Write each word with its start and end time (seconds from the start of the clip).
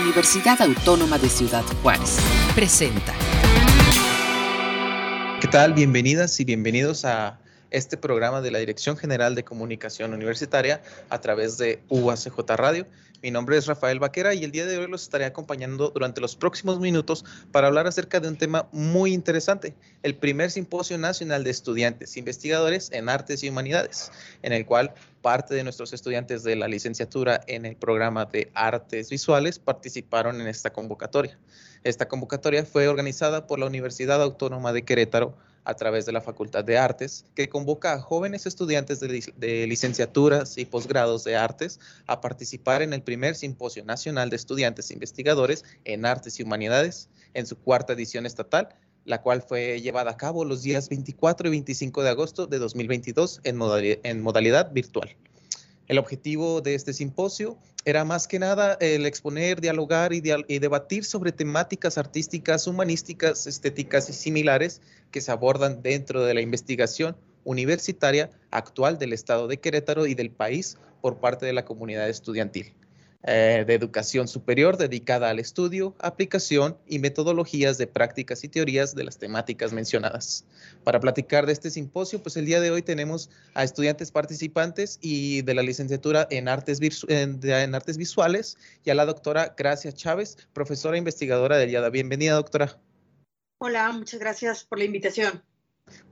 Universidad 0.00 0.60
Autónoma 0.60 1.18
de 1.18 1.28
Ciudad 1.28 1.64
Juárez. 1.82 2.18
Presenta. 2.54 3.14
¿Qué 5.40 5.48
tal? 5.48 5.72
Bienvenidas 5.72 6.38
y 6.38 6.44
bienvenidos 6.44 7.04
a 7.04 7.38
este 7.76 7.98
programa 7.98 8.40
de 8.40 8.50
la 8.50 8.58
Dirección 8.58 8.96
General 8.96 9.34
de 9.34 9.44
Comunicación 9.44 10.14
Universitaria 10.14 10.80
a 11.10 11.20
través 11.20 11.58
de 11.58 11.82
UACJ 11.90 12.38
Radio. 12.56 12.86
Mi 13.22 13.30
nombre 13.30 13.58
es 13.58 13.66
Rafael 13.66 13.98
Vaquera 13.98 14.32
y 14.32 14.44
el 14.44 14.50
día 14.50 14.64
de 14.64 14.78
hoy 14.78 14.86
los 14.88 15.02
estaré 15.02 15.26
acompañando 15.26 15.90
durante 15.90 16.22
los 16.22 16.36
próximos 16.36 16.80
minutos 16.80 17.26
para 17.52 17.66
hablar 17.66 17.86
acerca 17.86 18.18
de 18.18 18.28
un 18.28 18.38
tema 18.38 18.66
muy 18.72 19.12
interesante, 19.12 19.74
el 20.02 20.14
primer 20.14 20.50
Simposio 20.50 20.96
Nacional 20.96 21.44
de 21.44 21.50
Estudiantes 21.50 22.16
Investigadores 22.16 22.90
en 22.92 23.10
Artes 23.10 23.42
y 23.42 23.50
Humanidades, 23.50 24.10
en 24.40 24.54
el 24.54 24.64
cual 24.64 24.94
parte 25.20 25.54
de 25.54 25.62
nuestros 25.62 25.92
estudiantes 25.92 26.44
de 26.44 26.56
la 26.56 26.68
licenciatura 26.68 27.42
en 27.46 27.66
el 27.66 27.76
programa 27.76 28.24
de 28.24 28.50
Artes 28.54 29.10
Visuales 29.10 29.58
participaron 29.58 30.40
en 30.40 30.46
esta 30.46 30.72
convocatoria. 30.72 31.38
Esta 31.84 32.08
convocatoria 32.08 32.64
fue 32.64 32.88
organizada 32.88 33.46
por 33.46 33.58
la 33.58 33.66
Universidad 33.66 34.22
Autónoma 34.22 34.72
de 34.72 34.82
Querétaro 34.82 35.36
a 35.66 35.74
través 35.74 36.06
de 36.06 36.12
la 36.12 36.20
Facultad 36.20 36.64
de 36.64 36.78
Artes, 36.78 37.24
que 37.34 37.48
convoca 37.48 37.92
a 37.92 38.00
jóvenes 38.00 38.46
estudiantes 38.46 39.00
de, 39.00 39.66
licenciaturas 39.66 40.56
y 40.58 40.64
posgrados 40.64 41.24
de 41.24 41.36
artes 41.36 41.80
a 42.06 42.20
participar 42.20 42.82
en 42.82 42.92
el 42.92 43.02
primer 43.02 43.34
Simposio 43.34 43.84
Nacional 43.84 44.30
de 44.30 44.36
Estudiantes 44.36 44.90
e 44.90 44.94
Investigadores 44.94 45.64
en 45.84 46.06
Artes 46.06 46.38
y 46.38 46.44
Humanidades, 46.44 47.08
en 47.34 47.46
su 47.46 47.58
cuarta 47.58 47.94
edición 47.94 48.26
estatal, 48.26 48.68
la 49.04 49.22
cual 49.22 49.42
fue 49.42 49.80
llevada 49.80 50.12
a 50.12 50.16
cabo 50.16 50.44
los 50.44 50.62
días 50.62 50.88
24 50.88 51.48
y 51.48 51.50
25 51.50 52.02
de 52.02 52.10
agosto 52.10 52.46
de 52.46 52.58
2022 52.58 53.40
en 53.42 53.58
en 54.04 54.22
modalidad 54.22 54.72
virtual. 54.72 55.16
El 55.88 55.98
objetivo 55.98 56.60
de 56.60 56.74
este 56.74 56.92
simposio 56.92 57.58
era 57.84 58.04
más 58.04 58.26
que 58.26 58.40
nada 58.40 58.76
el 58.80 59.06
exponer, 59.06 59.60
dialogar 59.60 60.12
y, 60.12 60.20
debatir 60.20 61.04
sobre 61.04 61.30
temáticas 61.30 61.96
artísticas, 61.98 62.66
humanísticas, 62.66 63.46
estéticas 63.46 64.10
y 64.10 64.12
similares 64.12 64.82
que 65.12 65.20
se 65.20 65.30
abordan 65.30 65.82
dentro 65.82 66.24
de 66.24 66.34
la 66.34 66.40
investigación 66.40 67.16
universitaria 67.44 68.30
actual 68.50 68.98
del 68.98 69.12
Estado 69.12 69.46
de 69.46 69.58
Querétaro 69.58 70.08
y 70.08 70.14
del 70.14 70.30
país 70.30 70.78
por 71.00 71.20
parte 71.20 71.46
de 71.46 71.52
la 71.52 71.64
comunidad 71.64 72.08
estudiantil. 72.08 72.74
Eh, 73.28 73.64
de 73.66 73.74
educación 73.74 74.28
superior 74.28 74.76
dedicada 74.76 75.30
al 75.30 75.40
estudio, 75.40 75.96
aplicación 75.98 76.78
y 76.86 77.00
metodologías 77.00 77.76
de 77.76 77.88
prácticas 77.88 78.44
y 78.44 78.48
teorías 78.48 78.94
de 78.94 79.02
las 79.02 79.18
temáticas 79.18 79.72
mencionadas. 79.72 80.44
Para 80.84 81.00
platicar 81.00 81.44
de 81.44 81.52
este 81.52 81.70
simposio, 81.70 82.22
pues 82.22 82.36
el 82.36 82.46
día 82.46 82.60
de 82.60 82.70
hoy 82.70 82.82
tenemos 82.82 83.28
a 83.54 83.64
estudiantes 83.64 84.12
participantes 84.12 85.00
y 85.02 85.42
de 85.42 85.54
la 85.54 85.62
licenciatura 85.62 86.28
en 86.30 86.46
artes, 86.46 86.78
visuales 86.78 88.58
y 88.84 88.90
a 88.90 88.94
la 88.94 89.04
doctora 89.04 89.56
Gracia 89.56 89.90
Chávez, 89.90 90.36
profesora 90.52 90.96
investigadora 90.96 91.56
del 91.56 91.70
IADA. 91.70 91.90
Bienvenida, 91.90 92.34
doctora. 92.34 92.78
Hola, 93.58 93.90
muchas 93.90 94.20
gracias 94.20 94.62
por 94.62 94.78
la 94.78 94.84
invitación. 94.84 95.42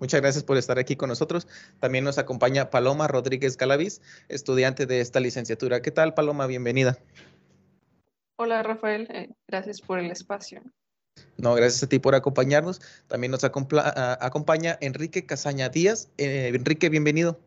Muchas 0.00 0.20
gracias 0.20 0.44
por 0.44 0.56
estar 0.56 0.78
aquí 0.78 0.96
con 0.96 1.08
nosotros. 1.08 1.46
También 1.80 2.04
nos 2.04 2.18
acompaña 2.18 2.70
Paloma 2.70 3.08
Rodríguez 3.08 3.56
Calaviz, 3.56 4.00
estudiante 4.28 4.86
de 4.86 5.00
esta 5.00 5.20
licenciatura. 5.20 5.82
¿Qué 5.82 5.90
tal, 5.90 6.14
Paloma? 6.14 6.46
Bienvenida. 6.46 6.98
Hola, 8.36 8.62
Rafael. 8.62 9.08
Eh, 9.10 9.30
gracias 9.48 9.80
por 9.80 9.98
el 9.98 10.10
espacio. 10.10 10.62
No, 11.36 11.54
gracias 11.54 11.82
a 11.82 11.88
ti 11.88 11.98
por 11.98 12.14
acompañarnos. 12.14 12.80
También 13.06 13.30
nos 13.30 13.44
acompaña 13.44 14.78
Enrique 14.80 15.26
Casaña 15.26 15.68
Díaz. 15.68 16.10
Eh, 16.18 16.52
Enrique, 16.54 16.88
bienvenido. 16.88 17.40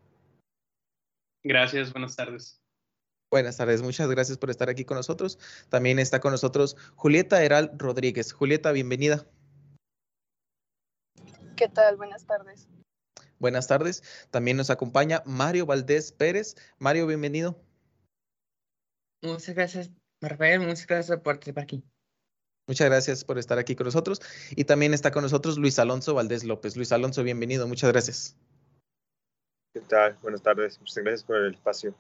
Gracias, 1.44 1.92
buenas 1.94 2.16
tardes. 2.16 2.62
Buenas 3.30 3.58
tardes, 3.58 3.82
muchas 3.82 4.10
gracias 4.10 4.38
por 4.38 4.50
estar 4.50 4.70
aquí 4.70 4.86
con 4.86 4.96
nosotros. 4.96 5.38
También 5.68 6.00
está 6.00 6.22
con 6.22 6.32
nosotros 6.32 6.78
Julieta 6.96 7.44
Heral 7.44 7.72
Rodríguez. 7.78 8.32
Julieta, 8.32 8.72
bienvenida. 8.72 9.26
¿Qué 11.58 11.68
tal? 11.68 11.98
Buenas 11.98 12.26
tardes. 12.28 12.70
Buenas 13.40 13.68
tardes. 13.68 14.04
También 14.30 14.58
nos 14.58 14.70
acompaña 14.70 15.24
Mario 15.26 15.66
Valdés 15.66 16.12
Pérez. 16.12 16.56
Mario, 16.78 17.08
bienvenido. 17.08 17.60
Muchas 19.24 19.56
gracias, 19.56 19.90
Rafael. 20.22 20.60
Muchas 20.60 20.86
gracias 20.86 21.18
por 21.18 21.24
participar 21.24 21.64
aquí. 21.64 21.84
Muchas 22.68 22.88
gracias 22.88 23.24
por 23.24 23.40
estar 23.40 23.58
aquí 23.58 23.76
con 23.76 23.86
nosotros. 23.86 24.22
Y 24.52 24.66
también 24.66 24.94
está 24.94 25.10
con 25.10 25.24
nosotros 25.24 25.58
Luis 25.58 25.80
Alonso 25.80 26.14
Valdés 26.14 26.44
López. 26.44 26.78
Luis 26.78 26.92
Alonso, 26.92 27.24
bienvenido. 27.24 27.68
Muchas 27.68 27.92
gracias. 27.92 28.38
¿Qué 29.74 29.82
tal? 29.82 30.16
Buenas 30.22 30.44
tardes. 30.44 30.80
Muchas 30.80 31.04
gracias 31.04 31.24
por 31.24 31.38
el 31.38 31.56
espacio. 31.56 31.96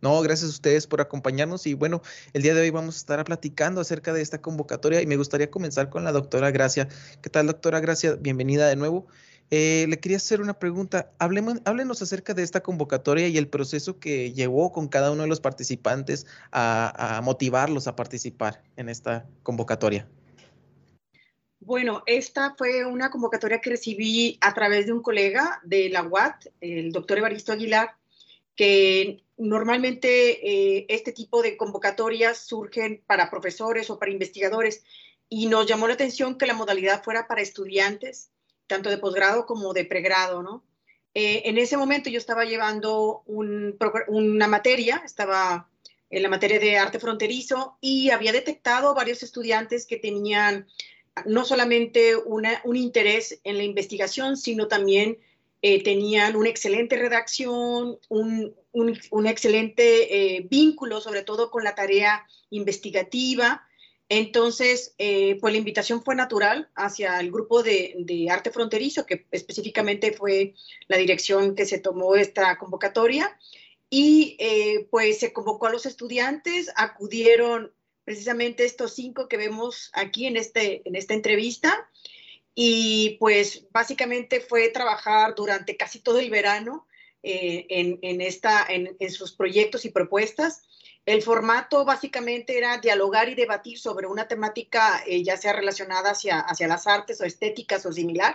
No, 0.00 0.20
gracias 0.20 0.50
a 0.50 0.52
ustedes 0.52 0.86
por 0.86 1.00
acompañarnos 1.00 1.66
y 1.66 1.74
bueno, 1.74 2.02
el 2.34 2.42
día 2.42 2.54
de 2.54 2.60
hoy 2.60 2.70
vamos 2.70 2.96
a 2.96 2.98
estar 2.98 3.24
platicando 3.24 3.80
acerca 3.80 4.12
de 4.12 4.20
esta 4.20 4.42
convocatoria 4.42 5.00
y 5.00 5.06
me 5.06 5.16
gustaría 5.16 5.50
comenzar 5.50 5.88
con 5.88 6.04
la 6.04 6.12
doctora 6.12 6.50
Gracia. 6.50 6.88
¿Qué 7.22 7.30
tal, 7.30 7.46
doctora 7.46 7.80
Gracia? 7.80 8.14
Bienvenida 8.14 8.68
de 8.68 8.76
nuevo. 8.76 9.06
Eh, 9.50 9.86
le 9.88 9.98
quería 9.98 10.18
hacer 10.18 10.40
una 10.40 10.58
pregunta. 10.58 11.12
Hablemos, 11.18 11.58
háblenos 11.64 12.02
acerca 12.02 12.34
de 12.34 12.42
esta 12.42 12.62
convocatoria 12.62 13.28
y 13.28 13.38
el 13.38 13.48
proceso 13.48 13.98
que 13.98 14.32
llevó 14.32 14.72
con 14.72 14.88
cada 14.88 15.12
uno 15.12 15.22
de 15.22 15.28
los 15.28 15.40
participantes 15.40 16.26
a, 16.50 17.16
a 17.16 17.22
motivarlos 17.22 17.86
a 17.86 17.96
participar 17.96 18.62
en 18.76 18.88
esta 18.88 19.26
convocatoria. 19.42 20.08
Bueno, 21.60 22.02
esta 22.06 22.54
fue 22.56 22.84
una 22.84 23.10
convocatoria 23.10 23.60
que 23.60 23.70
recibí 23.70 24.38
a 24.40 24.52
través 24.52 24.86
de 24.86 24.92
un 24.92 25.02
colega 25.02 25.60
de 25.64 25.88
la 25.88 26.02
UAT, 26.02 26.46
el 26.60 26.92
doctor 26.92 27.18
Evaristo 27.18 27.52
Aguilar, 27.52 27.96
que 28.54 29.25
normalmente 29.38 30.78
eh, 30.78 30.86
este 30.88 31.12
tipo 31.12 31.42
de 31.42 31.56
convocatorias 31.56 32.38
surgen 32.38 33.02
para 33.06 33.30
profesores 33.30 33.90
o 33.90 33.98
para 33.98 34.12
investigadores 34.12 34.84
y 35.28 35.46
nos 35.46 35.66
llamó 35.66 35.88
la 35.88 35.94
atención 35.94 36.38
que 36.38 36.46
la 36.46 36.54
modalidad 36.54 37.02
fuera 37.02 37.26
para 37.26 37.42
estudiantes, 37.42 38.30
tanto 38.66 38.90
de 38.90 38.98
posgrado 38.98 39.46
como 39.46 39.72
de 39.72 39.84
pregrado, 39.84 40.42
¿no? 40.42 40.64
Eh, 41.14 41.48
en 41.48 41.56
ese 41.58 41.76
momento 41.76 42.10
yo 42.10 42.18
estaba 42.18 42.44
llevando 42.44 43.22
una 43.26 44.48
materia, 44.48 45.02
estaba 45.04 45.70
en 46.10 46.22
la 46.22 46.28
materia 46.28 46.60
de 46.60 46.76
arte 46.76 47.00
fronterizo 47.00 47.78
y 47.80 48.10
había 48.10 48.32
detectado 48.32 48.94
varios 48.94 49.22
estudiantes 49.22 49.86
que 49.86 49.96
tenían 49.96 50.66
no 51.24 51.46
solamente 51.46 52.16
un 52.16 52.76
interés 52.76 53.40
en 53.44 53.56
la 53.56 53.64
investigación, 53.64 54.36
sino 54.36 54.68
también 54.68 55.18
eh, 55.68 55.82
tenían 55.82 56.36
una 56.36 56.48
excelente 56.48 56.96
redacción, 56.96 57.98
un, 58.08 58.54
excelente 59.26 60.36
eh, 60.36 60.46
vínculo, 60.48 61.00
sobre 61.00 61.24
todo 61.24 61.50
con 61.50 61.64
la 61.64 61.74
tarea 61.74 62.24
investigativa. 62.50 63.66
Entonces, 64.08 64.94
eh, 64.98 65.38
pues 65.40 65.52
la 65.52 65.58
invitación 65.58 66.04
fue 66.04 66.14
natural 66.14 66.70
hacia 66.76 67.18
el 67.18 67.32
grupo 67.32 67.64
de, 67.64 68.28
arte 68.30 68.52
fronterizo, 68.52 69.06
que 69.06 69.26
específicamente 69.32 70.12
fue 70.12 70.54
la 70.86 70.98
dirección 70.98 71.56
que 71.56 71.66
se 71.66 71.80
tomó 71.80 72.14
esta 72.14 72.58
convocatoria. 72.58 73.36
Y 73.90 74.38
pues 74.90 75.18
se 75.18 75.32
convocó 75.32 75.66
a 75.66 75.72
los 75.72 75.84
estudiantes, 75.84 76.70
acudieron 76.76 77.72
precisamente 78.04 78.64
estos 78.64 78.94
cinco 78.94 79.26
que 79.26 79.36
vemos 79.36 79.90
aquí 79.94 80.26
en, 80.26 80.36
este, 80.36 80.82
en 80.84 80.94
esta 80.94 81.14
entrevista 81.14 81.88
y 82.58 83.18
pues 83.20 83.66
básicamente 83.70 84.40
fue 84.40 84.70
trabajar 84.70 85.34
durante 85.34 85.76
casi 85.76 86.00
todo 86.00 86.18
el 86.18 86.30
verano 86.30 86.88
eh, 87.22 87.66
en, 87.68 88.20
esta, 88.22 88.64
en, 88.66 88.96
sus 89.10 89.32
proyectos 89.32 89.84
y 89.84 89.90
propuestas. 89.90 90.62
El 91.04 91.20
formato 91.20 91.84
básicamente 91.84 92.56
era 92.56 92.78
dialogar 92.78 93.28
y 93.28 93.34
debatir 93.34 93.78
sobre 93.78 94.06
una 94.06 94.26
temática 94.26 95.02
eh, 95.06 95.22
ya 95.22 95.36
sea 95.36 95.52
relacionada 95.52 96.12
hacia, 96.12 96.40
hacia 96.40 96.66
las 96.66 96.86
artes 96.86 97.20
o 97.20 97.24
estéticas 97.24 97.84
o 97.84 97.92
similar, 97.92 98.34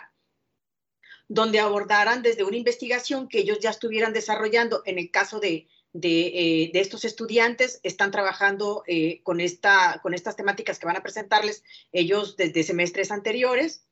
donde 1.28 1.60
abordaran 1.60 2.22
desde 2.22 2.44
una 2.44 2.58
investigación 2.58 3.28
que 3.28 3.40
ellos 3.40 3.58
ya 3.60 3.72
estuvieran 3.72 4.14
desarrollando. 4.14 4.84
En 4.86 5.00
el 5.00 5.10
caso 5.10 5.40
de, 5.40 5.68
de, 5.94 6.28
eh, 6.28 6.72
estos 6.76 7.06
estudiantes, 7.06 7.80
están 7.82 8.12
trabajando 8.12 8.84
con, 9.24 9.42
esta, 9.42 10.00
con 10.04 10.14
estas 10.14 10.36
temáticas 10.36 10.78
que 10.78 10.86
van 10.86 10.98
a 10.98 11.04
presentarles 11.04 11.64
ellos 11.92 12.38
desde 12.38 12.62
semestres 12.62 13.10
anteriores 13.10 13.88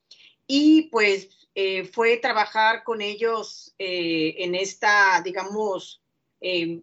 y 0.52 0.90
pues 0.90 1.30
eh, 1.54 1.86
fue 1.86 2.18
trabajar 2.18 2.84
con 2.84 3.02
ellos 3.02 3.76
eh, 3.78 4.34
en 4.40 4.56
esta, 4.56 5.22
digamos, 5.24 6.02
eh, 6.42 6.82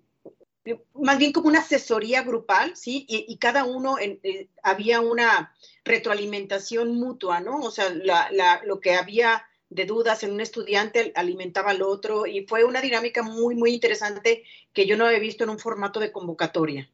más 0.94 1.18
bien 1.18 1.32
como 1.32 1.48
una 1.48 1.58
asesoría 1.58 2.22
grupal, 2.22 2.76
¿sí? 2.76 3.04
Y, 3.08 3.36
cada 3.38 3.64
uno 3.64 3.96
había 4.62 5.00
una 5.00 5.54
retroalimentación 5.84 6.94
mutua, 6.96 7.40
¿no? 7.40 7.60
O 7.60 7.70
sea, 7.70 7.88
lo 8.64 8.80
que 8.80 8.94
había 8.94 9.44
de 9.68 9.84
dudas 9.84 10.22
en 10.22 10.32
un 10.32 10.40
estudiante 10.40 11.12
alimentaba 11.16 11.70
al 11.70 11.82
otro 11.82 12.26
y 12.26 12.46
fue 12.46 12.64
una 12.64 12.80
dinámica 12.80 13.22
muy, 13.22 13.54
muy 13.56 13.74
interesante 13.74 14.44
que 14.72 14.86
yo 14.86 14.96
no 14.96 15.06
había 15.06 15.18
visto 15.18 15.44
en 15.44 15.50
un 15.50 15.58
formato 15.58 15.98
de 16.00 16.12
convocatoria. 16.12 16.90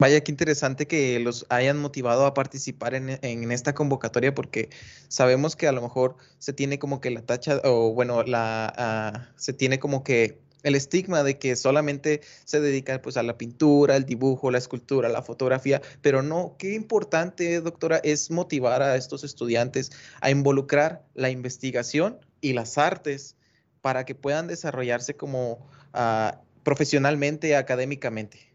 Vaya, 0.00 0.20
qué 0.22 0.30
interesante 0.30 0.86
que 0.86 1.18
los 1.18 1.44
hayan 1.48 1.76
motivado 1.78 2.24
a 2.24 2.32
participar 2.32 2.94
en, 2.94 3.50
esta 3.50 3.74
convocatoria 3.74 4.32
porque 4.32 4.70
sabemos 5.08 5.56
que 5.56 5.66
a 5.66 5.72
lo 5.72 5.82
mejor 5.82 6.16
se 6.38 6.52
tiene 6.52 6.78
como 6.78 7.00
que 7.00 7.10
la 7.10 7.22
tacha 7.22 7.60
o 7.64 7.92
bueno, 7.92 8.22
la, 8.22 8.72
ah, 8.76 9.28
se 9.34 9.52
tiene 9.52 9.80
como 9.80 10.04
que 10.04 10.38
el 10.62 10.76
estigma 10.76 11.24
de 11.24 11.38
que 11.38 11.56
solamente 11.56 12.20
se 12.44 12.60
dedica 12.60 13.02
pues 13.02 13.16
a 13.16 13.24
la 13.24 13.36
pintura, 13.38 13.96
el 13.96 14.04
dibujo, 14.04 14.52
la 14.52 14.58
escultura, 14.58 15.08
la 15.08 15.22
fotografía, 15.22 15.82
pero 16.00 16.22
no, 16.22 16.54
qué 16.60 16.74
importante, 16.74 17.60
doctora, 17.60 17.96
es 18.04 18.30
motivar 18.30 18.82
a 18.82 18.94
estos 18.94 19.24
estudiantes 19.24 19.90
a 20.20 20.30
involucrar 20.30 21.02
la 21.14 21.30
investigación 21.30 22.20
y 22.40 22.52
las 22.52 22.78
artes 22.78 23.36
para 23.80 24.04
que 24.04 24.14
puedan 24.14 24.46
desarrollarse 24.46 25.16
como 25.16 25.68
uh, 25.92 26.36
profesionalmente, 26.62 27.56
académicamente. 27.56 28.47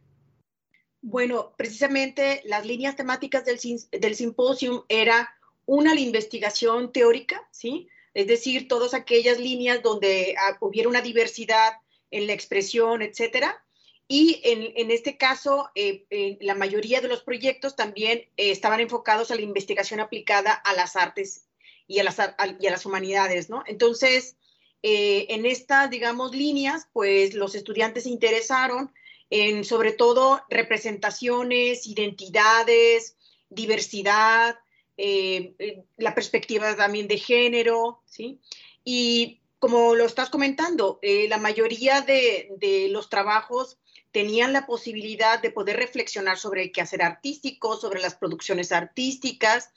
Bueno, 1.06 1.54
precisamente 1.58 2.42
las 2.46 2.66
líneas 2.66 2.96
temáticas 2.96 3.44
del, 3.44 3.60
del 3.92 4.16
simposio 4.16 4.86
era 4.88 5.36
una, 5.66 5.94
la 5.94 6.00
investigación 6.00 6.94
teórica, 6.94 7.46
¿sí? 7.52 7.90
Es 8.14 8.26
decir, 8.26 8.70
todas 8.70 8.94
aquellas 8.94 9.38
líneas 9.38 9.84
donde 9.84 10.34
uh, 10.38 10.66
hubiera 10.66 10.88
una 10.88 11.02
diversidad 11.02 11.74
en 12.10 12.26
la 12.26 12.32
expresión, 12.32 13.02
etcétera. 13.02 13.66
Y 14.08 14.40
en, 14.46 14.72
en 14.78 14.92
este 14.92 15.18
caso, 15.18 15.70
eh, 15.76 16.38
la 16.40 16.56
mayoría 16.56 17.02
de 17.02 17.10
los 17.10 17.22
proyectos 17.22 17.76
también 17.76 18.20
eh, 18.38 18.52
estaban 18.52 18.80
enfocados 18.80 19.30
a 19.30 19.36
la 19.36 19.42
investigación 19.42 20.00
aplicada 20.00 20.54
a 20.54 20.74
las 20.74 20.96
artes 20.96 21.48
y 21.86 22.00
a 22.00 22.06
las, 22.06 22.18
y 22.62 22.68
a 22.68 22.72
las 22.72 22.86
humanidades, 22.86 23.50
¿no? 23.50 23.64
Entonces, 23.68 24.38
eh, 24.84 25.26
en 25.30 25.46
estas, 25.46 25.90
digamos, 25.90 26.34
líneas, 26.34 26.88
pues 26.94 27.34
los 27.34 27.56
estudiantes 27.56 28.04
se 28.04 28.10
interesaron 28.10 28.94
en 29.36 29.66
sobre 29.66 29.94
todo 29.94 30.44
representaciones, 30.48 31.88
identidades, 31.88 33.18
diversidad, 33.50 34.60
eh, 34.96 35.56
eh, 35.58 35.84
la 35.98 36.14
perspectiva 36.14 36.76
también 36.76 37.08
de 37.08 37.18
género, 37.18 38.04
¿sí? 38.06 38.40
Y 38.84 39.42
como 39.58 39.96
lo 39.96 40.06
estás 40.06 40.30
comentando, 40.30 41.00
eh, 41.02 41.28
la 41.30 41.40
mayoría 41.40 42.02
de, 42.02 42.90
los 42.92 43.10
trabajos 43.10 43.80
tenían 44.12 44.54
la 44.54 44.68
posibilidad 44.68 45.42
de 45.42 45.50
poder 45.50 45.78
reflexionar 45.78 46.38
sobre 46.38 46.62
el 46.62 46.72
quehacer 46.72 47.02
artístico, 47.02 47.76
sobre 47.76 48.02
las 48.02 48.14
producciones 48.14 48.72
artísticas, 48.72 49.72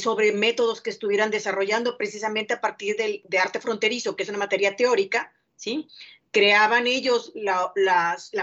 sobre 0.00 0.30
métodos 0.30 0.80
que 0.80 0.90
estuvieran 0.90 1.32
desarrollando 1.32 1.96
precisamente 1.96 2.54
a 2.54 2.60
partir 2.60 2.96
del, 2.96 3.22
de 3.24 3.38
arte 3.40 3.60
fronterizo, 3.60 4.14
que 4.14 4.22
es 4.22 4.28
una 4.28 4.38
materia 4.38 4.76
teórica, 4.76 5.32
¿sí? 5.56 5.88
Creaban 6.34 6.88
ellos 6.88 7.30
la, 7.36 7.72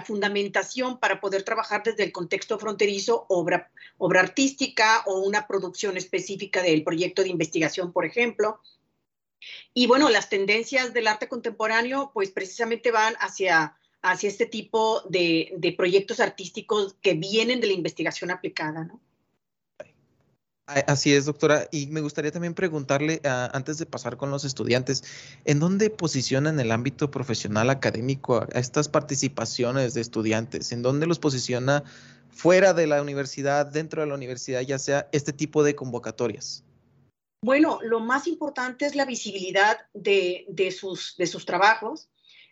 fundamentación 0.05 0.97
para 0.97 1.19
poder 1.19 1.43
trabajar 1.43 1.83
desde 1.83 2.05
el 2.05 2.13
contexto 2.13 2.57
fronterizo, 2.57 3.25
obra, 3.27 3.69
obra 3.97 4.21
artística 4.21 5.03
o 5.07 5.19
una 5.19 5.45
producción 5.45 5.97
específica 5.97 6.61
del 6.61 6.85
proyecto 6.85 7.21
de 7.21 7.27
investigación, 7.27 7.91
por 7.91 8.05
ejemplo. 8.05 8.61
Y 9.73 9.87
bueno, 9.87 10.09
las 10.09 10.29
tendencias 10.29 10.93
del 10.93 11.07
arte 11.07 11.27
contemporáneo, 11.27 12.11
pues 12.13 12.31
precisamente 12.31 12.91
van 12.91 13.13
hacia, 13.19 13.75
hacia 14.01 14.29
este 14.29 14.45
tipo 14.45 15.01
de, 15.09 15.51
de 15.57 15.73
proyectos 15.73 16.21
artísticos 16.21 16.95
que 17.01 17.15
vienen 17.15 17.59
de 17.59 17.67
la 17.67 17.73
investigación 17.73 18.31
aplicada, 18.31 18.85
¿no? 18.85 19.01
Así 20.67 21.13
es, 21.13 21.25
doctora. 21.25 21.67
Y 21.71 21.87
me 21.87 22.01
gustaría 22.01 22.31
también 22.31 22.53
preguntarle, 22.53 23.21
uh, 23.25 23.49
antes 23.53 23.77
de 23.77 23.85
pasar 23.85 24.17
con 24.17 24.31
los 24.31 24.45
estudiantes, 24.45 25.03
¿en 25.43 25.59
dónde 25.59 25.89
posicionan 25.89 26.59
el 26.59 26.71
ámbito 26.71 27.11
profesional 27.11 27.69
académico 27.69 28.37
a, 28.37 28.47
a 28.53 28.59
estas 28.59 28.87
participaciones 28.87 29.93
de 29.93 30.01
estudiantes? 30.01 30.71
¿En 30.71 30.81
dónde 30.81 31.07
los 31.07 31.19
posiciona 31.19 31.83
fuera 32.29 32.73
de 32.73 32.87
la 32.87 33.01
universidad, 33.01 33.65
dentro 33.65 34.01
de 34.01 34.07
la 34.07 34.15
universidad, 34.15 34.61
ya 34.61 34.79
sea 34.79 35.09
este 35.11 35.33
tipo 35.33 35.63
de 35.63 35.75
convocatorias? 35.75 36.63
Bueno, 37.43 37.79
lo 37.81 37.99
más 37.99 38.27
importante 38.27 38.85
es 38.85 38.95
la 38.95 39.05
visibilidad 39.05 39.79
de, 39.93 40.45
de, 40.47 40.71
sus, 40.71 41.15
de 41.17 41.25
sus, 41.25 41.45
trabajos, 41.45 42.09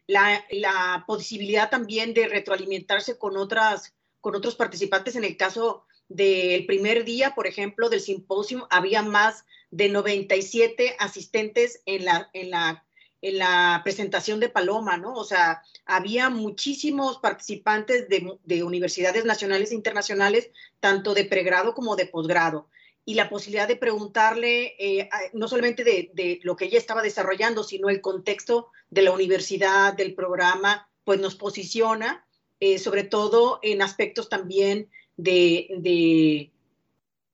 la, 0.07 0.43
la, 0.49 1.03
posibilidad 1.05 1.69
también 1.69 2.15
de 2.15 2.27
retroalimentarse 2.27 3.17
con, 3.17 3.37
otras, 3.37 3.93
con 4.19 4.35
otros 4.35 4.55
participantes 4.55 5.15
en 5.15 5.23
el 5.23 5.37
caso 5.37 5.85
del 6.09 6.65
primer 6.65 7.05
día, 7.05 7.35
por 7.35 7.47
ejemplo, 7.47 7.89
del 7.89 8.01
simposio, 8.01 8.67
había 8.71 9.03
más 9.03 9.45
de 9.71 9.89
97 9.89 10.95
asistentes 10.99 11.81
en 11.85 12.05
la, 12.05 12.29
en 12.33 12.49
la, 12.49 12.85
en 13.21 13.37
la 13.37 13.81
presentación 13.83 14.39
de 14.39 14.49
Paloma, 14.49 14.97
¿no? 14.97 15.13
O 15.13 15.23
sea, 15.23 15.61
había 15.85 16.29
muchísimos 16.29 17.19
participantes 17.19 18.09
de, 18.09 18.37
de 18.43 18.63
universidades 18.63 19.23
nacionales 19.23 19.71
e 19.71 19.75
internacionales, 19.75 20.49
tanto 20.79 21.13
de 21.13 21.25
pregrado 21.25 21.75
como 21.75 21.95
de 21.95 22.07
posgrado. 22.07 22.69
Y 23.05 23.13
la 23.13 23.29
posibilidad 23.29 23.67
de 23.67 23.75
preguntarle 23.75 24.75
eh, 24.79 25.09
no 25.33 25.47
solamente 25.47 25.83
de, 25.83 26.11
de, 26.13 26.39
lo 26.43 26.55
que 26.55 26.65
ella 26.65 26.77
estaba 26.77 27.01
desarrollando, 27.01 27.63
sino 27.63 27.89
el 27.89 28.01
contexto 28.01 28.67
de 28.89 29.03
la 29.03 29.11
universidad, 29.11 29.93
del 29.93 30.15
programa, 30.15 30.89
pues 31.03 31.19
nos 31.19 31.35
posiciona, 31.35 32.27
eh, 32.59 32.77
sobre 32.77 33.03
todo 33.03 33.59
en 33.63 33.81
aspectos 33.81 34.29
también 34.29 34.89
de, 35.19 35.67
de, 35.79 36.51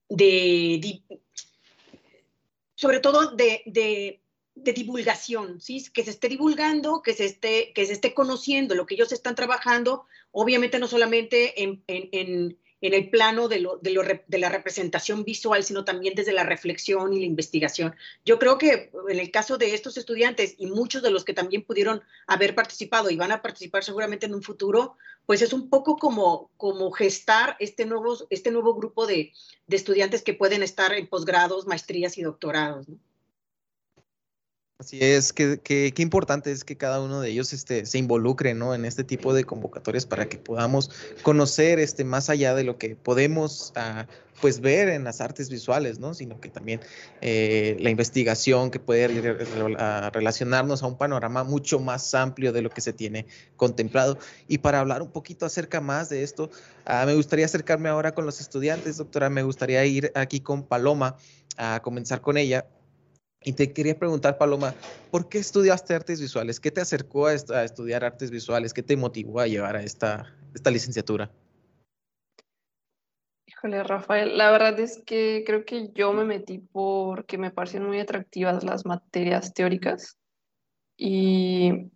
de, 0.10 1.02
sobre 2.74 3.00
todo 3.00 3.36
de, 3.36 3.62
de, 3.66 4.20
divulgación, 4.74 5.62
¿sí? 5.62 5.86
que 5.94 6.04
se 6.04 6.10
esté 6.10 6.28
divulgando, 6.28 7.02
que 7.04 7.14
se 7.14 7.26
esté, 7.26 7.72
que 7.74 7.86
se 7.86 7.94
esté 7.94 8.14
conociendo 8.14 8.74
lo 8.74 8.86
que 8.86 8.96
ellos 8.96 9.12
están 9.12 9.36
trabajando, 9.36 10.06
obviamente 10.32 10.80
no 10.80 10.88
solamente 10.88 11.62
en, 11.62 11.84
en, 11.88 12.10
en, 12.12 12.58
en 12.82 12.94
el 12.94 13.10
plano 13.10 13.48
de, 13.48 13.60
lo, 13.60 13.78
de, 13.78 14.38
la 14.38 14.50
representación 14.50 15.24
visual, 15.24 15.64
sino 15.64 15.86
también 15.86 16.14
desde 16.16 16.34
la 16.34 16.44
reflexión 16.44 17.14
y 17.14 17.20
la 17.20 17.26
investigación. 17.26 17.96
Yo 18.26 18.38
creo 18.38 18.58
que 18.58 18.92
en 19.10 19.20
el 19.20 19.32
caso 19.32 19.58
de 19.58 19.74
estos 19.74 19.98
estudiantes 19.98 20.56
y 20.58 20.68
muchos 20.68 21.02
de 21.02 21.12
los 21.12 21.24
que 21.24 21.34
también 21.34 21.64
pudieron 21.64 22.04
haber 22.28 22.54
participado 22.54 23.10
y 23.10 23.16
van 23.16 23.32
a 23.32 23.42
participar 23.42 23.84
seguramente 23.84 24.26
en 24.26 24.36
un 24.36 24.44
futuro, 24.44 24.98
pues 25.26 25.42
es 25.42 25.54
un 25.54 25.70
poco 25.70 25.98
como, 25.98 26.52
como 26.58 26.92
gestar 26.92 27.56
este 27.60 27.86
nuevo, 27.86 28.18
este 28.30 28.52
nuevo 28.52 28.76
grupo 28.76 29.08
de, 29.08 29.32
de 29.68 29.76
estudiantes 29.76 30.22
que 30.22 30.34
pueden 30.34 30.62
estar 30.62 30.94
en 30.94 31.08
posgrados, 31.08 31.68
maestrías 31.68 32.18
y 32.18 32.24
doctorados. 32.24 32.88
Así 34.78 35.00
es, 35.00 35.32
que, 35.32 35.62
que, 35.62 35.94
importante 36.00 36.52
es 36.52 36.66
que 36.66 36.76
cada 36.76 37.02
uno 37.02 37.22
de 37.22 37.30
ellos 37.30 37.54
este, 37.54 37.86
se 37.86 37.98
involucre 37.98 38.54
¿no? 38.54 38.76
en 38.76 38.84
este 38.84 39.06
tipo 39.06 39.34
de 39.34 39.46
convocatorias 39.46 40.06
para 40.06 40.28
que 40.28 40.38
podamos 40.38 40.92
conocer 41.24 41.80
este, 41.80 42.04
más 42.04 42.30
allá 42.30 42.54
de 42.54 42.66
lo 42.66 42.78
que 42.78 42.98
podemos 42.98 43.72
uh, 43.78 44.04
pues 44.42 44.60
ver 44.60 44.90
en 44.90 45.06
las 45.06 45.22
artes 45.22 45.50
visuales, 45.50 46.00
¿no? 46.00 46.14
sino 46.14 46.42
que 46.42 46.50
también 46.50 46.82
eh, 47.22 47.78
la 47.80 47.90
investigación 47.90 48.70
que 48.70 48.82
puede 48.82 49.08
re 49.08 50.10
relacionarnos 50.10 50.84
a 50.84 50.88
un 50.88 50.98
panorama 50.98 51.46
mucho 51.46 51.80
más 51.80 52.14
amplio 52.14 52.52
de 52.52 52.62
lo 52.62 52.70
que 52.70 52.82
se 52.82 52.92
tiene 52.92 53.28
contemplado. 53.56 54.18
Y 54.50 54.58
para 54.58 54.82
hablar 54.82 55.02
un 55.02 55.12
poquito 55.12 55.46
acerca 55.46 55.80
más 55.80 56.10
de 56.10 56.22
esto, 56.22 56.50
uh, 56.86 57.06
me 57.06 57.16
gustaría 57.16 57.46
acercarme 57.46 57.88
ahora 57.88 58.14
con 58.14 58.26
los 58.26 58.42
estudiantes, 58.42 58.98
doctora, 58.98 59.30
me 59.30 59.44
gustaría 59.44 59.86
ir 59.86 60.12
aquí 60.16 60.42
con 60.42 60.64
Paloma 60.64 61.16
a 61.56 61.80
comenzar 61.82 62.20
con 62.20 62.36
ella 62.36 62.66
y 63.46 63.54
te 63.54 63.72
quería 63.72 63.98
preguntar, 63.98 64.38
Paloma, 64.40 64.74
¿por 65.12 65.30
qué 65.30 65.38
estudiaste 65.38 65.94
artes 65.94 66.20
visuales? 66.20 66.60
¿Qué 66.60 66.72
te 66.72 66.82
acercó 66.82 67.28
a, 67.28 67.34
estudiar 67.34 68.04
artes 68.04 68.32
visuales? 68.32 68.74
¿Qué 68.74 68.82
te 68.82 68.98
motivó 68.98 69.40
a 69.40 69.48
llevar 69.48 69.76
a 69.76 69.84
esta, 69.84 70.36
esta 70.56 70.72
licenciatura? 70.72 71.32
Híjole, 73.46 73.84
Rafael, 73.84 74.36
la 74.36 74.50
verdad 74.50 74.80
es 74.80 75.02
que 75.06 75.44
creo 75.46 75.64
que 75.64 75.92
yo 75.94 76.12
me 76.12 76.26
metí 76.26 76.58
porque 76.58 77.38
me 77.38 77.52
parecen 77.52 77.86
muy 77.86 78.00
atractivas 78.00 78.64
las 78.64 78.84
materias 78.84 79.54
teóricas 79.54 80.18
y 80.98 81.92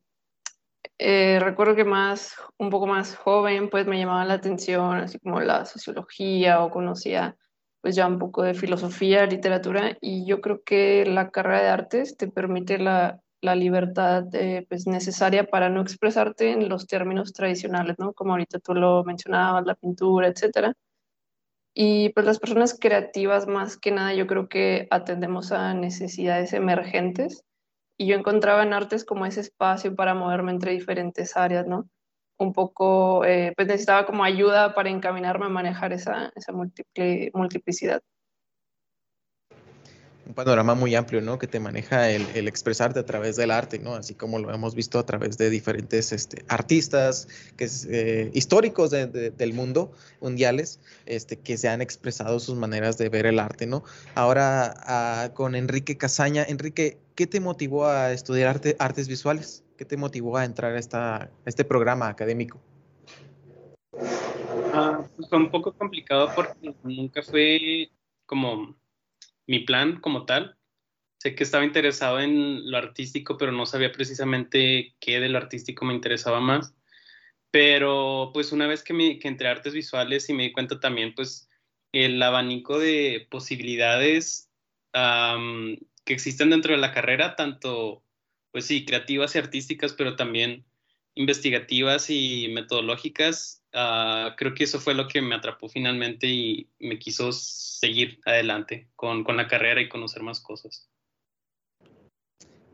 eh, 0.99 1.39
recuerdo 1.41 1.75
que 1.75 1.83
más, 1.83 2.35
un 2.59 2.69
poco 2.69 2.85
más 2.85 3.15
joven, 3.15 3.71
pues 3.71 3.87
me 3.87 3.97
llamaba 3.97 4.23
la 4.25 4.35
atención, 4.35 4.97
así 4.97 5.17
como 5.17 5.39
la 5.41 5.65
sociología 5.65 6.63
o 6.63 6.69
conocía 6.69 7.35
pues 7.81 7.95
ya 7.95 8.07
un 8.07 8.19
poco 8.19 8.43
de 8.43 8.53
filosofía, 8.53 9.25
literatura, 9.25 9.97
y 10.01 10.25
yo 10.25 10.41
creo 10.41 10.63
que 10.63 11.05
la 11.05 11.29
carrera 11.29 11.61
de 11.61 11.69
artes 11.69 12.17
te 12.17 12.27
permite 12.27 12.77
la, 12.77 13.21
la 13.41 13.55
libertad 13.55 14.25
eh, 14.33 14.65
pues 14.69 14.87
necesaria 14.87 15.45
para 15.45 15.69
no 15.69 15.81
expresarte 15.81 16.51
en 16.51 16.69
los 16.69 16.87
términos 16.87 17.33
tradicionales, 17.33 17.97
¿no? 17.99 18.13
Como 18.13 18.31
ahorita 18.31 18.59
tú 18.59 18.73
lo 18.73 19.03
mencionabas, 19.03 19.65
la 19.65 19.75
pintura, 19.75 20.27
etcétera. 20.27 20.73
Y 21.73 22.09
pues 22.09 22.25
las 22.25 22.39
personas 22.39 22.77
creativas, 22.79 23.47
más 23.47 23.77
que 23.77 23.91
nada, 23.91 24.13
yo 24.13 24.27
creo 24.27 24.49
que 24.49 24.87
atendemos 24.91 25.51
a 25.51 25.73
necesidades 25.73 26.53
emergentes, 26.53 27.43
y 27.99 28.07
yo 28.07 28.15
encontraba 28.15 28.63
en 28.63 28.73
artes 28.73 29.03
como 29.03 29.25
ese 29.25 29.41
espacio 29.41 29.93
para 29.93 30.15
moverme 30.15 30.51
entre 30.51 30.71
diferentes 30.71 31.35
áreas, 31.35 31.67
¿no? 31.67 31.89
Un 32.39 32.53
poco, 32.53 33.25
eh, 33.25 33.53
pues 33.55 33.67
necesitaba 33.67 34.05
como 34.05 34.23
ayuda 34.23 34.73
para 34.73 34.89
encaminarme 34.89 35.45
a 35.45 35.49
manejar 35.49 35.93
esa, 35.93 36.31
esa 36.35 36.51
multiple, 36.51 37.31
multiplicidad. 37.33 38.01
un 40.29 40.35
panorama 40.35 40.75
muy 40.75 40.93
amplio, 40.93 41.21
¿no? 41.21 41.39
Que 41.39 41.47
te 41.47 41.59
maneja 41.59 42.11
el, 42.11 42.47
expresarte 42.47 42.99
a 42.99 43.05
través 43.05 43.35
del 43.35 43.49
arte, 43.49 43.79
¿no? 43.79 43.95
Así 43.95 44.13
como 44.13 44.37
lo 44.37 44.53
hemos 44.53 44.75
visto 44.75 44.99
a 44.99 45.05
través 45.05 45.39
de 45.39 45.49
diferentes 45.49 46.11
este, 46.11 46.45
artistas 46.47 47.27
que 47.57 47.67
eh, 47.89 48.29
históricos 48.35 48.91
del 48.91 49.53
mundo, 49.53 49.91
mundiales, 50.21 50.79
este, 51.07 51.37
que 51.37 51.57
se 51.57 51.67
han 51.67 51.81
expresado 51.81 52.39
sus 52.39 52.55
maneras 52.55 52.99
de 52.99 53.09
ver 53.09 53.25
el 53.25 53.39
arte, 53.39 53.65
¿no? 53.65 53.83
Ahora 54.13 54.75
ah, 54.85 55.31
con 55.33 55.55
Enrique 55.55 55.97
Casaña. 55.97 56.45
Enrique, 56.47 56.99
¿qué 57.15 57.25
te 57.25 57.39
motivó 57.39 57.87
a 57.87 58.11
estudiar 58.11 58.61
artes 58.77 59.07
visuales? 59.07 59.63
¿Qué 59.79 59.85
te 59.85 59.95
motivó 59.95 60.35
a 60.35 60.43
entrar 60.43 60.75
a, 60.75 60.77
esta, 60.77 61.31
este 61.45 61.63
programa 61.63 62.09
académico? 62.09 62.61
Ah, 64.73 65.07
pues 65.15 65.29
fue 65.29 65.37
un 65.37 65.49
poco 65.49 65.71
complicado 65.71 66.29
porque 66.35 66.75
nunca 66.83 67.21
fue 67.23 67.89
como 68.25 68.75
mi 69.47 69.59
plan 69.59 70.01
como 70.01 70.25
tal. 70.25 70.57
Sé 71.19 71.33
que 71.33 71.45
estaba 71.45 71.63
interesado 71.63 72.19
en 72.19 72.69
lo 72.69 72.77
artístico, 72.77 73.37
pero 73.37 73.53
no 73.53 73.65
sabía 73.65 73.93
precisamente 73.93 74.95
qué 74.99 75.21
de 75.21 75.29
lo 75.29 75.37
artístico 75.37 75.85
me 75.85 75.93
interesaba 75.93 76.41
más. 76.41 76.75
Pero 77.49 78.31
pues 78.33 78.51
una 78.51 78.67
vez 78.67 78.83
que, 78.83 78.93
me, 78.93 79.17
que 79.17 79.29
entré 79.29 79.47
a 79.47 79.51
artes 79.51 79.73
visuales 79.73 80.29
y 80.29 80.33
me 80.33 80.43
di 80.43 80.51
cuenta 80.51 80.81
también 80.81 81.15
pues 81.15 81.49
el 81.93 82.21
abanico 82.21 82.79
de 82.79 83.29
posibilidades 83.31 84.51
que 84.91 86.13
existen 86.13 86.49
dentro 86.49 86.73
de 86.73 86.79
la 86.79 86.91
carrera, 86.91 87.37
tanto 87.37 88.03
pues 88.51 88.65
sí, 88.65 88.85
creativas 88.85 89.35
y 89.35 89.39
artísticas, 89.39 89.93
pero 89.93 90.15
también 90.15 90.65
investigativas 91.15 92.09
y 92.09 92.47
metodológicas, 92.49 93.63
ah, 93.73 94.35
creo 94.37 94.53
que 94.53 94.63
eso 94.63 94.79
fue 94.79 94.93
lo 94.93 95.07
que 95.07 95.21
me 95.21 95.35
atrapó 95.35 95.67
finalmente 95.69 96.27
y 96.27 96.69
me 96.79 96.97
quiso 96.97 97.31
seguir 97.31 98.19
adelante 98.25 98.89
con, 98.95 99.23
con, 99.23 99.37
la 99.37 99.47
carrera 99.47 99.81
y 99.81 99.89
conocer 99.89 100.23
más 100.23 100.39
cosas. 100.39 100.89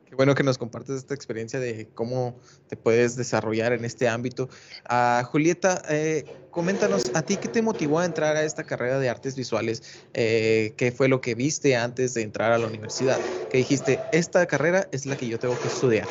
Qué 0.08 0.16
bueno 0.16 0.36
que 0.36 0.44
nos 0.44 0.58
compartes 0.58 0.98
esta 0.98 1.16
experiencia 1.16 1.60
de 1.60 1.88
cómo 1.96 2.40
te 2.68 2.78
puedes 2.78 3.16
desarrollar 3.16 3.74
en 3.74 3.86
este 3.86 4.08
ámbito. 4.08 4.50
Uh, 4.90 5.24
Julieta, 5.26 5.82
eh, 5.90 6.26
coméntanos, 6.52 7.04
¿a 7.16 7.24
ti 7.24 7.38
qué 7.38 7.48
te 7.48 7.64
motivó 7.64 8.00
a 8.00 8.06
entrar 8.06 8.36
a 8.36 8.44
esta 8.44 8.64
carrera 8.64 9.00
de 9.00 9.10
artes 9.10 9.36
visuales? 9.36 10.04
Eh, 10.14 10.74
¿Qué 10.78 10.92
fue 10.92 11.08
lo 11.08 11.22
que 11.22 11.34
viste 11.34 11.76
antes 11.76 12.14
de 12.14 12.22
entrar 12.22 12.52
a 12.52 12.60
la 12.60 12.68
universidad? 12.68 13.20
Que 13.50 13.58
dijiste, 13.58 14.00
esta 14.12 14.46
carrera 14.46 14.88
es 14.92 15.08
la 15.08 15.18
que 15.18 15.28
yo 15.28 15.40
tengo 15.40 15.60
que 15.60 15.68
estudiar. 15.68 16.08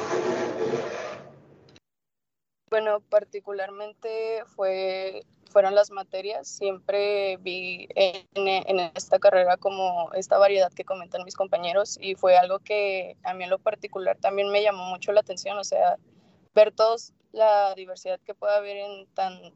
Bueno, 2.69 2.99
particularmente 3.09 4.43
fue, 4.57 5.25
fueron 5.55 5.77
las 5.77 5.93
materias. 5.93 6.49
Siempre 6.49 7.37
vi 7.37 7.89
en, 7.95 8.81
esta 8.97 9.21
carrera 9.21 9.57
como 9.57 10.13
esta 10.13 10.37
variedad 10.37 10.73
que 10.73 10.85
comentan 10.85 11.23
mis 11.23 11.37
compañeros 11.37 11.97
y 12.01 12.17
fue 12.17 12.37
algo 12.37 12.59
que 12.59 13.17
a 13.23 13.35
mí 13.35 13.45
en 13.45 13.51
lo 13.51 13.61
particular 13.61 14.19
también 14.19 14.51
me 14.51 14.63
llamó 14.63 14.85
mucho 14.87 15.13
la 15.13 15.21
atención. 15.21 15.57
O 15.57 15.63
sea, 15.63 15.97
ver 16.57 16.73
todos 16.73 17.13
la 17.31 17.73
diversidad 17.77 18.19
que 18.27 18.35
puede 18.35 18.57
haber 18.57 18.79
en 18.79 19.07
tan, 19.15 19.55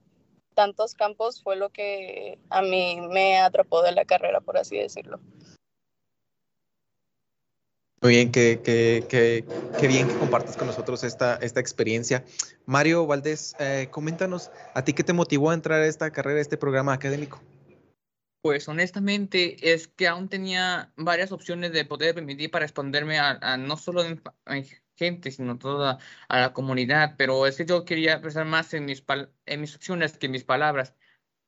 tantos 0.54 0.94
campos 0.94 1.42
fue 1.42 1.56
lo 1.56 1.70
que 1.70 2.38
a 2.48 2.62
mí 2.62 3.00
me 3.10 3.38
atrapó 3.38 3.82
de 3.82 3.90
la 3.90 4.04
carrera, 4.04 4.40
por 4.40 4.56
así 4.56 4.78
decirlo. 4.78 5.18
Muy 8.00 8.12
bien, 8.12 8.30
qué, 8.30 9.44
bien 9.80 10.06
que 10.06 10.14
compartas 10.14 10.56
con 10.56 10.68
nosotros 10.68 11.02
esta, 11.02 11.34
esta 11.36 11.58
experiencia. 11.58 12.24
Mario 12.64 13.06
Valdés, 13.08 13.56
eh, 13.58 13.88
coméntanos, 13.90 14.52
¿a 14.74 14.84
ti 14.84 14.92
qué 14.92 15.02
te 15.02 15.12
motivó 15.12 15.50
a 15.50 15.54
entrar 15.54 15.80
a 15.80 15.86
esta 15.86 16.12
carrera, 16.12 16.38
a 16.38 16.42
este 16.42 16.56
programa 16.56 16.92
académico? 16.92 17.42
Pues 18.40 18.68
honestamente 18.68 19.72
es 19.72 19.88
que 19.88 20.06
aún 20.06 20.28
tenía 20.28 20.92
varias 20.96 21.32
opciones 21.32 21.72
de 21.72 21.84
poder 21.84 22.14
permitir 22.14 22.52
para 22.52 22.64
responderme 22.66 23.18
a, 23.18 23.56
no 23.56 23.76
solo 23.76 24.02
a 24.02 24.62
gente, 24.94 25.32
sino 25.32 25.58
toda 25.58 25.98
a 26.28 26.40
la 26.40 26.52
comunidad, 26.52 27.16
pero 27.18 27.48
es 27.48 27.56
que 27.56 27.66
yo 27.66 27.84
quería 27.84 28.12
expresar 28.12 28.46
más 28.46 28.72
en 28.74 28.84
mis, 28.84 29.02
en 29.44 29.60
mis 29.60 29.74
opciones 29.74 30.16
que 30.16 30.26
en 30.26 30.32
mis 30.32 30.44
palabras. 30.44 30.94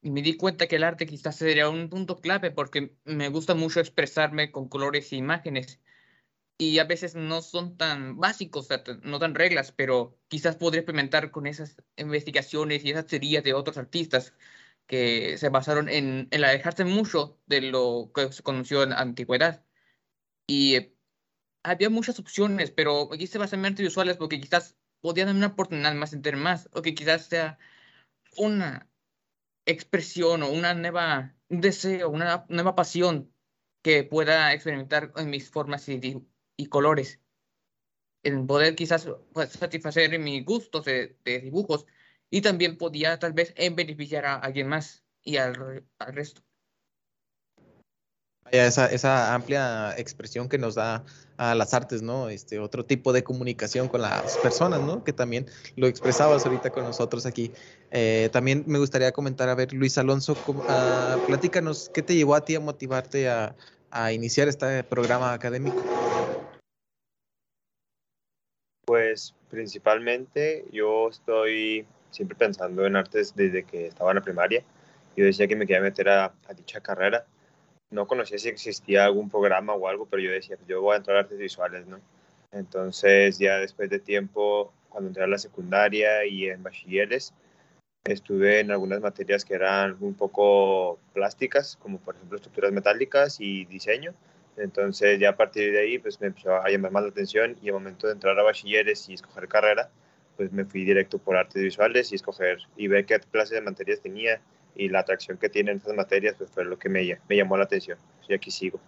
Y 0.02 0.10
me 0.10 0.22
di 0.22 0.36
cuenta 0.36 0.66
que 0.66 0.76
el 0.76 0.84
arte 0.84 1.06
quizás 1.06 1.36
sería 1.36 1.68
un 1.68 1.88
punto 1.88 2.16
clave 2.16 2.50
porque 2.50 2.96
me 3.04 3.28
gusta 3.28 3.54
mucho 3.54 3.78
expresarme 3.78 4.50
con 4.50 4.68
colores 4.68 5.12
e 5.12 5.16
imágenes 5.16 5.78
y 6.60 6.78
a 6.78 6.84
veces 6.84 7.14
no 7.14 7.40
son 7.40 7.78
tan 7.78 8.18
básicos, 8.18 8.68
no 9.02 9.18
tan 9.18 9.34
reglas, 9.34 9.72
pero 9.72 10.18
quizás 10.28 10.56
podría 10.56 10.80
experimentar 10.80 11.30
con 11.30 11.46
esas 11.46 11.76
investigaciones 11.96 12.84
y 12.84 12.90
esas 12.90 13.06
teorías 13.06 13.42
de 13.44 13.54
otros 13.54 13.78
artistas 13.78 14.34
que 14.86 15.38
se 15.38 15.48
basaron 15.48 15.88
en, 15.88 16.28
en 16.30 16.44
alejarse 16.44 16.84
mucho 16.84 17.40
de 17.46 17.62
lo 17.62 18.12
que 18.14 18.30
se 18.32 18.42
conoció 18.42 18.82
en 18.82 18.90
la 18.90 19.00
antigüedad. 19.00 19.64
Y 20.46 20.76
eh, 20.76 20.94
había 21.62 21.90
muchas 21.90 22.18
opciones, 22.18 22.70
pero 22.70 23.08
quise 23.10 23.38
basarme 23.38 23.68
en 23.68 23.76
visuales 23.76 24.18
porque 24.18 24.40
quizás 24.40 24.76
podían 25.00 25.28
dar 25.28 25.36
una 25.36 25.46
oportunidad 25.48 25.94
más 25.94 26.12
entender 26.12 26.36
más, 26.36 26.68
o 26.74 26.82
que 26.82 26.94
quizás 26.94 27.26
sea 27.26 27.58
una 28.36 28.90
expresión 29.66 30.42
o 30.42 30.50
una 30.50 30.74
nueva, 30.74 31.36
un 31.48 31.60
deseo, 31.62 32.10
una 32.10 32.44
nueva 32.50 32.74
pasión 32.74 33.32
que 33.82 34.04
pueda 34.04 34.52
experimentar 34.52 35.12
en 35.16 35.30
mis 35.30 35.50
formas 35.50 35.88
y 35.88 35.98
y 36.60 36.66
colores. 36.66 37.20
En 38.22 38.46
poder 38.46 38.74
quizás 38.74 39.08
pues, 39.32 39.50
satisfacer 39.50 40.18
mis 40.18 40.44
gustos 40.44 40.84
de, 40.84 41.16
dibujos 41.24 41.86
y 42.28 42.42
también 42.42 42.76
podía 42.76 43.18
tal 43.18 43.32
vez 43.32 43.54
en 43.56 43.74
beneficiar 43.74 44.26
a 44.26 44.34
alguien 44.36 44.68
más 44.68 45.02
y 45.22 45.38
al, 45.38 45.84
al 45.98 46.12
resto. 46.12 46.42
Esa, 48.50 48.86
esa, 48.86 49.32
amplia 49.32 49.94
expresión 49.96 50.48
que 50.48 50.58
nos 50.58 50.74
da 50.74 51.04
a 51.36 51.54
las 51.54 51.72
artes, 51.72 52.02
¿no? 52.02 52.28
Este 52.28 52.58
otro 52.58 52.84
tipo 52.84 53.12
de 53.12 53.22
comunicación 53.22 53.86
con 53.86 54.02
las 54.02 54.36
personas, 54.38 54.80
¿no? 54.80 55.04
Que 55.04 55.12
también 55.12 55.46
lo 55.76 55.86
expresabas 55.86 56.44
ahorita 56.44 56.70
con 56.70 56.82
nosotros 56.82 57.26
aquí. 57.26 57.52
Eh, 57.92 58.28
también 58.32 58.64
me 58.66 58.80
gustaría 58.80 59.12
comentar, 59.12 59.48
a 59.48 59.54
ver, 59.54 59.72
Luis 59.72 59.96
Alonso, 59.98 60.36
uh, 60.48 61.26
platícanos, 61.26 61.90
¿qué 61.94 62.02
te 62.02 62.16
llevó 62.16 62.34
a 62.34 62.44
ti 62.44 62.56
a 62.56 62.60
motivarte 62.60 63.28
a, 63.28 63.54
a 63.90 64.12
iniciar 64.12 64.48
este 64.48 64.82
programa 64.82 65.32
académico? 65.32 65.80
Pues 69.10 69.34
principalmente 69.48 70.64
yo 70.70 71.08
estoy 71.08 71.84
siempre 72.12 72.36
pensando 72.38 72.86
en 72.86 72.94
artes 72.94 73.34
desde 73.34 73.64
que 73.64 73.88
estaba 73.88 74.12
en 74.12 74.18
la 74.18 74.22
primaria. 74.22 74.62
Yo 75.16 75.24
decía 75.24 75.48
que 75.48 75.56
me 75.56 75.66
quería 75.66 75.82
meter 75.82 76.08
a, 76.08 76.32
dicha 76.56 76.80
carrera. 76.80 77.26
No 77.90 78.06
conocía 78.06 78.38
si 78.38 78.48
existía 78.48 79.06
algún 79.06 79.28
programa 79.28 79.74
o 79.74 79.88
algo, 79.88 80.06
pero 80.06 80.22
yo 80.22 80.30
decía, 80.30 80.56
yo 80.68 80.80
voy 80.80 80.94
a 80.94 80.98
entrar 80.98 81.16
a 81.16 81.20
artes 81.22 81.38
visuales, 81.38 81.88
¿no? 81.88 81.98
Entonces 82.52 83.36
ya 83.40 83.58
después 83.58 83.90
de 83.90 83.98
tiempo, 83.98 84.72
cuando 84.88 85.08
entré 85.08 85.24
a 85.24 85.26
la 85.26 85.38
secundaria 85.38 86.24
y 86.24 86.48
en 86.48 86.62
bachilleres, 86.62 87.34
estuve 88.04 88.60
en 88.60 88.70
algunas 88.70 89.00
materias 89.00 89.44
que 89.44 89.54
eran 89.54 89.96
un 89.98 90.14
poco 90.14 91.00
plásticas, 91.14 91.76
como 91.82 91.98
por 91.98 92.14
ejemplo 92.14 92.36
estructuras 92.36 92.70
metálicas 92.70 93.40
y 93.40 93.64
diseño. 93.64 94.14
Entonces 94.56 95.18
ya 95.18 95.30
a 95.30 95.36
partir 95.36 95.72
de 95.72 95.80
ahí 95.80 95.98
pues 95.98 96.20
me 96.20 96.28
empezó 96.28 96.54
a 96.54 96.68
llamar 96.68 96.90
más 96.92 97.02
la 97.02 97.08
atención 97.10 97.56
y 97.62 97.68
al 97.68 97.74
momento 97.74 98.06
de 98.06 98.14
entrar 98.14 98.38
a 98.38 98.42
bachilleres 98.42 99.08
y 99.08 99.14
escoger 99.14 99.48
carrera, 99.48 99.90
pues 100.36 100.52
me 100.52 100.64
fui 100.64 100.84
directo 100.84 101.18
por 101.18 101.36
artes 101.36 101.62
visuales 101.62 102.12
y 102.12 102.16
escoger 102.16 102.58
y 102.76 102.88
ver 102.88 103.06
qué 103.06 103.18
clases 103.20 103.56
de 103.56 103.60
materias 103.60 104.00
tenía 104.00 104.40
y 104.74 104.88
la 104.88 105.00
atracción 105.00 105.38
que 105.38 105.48
tienen 105.48 105.78
estas 105.78 105.94
materias 105.94 106.34
pues 106.38 106.50
fue 106.50 106.64
lo 106.64 106.78
que 106.78 106.88
me, 106.88 107.18
me 107.28 107.36
llamó 107.36 107.56
la 107.56 107.64
atención. 107.64 107.98
Y 108.28 108.34
aquí 108.34 108.50
sigo. 108.50 108.80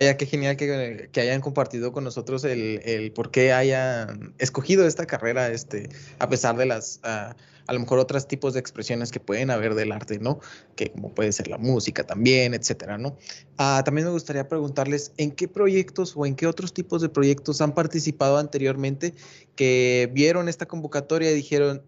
Vaya, 0.00 0.16
qué 0.16 0.26
genial 0.26 0.56
que, 0.56 1.08
que, 1.10 1.20
hayan 1.20 1.40
compartido 1.40 1.92
con 1.92 2.04
nosotros 2.04 2.44
el, 2.44 2.80
el, 2.84 3.10
por 3.12 3.30
qué 3.30 3.52
hayan 3.52 4.34
escogido 4.38 4.86
esta 4.86 5.06
carrera, 5.06 5.48
este, 5.50 5.88
a 6.20 6.28
pesar 6.28 6.56
de 6.56 6.66
las, 6.66 7.00
uh, 7.04 7.34
a 7.68 7.72
lo 7.72 7.80
mejor 7.80 7.98
otros 7.98 8.28
tipos 8.28 8.54
de 8.54 8.60
expresiones 8.60 9.10
que 9.10 9.18
pueden 9.18 9.50
haber 9.50 9.74
del 9.74 9.90
arte, 9.90 10.18
¿no? 10.20 10.38
Que 10.76 10.92
como 10.92 11.14
puede 11.14 11.32
ser 11.32 11.48
la 11.48 11.58
música 11.58 12.04
también, 12.04 12.54
etcétera, 12.54 12.96
¿no? 12.96 13.18
Uh, 13.58 13.82
también 13.84 14.06
me 14.06 14.12
gustaría 14.12 14.48
preguntarles 14.48 15.12
en 15.16 15.32
qué 15.32 15.48
proyectos 15.48 16.14
o 16.16 16.26
en 16.26 16.36
qué 16.36 16.46
otros 16.46 16.72
tipos 16.72 17.02
de 17.02 17.08
proyectos 17.08 17.60
han 17.60 17.74
participado 17.74 18.38
anteriormente 18.38 19.14
que 19.56 20.08
vieron 20.12 20.48
esta 20.48 20.66
convocatoria 20.66 21.30
y 21.32 21.34
dijeron, 21.34 21.82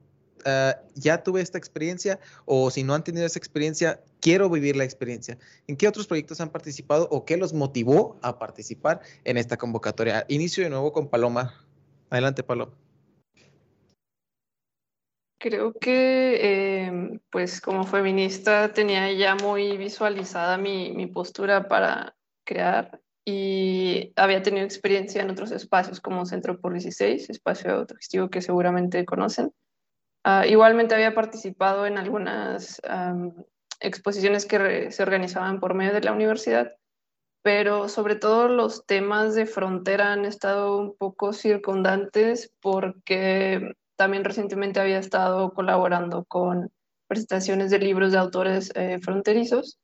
uh, 0.47 0.79
ya 0.95 1.23
tuve 1.23 1.41
esta 1.41 1.59
experiencia 1.59 2.19
o 2.45 2.71
si 2.71 2.83
no 2.83 2.95
han 2.95 3.05
tenido 3.05 3.27
esa 3.27 3.39
experiencia, 3.39 4.01
quiero 4.21 4.49
vivir 4.51 4.77
la 4.77 4.85
experiencia. 4.85 5.39
¿En 5.67 5.77
qué 5.77 5.89
otros 5.89 6.07
proyectos 6.07 6.41
han 6.41 6.51
participado 6.51 7.09
o 7.11 7.25
qué 7.25 7.37
los 7.37 7.53
motivó 7.53 8.19
a 8.23 8.39
participar 8.39 9.01
en 9.25 9.37
esta 9.37 9.57
convocatoria? 9.57 10.25
Inicio 10.29 10.65
de 10.65 10.71
nuevo 10.71 10.93
con 10.93 11.09
Paloma. 11.09 11.67
Adelante, 12.11 12.43
Paloma. 12.43 12.73
Creo 15.39 15.73
que, 15.73 16.87
em, 16.87 17.21
pues 17.31 17.63
como 17.63 17.85
feminista, 17.85 18.75
tenía 18.75 19.11
ya 19.13 19.37
muy 19.37 19.79
visualizada 19.79 20.59
mi, 20.59 20.93
mi 20.93 21.07
postura 21.07 21.67
para 21.67 22.15
crear 22.45 23.01
y 23.25 24.13
había 24.17 24.43
tenido 24.43 24.65
experiencia 24.65 25.23
en 25.23 25.31
otros 25.31 25.51
espacios 25.53 26.01
como 26.01 26.27
Centro 26.27 26.61
por 26.61 26.73
16, 26.73 27.31
espacio 27.31 27.73
autogestivo 27.73 28.31
que 28.31 28.43
seguramente 28.43 29.05
conocen. 29.05 29.53
Uh, 30.25 30.47
igualmente 30.47 30.95
había 30.95 31.15
participado 31.15 31.87
en 31.87 31.97
algunas 31.97 32.81
exposiciones 33.81 34.45
que 34.45 34.91
se 34.91 35.03
organizaban 35.03 35.61
por 35.61 35.75
medio 35.75 35.95
de 35.95 36.03
la 36.03 36.13
universidad, 36.13 36.73
pero 37.43 37.89
sobre 37.89 38.17
todo 38.17 38.49
los 38.49 38.85
temas 38.85 39.35
de 39.35 39.47
frontera 39.47 40.13
han 40.13 40.27
estado 40.27 40.77
un 40.77 40.95
poco 40.97 41.33
circundantes 41.33 42.53
porque 42.61 43.73
también 43.97 44.25
recientemente 44.25 44.81
había 44.81 44.99
estado 44.99 45.53
colaborando 45.53 46.25
con 46.25 46.71
presentaciones 47.07 47.71
de 47.71 47.79
libros 47.79 48.13
de 48.13 48.19
autores 48.19 48.71
eh, 48.75 48.99
fronterizos 49.03 49.79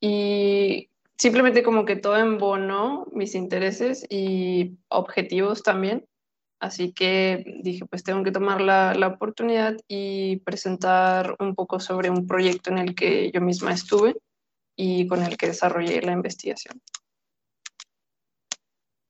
y 0.00 0.90
simplemente 1.16 1.62
como 1.62 1.84
que 1.84 1.96
todo 1.96 2.16
embonó 2.16 3.06
mis 3.12 3.34
intereses 3.34 4.04
y 4.10 4.76
objetivos 4.88 5.62
también. 5.62 6.06
Así 6.58 6.92
que 6.92 7.44
dije, 7.62 7.84
pues 7.84 8.02
tengo 8.02 8.24
que 8.24 8.32
tomar 8.32 8.60
la, 8.60 8.94
la, 8.94 9.08
oportunidad 9.08 9.76
y 9.88 10.38
presentar 10.38 11.36
un 11.38 11.54
poco 11.54 11.80
sobre 11.80 12.08
un 12.08 12.26
proyecto 12.26 12.70
en 12.70 12.78
el 12.78 12.94
que 12.94 13.30
yo 13.30 13.40
misma 13.42 13.72
estuve 13.72 14.16
y 14.74 15.06
con 15.06 15.22
el 15.22 15.36
que 15.36 15.48
desarrollé 15.48 16.00
la 16.00 16.12
investigación. 16.12 16.80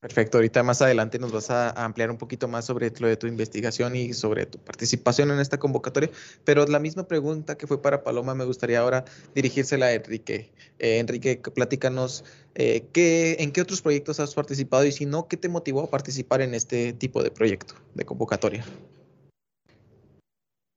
Perfecto, 0.00 0.37
ahorita 0.37 0.62
más 0.62 0.83
adelante 0.83 1.19
nos 1.19 1.33
vas 1.33 1.50
a 1.50 1.71
ampliar 1.71 2.11
un 2.11 2.19
poquito 2.19 2.49
más 2.49 2.67
sobre 2.67 2.93
lo 3.00 3.09
de 3.09 3.17
tu 3.17 3.26
investigación 3.26 3.97
y 3.97 4.12
sobre 4.12 4.45
tu 4.45 4.59
participación 4.59 5.31
en 5.31 5.41
esta 5.41 5.59
convocatoria, 5.59 6.11
pero 6.45 6.67
la 6.67 6.79
misma 6.79 7.09
pregunta 7.09 7.57
que 7.57 7.67
fue 7.67 7.81
para 7.81 8.05
Paloma 8.05 8.35
me 8.35 8.45
gustaría 8.45 8.81
ahora 8.81 9.07
dirigírsela 9.35 9.87
a 9.87 9.95
Enrique. 9.95 10.53
Eh, 10.79 10.99
Enrique, 10.99 11.41
platícanos 11.55 12.25
eh, 12.55 12.87
¿qué, 12.93 13.37
en 13.41 13.53
qué 13.53 13.62
otros 13.62 13.81
proyectos 13.81 14.21
has 14.21 14.35
participado 14.35 14.85
y 14.85 14.93
si 14.93 15.07
no, 15.07 15.29
¿qué 15.29 15.38
te 15.38 15.49
motivó 15.49 15.83
a 15.85 15.91
participar 15.91 16.43
en 16.43 16.55
este 16.55 16.93
tipo 16.93 17.23
de 17.23 17.31
proyecto, 17.31 17.75
de 17.95 18.05
convocatoria? 18.05 18.65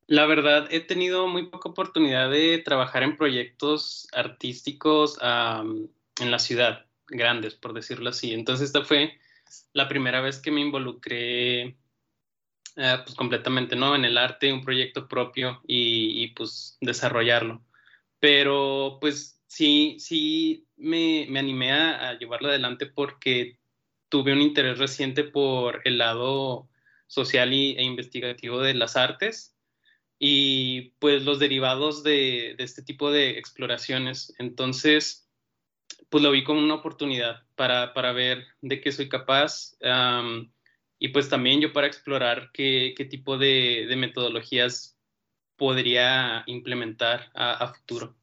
La 0.08 0.26
verdad, 0.26 0.68
he 0.72 0.80
tenido 0.80 1.28
muy 1.28 1.48
poca 1.48 1.70
oportunidad 1.70 2.32
de 2.32 2.58
trabajar 2.60 3.04
en 3.04 3.18
proyectos 3.18 4.08
artísticos 4.14 5.20
en 5.22 6.32
la 6.32 6.40
ciudad 6.40 6.89
grandes, 7.10 7.56
por 7.56 7.74
decirlo 7.74 8.10
así. 8.10 8.34
Entonces 8.34 8.68
esta 8.68 8.84
fue 8.84 9.18
la 9.74 9.88
primera 9.88 10.22
vez 10.22 10.40
que 10.40 10.52
me 10.52 10.62
involucré 10.62 11.78
eh, 12.76 12.98
pues 13.04 13.16
completamente, 13.16 13.76
¿no? 13.76 13.96
En 13.96 14.06
el 14.06 14.18
arte, 14.18 14.54
un 14.54 14.64
proyecto 14.64 15.08
propio 15.08 15.62
y, 15.68 16.28
pues 16.30 16.78
desarrollarlo. 16.82 17.62
Pero 18.20 18.98
pues 19.02 19.42
sí, 19.48 19.98
sí 20.00 20.68
me, 20.78 21.28
animé 21.38 21.72
a, 21.74 22.18
llevarlo 22.18 22.50
adelante 22.50 22.86
porque 22.86 23.60
tuve 24.10 24.34
un 24.34 24.42
interés 24.42 24.80
reciente 24.80 25.24
por 25.24 25.82
el 25.86 25.98
lado 25.98 26.70
social 27.08 27.52
e 27.54 27.84
investigativo 27.84 28.60
de 28.62 28.74
las 28.76 28.96
artes 28.96 29.56
y 30.20 30.92
pues 31.00 31.24
los 31.24 31.40
derivados 31.40 32.04
de, 32.04 32.56
de 32.58 32.64
este 32.64 32.84
tipo 32.84 33.12
de 33.12 33.32
exploraciones. 33.40 34.34
Entonces, 34.38 35.29
pues 36.10 36.24
lo 36.24 36.32
vi 36.32 36.44
como 36.44 36.60
una 36.60 36.76
oportunidad 36.76 37.44
para, 37.56 37.94
para 37.94 38.12
ver 38.12 38.46
de 38.62 38.82
qué 38.82 38.92
soy 38.92 39.10
capaz 39.10 39.76
y 41.00 41.08
pues 41.10 41.30
también 41.30 41.62
yo 41.62 41.72
para 41.72 41.88
explorar 41.88 42.50
qué, 42.54 42.94
qué 42.98 43.06
tipo 43.06 43.38
de, 43.38 43.86
de, 43.88 43.96
metodologías 43.96 44.98
podría 45.56 46.44
implementar 46.48 47.32
a, 47.34 47.74
futuro. 47.74 48.16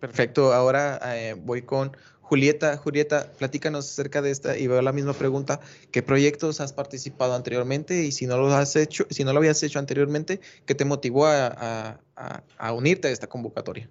Perfecto, 0.00 0.52
ahora 0.52 1.00
eh, 1.16 1.34
voy 1.34 1.62
con 1.62 1.96
Julieta. 2.20 2.76
Julieta, 2.76 3.32
platícanos 3.38 3.90
acerca 3.90 4.20
de 4.20 4.30
esta 4.30 4.58
y 4.58 4.66
veo 4.66 4.82
la 4.82 4.92
misma 4.92 5.14
pregunta. 5.14 5.60
¿Qué 5.92 6.02
proyectos 6.02 6.60
has 6.60 6.72
participado 6.72 7.34
anteriormente? 7.34 8.02
Y 8.02 8.12
si 8.12 8.26
no 8.26 8.36
lo 8.36 8.48
has 8.48 8.76
hecho, 8.76 9.06
si 9.10 9.24
no 9.24 9.32
lo 9.32 9.38
habías 9.38 9.62
hecho 9.62 9.78
anteriormente, 9.78 10.40
¿qué 10.66 10.74
te 10.74 10.84
motivó 10.84 11.26
a, 11.26 12.00
a, 12.16 12.42
a 12.58 12.72
unirte 12.72 13.08
a 13.08 13.10
esta 13.10 13.28
convocatoria? 13.28 13.88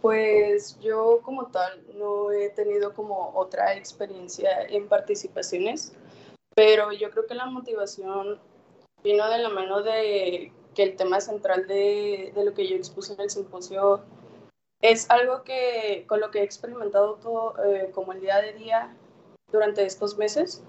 Pues 0.00 0.78
yo 0.80 1.20
como 1.22 1.46
tal 1.46 1.82
no 1.94 2.30
he 2.32 2.50
tenido 2.50 2.94
como 2.94 3.32
otra 3.34 3.74
experiencia 3.74 4.62
en 4.68 4.88
participaciones, 4.88 5.92
pero 6.54 6.92
yo 6.92 7.10
creo 7.10 7.26
que 7.26 7.34
la 7.34 7.46
motivación 7.46 8.38
vino 9.02 9.28
de 9.28 9.38
la 9.38 9.48
mano 9.48 9.82
de 9.82 10.52
que 10.74 10.82
el 10.82 10.96
tema 10.96 11.20
central 11.20 11.66
de, 11.66 12.32
de 12.34 12.44
lo 12.44 12.54
que 12.54 12.66
yo 12.66 12.76
expuse 12.76 13.12
en 13.14 13.20
el 13.20 13.30
simposio 13.30 14.02
es 14.82 15.08
algo 15.10 15.44
que 15.44 16.04
con 16.08 16.20
lo 16.20 16.30
que 16.30 16.40
he 16.40 16.42
experimentado 16.42 17.14
todo 17.14 17.54
eh, 17.64 17.90
como 17.94 18.12
el 18.12 18.20
día 18.20 18.40
de 18.40 18.52
día 18.54 18.94
durante 19.50 19.84
estos 19.84 20.18
meses, 20.18 20.62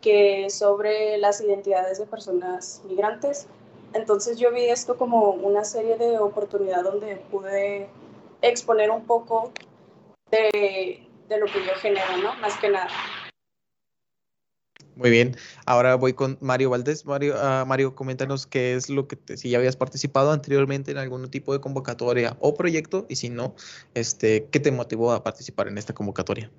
que 0.00 0.46
es 0.46 0.54
sobre 0.54 1.18
las 1.18 1.40
identidades 1.40 1.98
de 1.98 2.06
personas 2.06 2.80
migrantes. 2.84 3.48
Entonces 3.92 4.38
yo 4.38 4.52
vi 4.52 4.66
esto 4.66 4.96
como 4.96 5.30
una 5.30 5.64
serie 5.64 5.96
de 5.96 6.18
oportunidades 6.18 6.84
donde 6.84 7.16
pude 7.30 7.88
exponer 8.48 8.90
un 8.90 9.04
poco 9.06 9.52
de, 10.30 11.06
lo 11.28 11.46
que 11.46 11.64
yo 11.64 11.74
genero, 11.80 12.16
¿no? 12.22 12.34
Más 12.36 12.56
que 12.58 12.70
nada. 12.70 12.88
Muy 14.94 15.10
bien, 15.10 15.36
ahora 15.66 15.94
voy 15.96 16.14
con 16.14 16.38
Mario 16.40 16.70
Valdés. 16.70 17.04
Mario, 17.04 17.34
uh, 17.34 17.66
Mario, 17.66 17.94
coméntanos 17.94 18.46
qué 18.46 18.74
es 18.74 18.88
lo 18.88 19.06
que, 19.06 19.16
te, 19.16 19.36
si 19.36 19.50
ya 19.50 19.58
habías 19.58 19.76
participado 19.76 20.32
anteriormente 20.32 20.90
en 20.90 20.96
algún 20.96 21.30
tipo 21.30 21.52
de 21.52 21.60
convocatoria 21.60 22.36
o 22.40 22.54
proyecto, 22.54 23.04
y 23.10 23.16
si 23.16 23.28
no, 23.28 23.54
este, 23.92 24.48
¿qué 24.50 24.58
te 24.58 24.72
motivó 24.72 25.12
a 25.12 25.22
participar 25.22 25.68
en 25.68 25.76
esta 25.76 25.92
convocatoria? 25.92 26.50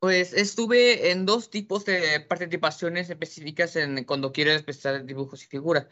Pues 0.00 0.32
estuve 0.32 1.10
en 1.10 1.26
dos 1.26 1.50
tipos 1.50 1.84
de 1.84 2.20
participaciones 2.20 3.10
específicas 3.10 3.76
en 3.76 4.04
cuando 4.04 4.32
quiero 4.32 4.50
expresar 4.50 5.04
dibujos 5.04 5.44
y 5.44 5.46
figuras. 5.46 5.88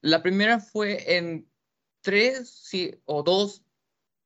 La 0.00 0.22
primera 0.22 0.60
fue 0.60 1.18
en 1.18 1.46
tres 2.00 2.70
o 3.04 3.22
dos 3.22 3.64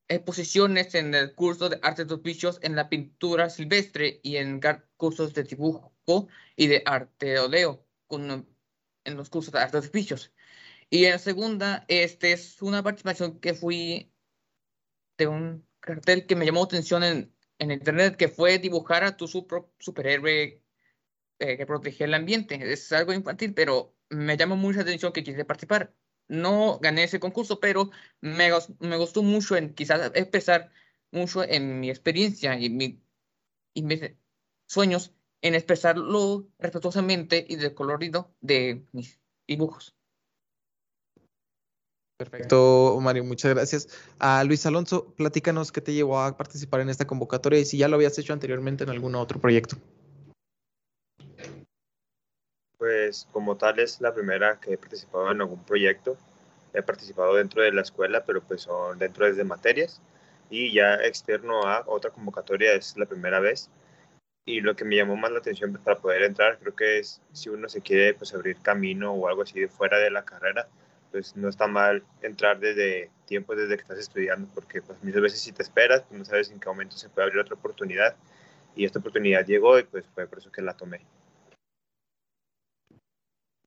exposiciones 0.08 0.94
en 0.94 1.14
el 1.14 1.34
curso 1.34 1.68
de 1.68 1.78
arte 1.82 2.04
de 2.04 2.14
oficios 2.14 2.58
en 2.62 2.76
la 2.76 2.88
pintura 2.88 3.50
silvestre 3.50 4.20
y 4.22 4.36
en 4.36 4.60
cursos 4.96 5.34
de 5.34 5.44
dibujo 5.44 5.94
y 6.56 6.66
de 6.66 6.82
arte 6.84 7.26
de 7.26 7.38
óleo 7.38 7.86
con, 8.06 8.46
en 9.04 9.16
los 9.16 9.30
cursos 9.30 9.52
de 9.52 9.60
arte 9.60 9.80
de 9.80 9.88
oficios. 9.88 10.32
Y 10.90 11.06
en 11.06 11.12
la 11.12 11.18
segunda, 11.18 11.84
este 11.88 12.32
es 12.32 12.60
una 12.62 12.82
participación 12.82 13.40
que 13.40 13.54
fui 13.54 14.12
de 15.16 15.26
un 15.26 15.66
cartel 15.80 16.26
que 16.26 16.36
me 16.36 16.46
llamó 16.46 16.64
atención 16.64 17.02
en, 17.02 17.34
en 17.58 17.70
internet, 17.70 18.16
que 18.16 18.28
fue 18.28 18.58
dibujar 18.58 19.04
a 19.04 19.16
tu 19.16 19.26
superhéroe 19.26 20.62
eh, 21.38 21.56
que 21.56 21.66
protege 21.66 22.04
el 22.04 22.14
ambiente. 22.14 22.72
Es 22.72 22.92
algo 22.92 23.12
infantil, 23.12 23.54
pero 23.54 23.96
me 24.10 24.36
llamó 24.36 24.56
mucha 24.56 24.82
atención 24.82 25.12
que 25.12 25.24
quise 25.24 25.44
participar 25.44 25.94
no 26.28 26.78
gané 26.80 27.04
ese 27.04 27.20
concurso, 27.20 27.60
pero 27.60 27.90
me, 28.20 28.50
me 28.80 28.96
gustó 28.96 29.22
mucho 29.22 29.56
en 29.56 29.74
quizás 29.74 30.10
expresar 30.14 30.72
mucho 31.10 31.44
en 31.44 31.80
mi 31.80 31.90
experiencia 31.90 32.58
y, 32.58 32.70
mi, 32.70 33.02
y 33.74 33.82
mis 33.82 34.00
sueños 34.66 35.14
en 35.42 35.54
expresarlo 35.54 36.48
respetuosamente 36.58 37.44
y 37.48 37.56
de 37.56 37.74
colorido 37.74 38.34
de 38.40 38.86
mis 38.92 39.20
dibujos. 39.46 39.94
Perfecto, 42.16 42.96
Mario, 43.00 43.24
muchas 43.24 43.52
gracias. 43.52 43.88
A 44.20 44.44
Luis 44.44 44.64
Alonso, 44.66 45.14
platícanos 45.16 45.72
qué 45.72 45.80
te 45.80 45.92
llevó 45.92 46.20
a 46.20 46.36
participar 46.36 46.80
en 46.80 46.88
esta 46.88 47.06
convocatoria 47.06 47.58
y 47.58 47.64
si 47.64 47.76
ya 47.76 47.88
lo 47.88 47.96
habías 47.96 48.16
hecho 48.18 48.32
anteriormente 48.32 48.84
en 48.84 48.90
algún 48.90 49.16
otro 49.16 49.40
proyecto. 49.40 49.76
Pues 52.78 53.28
como 53.32 53.56
tal 53.56 53.78
es 53.78 54.00
la 54.00 54.12
primera 54.12 54.58
que 54.60 54.74
he 54.74 54.78
participado 54.78 55.30
en 55.30 55.40
algún 55.40 55.64
proyecto. 55.64 56.16
He 56.72 56.82
participado 56.82 57.34
dentro 57.34 57.62
de 57.62 57.72
la 57.72 57.82
escuela, 57.82 58.24
pero 58.24 58.42
pues 58.42 58.62
son 58.62 58.98
dentro 58.98 59.32
de 59.32 59.44
materias. 59.44 60.00
Y 60.50 60.72
ya 60.72 60.94
externo 60.96 61.66
a 61.66 61.84
otra 61.86 62.10
convocatoria 62.10 62.74
es 62.74 62.96
la 62.96 63.06
primera 63.06 63.40
vez. 63.40 63.70
Y 64.46 64.60
lo 64.60 64.76
que 64.76 64.84
me 64.84 64.96
llamó 64.96 65.16
más 65.16 65.32
la 65.32 65.38
atención 65.38 65.72
para 65.82 65.96
poder 65.96 66.22
entrar, 66.22 66.58
creo 66.58 66.74
que 66.74 66.98
es 66.98 67.22
si 67.32 67.48
uno 67.48 67.68
se 67.68 67.80
quiere 67.80 68.12
pues 68.14 68.34
abrir 68.34 68.58
camino 68.58 69.12
o 69.12 69.28
algo 69.28 69.42
así 69.42 69.58
de 69.60 69.68
fuera 69.68 69.98
de 69.98 70.10
la 70.10 70.24
carrera, 70.24 70.68
pues 71.10 71.34
no 71.36 71.48
está 71.48 71.66
mal 71.66 72.02
entrar 72.22 72.58
desde 72.58 73.10
tiempo 73.26 73.54
desde 73.54 73.76
que 73.76 73.82
estás 73.82 73.98
estudiando, 73.98 74.48
porque 74.54 74.82
pues 74.82 75.02
muchas 75.02 75.22
veces 75.22 75.40
si 75.40 75.52
te 75.52 75.62
esperas, 75.62 76.02
pues 76.02 76.18
no 76.18 76.24
sabes 76.24 76.50
en 76.50 76.60
qué 76.60 76.68
momento 76.68 76.96
se 76.96 77.08
puede 77.08 77.28
abrir 77.28 77.40
otra 77.40 77.54
oportunidad. 77.54 78.16
Y 78.76 78.84
esta 78.84 78.98
oportunidad 78.98 79.46
llegó 79.46 79.78
y 79.78 79.84
pues 79.84 80.04
fue 80.14 80.26
por 80.26 80.38
eso 80.38 80.50
que 80.52 80.60
la 80.60 80.74
tomé. 80.74 81.00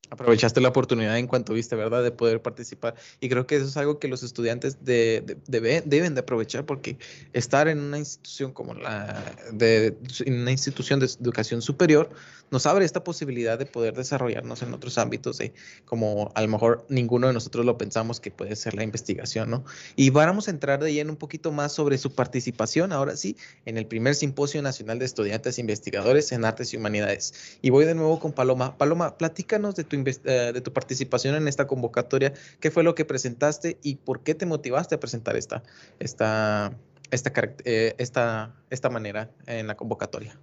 Aprovechaste 0.10 0.62
la 0.62 0.70
oportunidad 0.70 1.18
en 1.18 1.28
cuanto 1.28 1.54
viste, 1.54 1.76
¿verdad? 1.76 2.04
De 2.04 2.12
poder 2.12 2.42
participar. 2.42 2.96
Y 3.20 3.30
creo 3.30 3.46
que 3.46 3.58
eso 3.58 3.66
es 3.66 3.76
algo 3.78 4.00
que 4.00 4.08
los 4.08 4.24
estudiantes 4.24 4.86
de, 4.86 5.38
deben 5.48 6.16
de 6.16 6.20
aprovechar 6.20 6.66
porque 6.66 6.98
estar 7.34 7.68
en 7.68 7.80
una 7.80 7.98
institución 7.98 8.54
como 8.54 8.74
la 8.74 9.36
de 9.52 9.98
una 10.26 10.52
institución 10.52 11.00
de 11.00 11.08
educación 11.08 11.62
superior 11.62 12.10
nos 12.50 12.66
abre 12.66 12.86
esta 12.86 13.04
posibilidad 13.04 13.60
de 13.60 13.66
poder 13.66 13.94
desarrollarnos 13.94 14.62
en 14.62 14.74
otros 14.74 14.98
ámbitos, 14.98 15.38
de, 15.38 15.54
como 15.86 16.32
a 16.34 16.42
lo 16.42 16.48
mejor 16.48 16.86
ninguno 16.88 17.28
de 17.28 17.34
nosotros 17.34 17.66
lo 17.66 17.78
pensamos 17.78 18.20
que 18.22 18.32
puede 18.32 18.56
ser 18.56 18.74
la 18.74 18.84
investigación, 18.84 19.50
¿no? 19.50 19.66
Y 19.96 20.12
vamos 20.12 20.48
a 20.48 20.52
entrar 20.52 20.82
de 20.82 20.94
lleno 20.94 21.12
un 21.12 21.18
poquito 21.18 21.52
más 21.52 21.74
sobre 21.74 21.98
su 21.98 22.14
participación, 22.14 22.94
ahora 22.94 23.18
sí, 23.18 23.36
en 23.66 23.78
el 23.78 23.86
primer 23.86 24.16
Simposio 24.16 24.62
Nacional 24.62 25.00
de 25.00 25.06
Estudiantes 25.06 25.58
e 25.58 25.62
Investigadores 25.62 26.32
en 26.32 26.46
Artes 26.46 26.74
y 26.74 26.78
Humanidades. 26.78 27.58
Y 27.62 27.70
voy 27.70 27.86
de 27.86 27.96
nuevo 27.96 28.20
con 28.20 28.32
Paloma. 28.32 28.78
Paloma, 28.78 29.18
platícanos 29.18 29.76
de 29.76 29.84
tu 29.84 29.97
eh, 30.06 30.52
de 30.54 30.62
tu 30.62 30.74
participación 30.74 31.36
en 31.36 31.48
esta 31.48 31.68
convocatoria. 31.68 32.34
¿Qué 32.60 32.72
fue 32.72 32.84
lo 32.84 32.96
que 32.96 33.06
presentaste 33.06 33.78
y 33.84 33.96
por 33.96 34.24
qué 34.24 34.36
te 34.36 34.46
motivaste 34.46 34.96
a 34.96 35.00
presentar 35.00 35.36
esta, 35.36 35.64
esta, 36.00 36.74
esta, 37.12 37.32
eh, 37.66 37.96
esta, 37.98 38.56
esta 38.70 38.90
manera 38.90 39.32
en 39.46 39.68
la 39.68 39.76
convocatoria? 39.76 40.40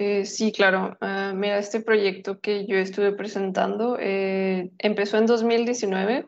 Eh, 0.00 0.24
sí, 0.24 0.52
claro. 0.52 0.96
Ah, 1.00 1.32
mira, 1.34 1.58
este 1.58 1.80
proyecto 1.80 2.38
que 2.40 2.66
yo 2.66 2.76
estuve 2.76 3.12
presentando 3.12 3.96
empezó 3.98 5.18
en 5.18 5.26
2019. 5.26 6.26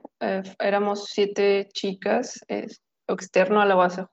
éramos 0.58 1.06
siete 1.06 1.68
chicas 1.72 2.40
externo 3.06 3.60
a 3.60 3.66
la 3.66 3.76
UACJ. 3.76 4.08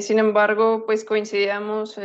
sin 0.00 0.18
embargo, 0.18 0.84
pues 0.86 1.04
coincidíamos 1.04 1.98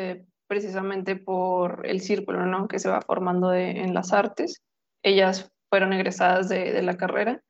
precisamente 0.48 1.16
por 1.16 1.86
el 1.86 2.02
círculo 2.02 2.46
¿no? 2.46 2.68
que 2.68 2.80
se 2.80 2.90
va 2.90 3.02
formando 3.02 3.54
en 3.54 3.94
las 3.94 4.14
artes. 4.14 4.62
Ellas 5.04 5.52
fueron 5.70 5.94
egresadas 5.94 6.50
de, 6.50 6.82
la 6.82 6.98
carrera 6.98 7.42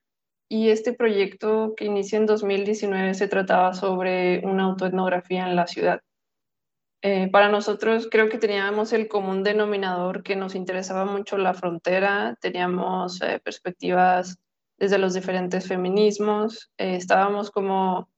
y 0.50 0.70
este 0.70 0.94
proyecto 0.94 1.74
que 1.76 1.86
inició 1.86 2.20
en 2.20 2.26
2019 2.26 3.14
se 3.14 3.28
trataba 3.28 3.74
sobre 3.74 4.40
una 4.46 4.64
autoetnografía 4.64 5.48
en 5.48 5.56
la 5.56 5.68
ciudad. 5.68 6.02
Eh, 7.04 7.30
para 7.32 7.50
nosotros 7.50 8.08
creo 8.10 8.28
que 8.28 8.40
teníamos 8.40 8.92
el 8.92 9.08
común 9.08 9.44
denominador 9.44 10.24
que 10.24 10.36
nos 10.36 10.56
interesaba 10.56 11.06
mucho 11.06 11.38
la 11.38 11.54
frontera, 11.54 12.36
teníamos 12.42 13.22
eh, 13.22 13.40
perspectivas 13.44 14.38
desde 14.80 14.98
los 14.98 15.14
diferentes 15.14 15.68
feminismos, 15.68 16.72
eh, 16.78 16.96
estábamos 16.96 17.52
como 17.52 18.10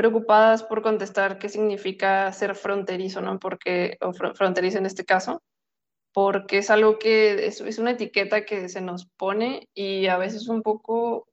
preocupadas 0.00 0.62
por 0.62 0.80
contestar 0.80 1.38
qué 1.38 1.50
significa 1.50 2.32
ser 2.32 2.54
fronterizo, 2.54 3.20
¿no? 3.20 3.38
Porque, 3.38 3.98
o 4.00 4.14
fronterizo 4.14 4.78
en 4.78 4.86
este 4.86 5.04
caso, 5.04 5.42
porque 6.14 6.56
es 6.56 6.70
algo 6.70 6.98
que 6.98 7.46
es, 7.46 7.60
es, 7.60 7.78
una 7.78 7.90
etiqueta 7.90 8.46
que 8.46 8.70
se 8.70 8.80
nos 8.80 9.04
pone 9.18 9.68
y 9.74 10.06
a 10.06 10.16
veces 10.16 10.48
un 10.48 10.62
poco 10.62 11.28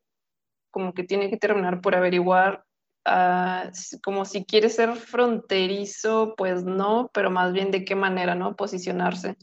como 0.69 0.93
que 0.93 1.05
tiene 1.05 1.29
que 1.29 1.37
terminar 1.37 1.79
por 1.79 1.95
averiguar, 1.95 2.65
uh, 3.07 3.71
como 4.03 4.25
si 4.25 4.43
quiere 4.43 4.67
ser 4.67 4.97
fronterizo, 4.97 6.33
pues 6.35 6.65
no, 6.65 7.09
pero 7.13 7.31
más 7.31 7.53
bien 7.53 7.71
de 7.71 7.85
qué 7.85 7.95
manera, 7.95 8.35
¿no? 8.35 8.57
Posicionarse. 8.57 9.37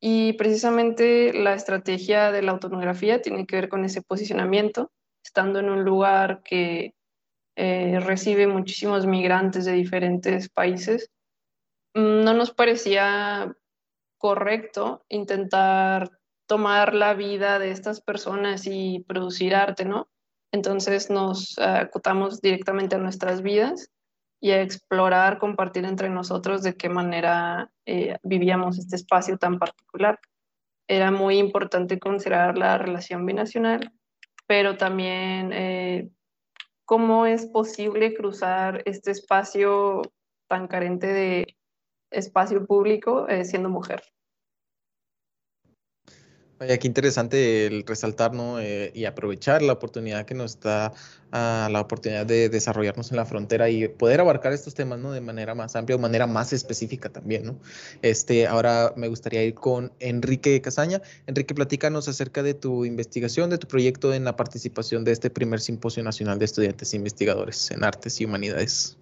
Y 0.00 0.32
precisamente 0.32 1.32
la 1.34 1.54
estrategia 1.54 2.32
de 2.32 2.42
la 2.42 2.50
autonografía 2.50 3.22
tiene 3.22 3.46
que 3.46 3.54
ver 3.54 3.68
con 3.68 3.84
ese 3.84 4.02
posicionamiento, 4.02 4.90
estando 5.24 5.60
en 5.60 5.70
un 5.70 5.84
lugar 5.84 6.42
que 6.42 6.94
eh, 7.56 8.00
recibe 8.00 8.46
muchísimos 8.46 9.06
migrantes 9.06 9.64
de 9.64 9.72
diferentes 9.72 10.48
países, 10.48 11.10
mm, 11.94 12.24
no 12.24 12.34
nos 12.34 12.52
parecía 12.52 13.56
correcto 14.18 15.04
intentar 15.08 16.10
tomar 16.46 16.94
la 16.94 17.14
vida 17.14 17.58
de 17.58 17.70
estas 17.70 18.00
personas 18.00 18.66
y 18.66 19.04
producir 19.06 19.54
arte, 19.54 19.84
¿no? 19.84 20.08
Entonces 20.52 21.10
nos 21.10 21.58
acotamos 21.58 22.40
directamente 22.40 22.96
a 22.96 22.98
nuestras 22.98 23.42
vidas 23.42 23.90
y 24.40 24.50
a 24.52 24.62
explorar, 24.62 25.38
compartir 25.38 25.84
entre 25.84 26.08
nosotros 26.08 26.62
de 26.62 26.74
qué 26.74 26.88
manera 26.88 27.70
eh, 27.86 28.18
vivíamos 28.22 28.78
este 28.78 28.96
espacio 28.96 29.38
tan 29.38 29.58
particular. 29.58 30.18
Era 30.88 31.10
muy 31.10 31.38
importante 31.38 32.00
considerar 32.00 32.56
la 32.56 32.78
relación 32.78 33.24
binacional, 33.26 33.92
pero 34.46 34.76
también 34.76 35.52
eh, 35.52 36.10
cómo 36.90 37.24
es 37.24 37.46
posible 37.46 38.14
cruzar 38.14 38.82
este 38.84 39.12
espacio 39.12 40.02
tan 40.48 40.66
carente 40.66 41.06
de 41.06 41.56
espacio 42.10 42.66
público 42.66 43.28
eh, 43.28 43.44
siendo 43.44 43.68
mujer. 43.68 44.02
Vaya, 46.60 46.76
qué 46.76 46.86
interesante 46.86 47.64
el 47.64 47.86
resaltar 47.86 48.32
eh, 48.60 48.92
y 48.94 49.06
aprovechar 49.06 49.62
la 49.62 49.72
oportunidad 49.72 50.26
que 50.26 50.34
nos 50.34 50.60
da 50.60 50.92
ah, 51.32 51.70
la 51.72 51.80
oportunidad 51.80 52.26
de 52.26 52.50
desarrollarnos 52.50 53.10
en 53.10 53.16
la 53.16 53.24
frontera 53.24 53.70
y 53.70 53.88
poder 53.88 54.20
abarcar 54.20 54.52
estos 54.52 54.74
temas 54.74 54.98
¿no? 54.98 55.10
de 55.10 55.22
manera 55.22 55.54
más 55.54 55.74
amplia, 55.74 55.96
de 55.96 56.02
manera 56.02 56.26
más 56.26 56.52
específica 56.52 57.08
también. 57.08 57.46
¿no? 57.46 57.58
Este, 58.02 58.46
ahora 58.46 58.92
me 58.94 59.08
gustaría 59.08 59.42
ir 59.42 59.54
con 59.54 59.90
Enrique 60.00 60.60
Casaña. 60.60 61.00
Enrique, 61.26 61.54
platícanos 61.54 62.08
acerca 62.08 62.42
de 62.42 62.52
tu 62.52 62.84
investigación, 62.84 63.48
de 63.48 63.56
tu 63.56 63.66
proyecto 63.66 64.12
en 64.12 64.24
la 64.24 64.36
participación 64.36 65.02
de 65.02 65.12
este 65.12 65.30
primer 65.30 65.60
Simposio 65.60 66.02
Nacional 66.02 66.38
de 66.38 66.44
Estudiantes 66.44 66.92
e 66.92 66.96
Investigadores 66.96 67.70
en 67.70 67.84
Artes 67.84 68.20
y 68.20 68.26
Humanidades. 68.26 68.98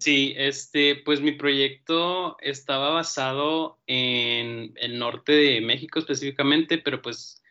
Sí, 0.00 0.32
este, 0.38 0.96
pues 0.96 1.20
mi 1.20 1.32
proyecto 1.32 2.38
estaba 2.40 2.88
basado 2.88 3.78
en 3.86 4.72
el 4.76 4.98
norte 4.98 5.32
de 5.32 5.60
México 5.60 5.98
específicamente, 5.98 6.78
pero 6.78 7.02
pues 7.02 7.42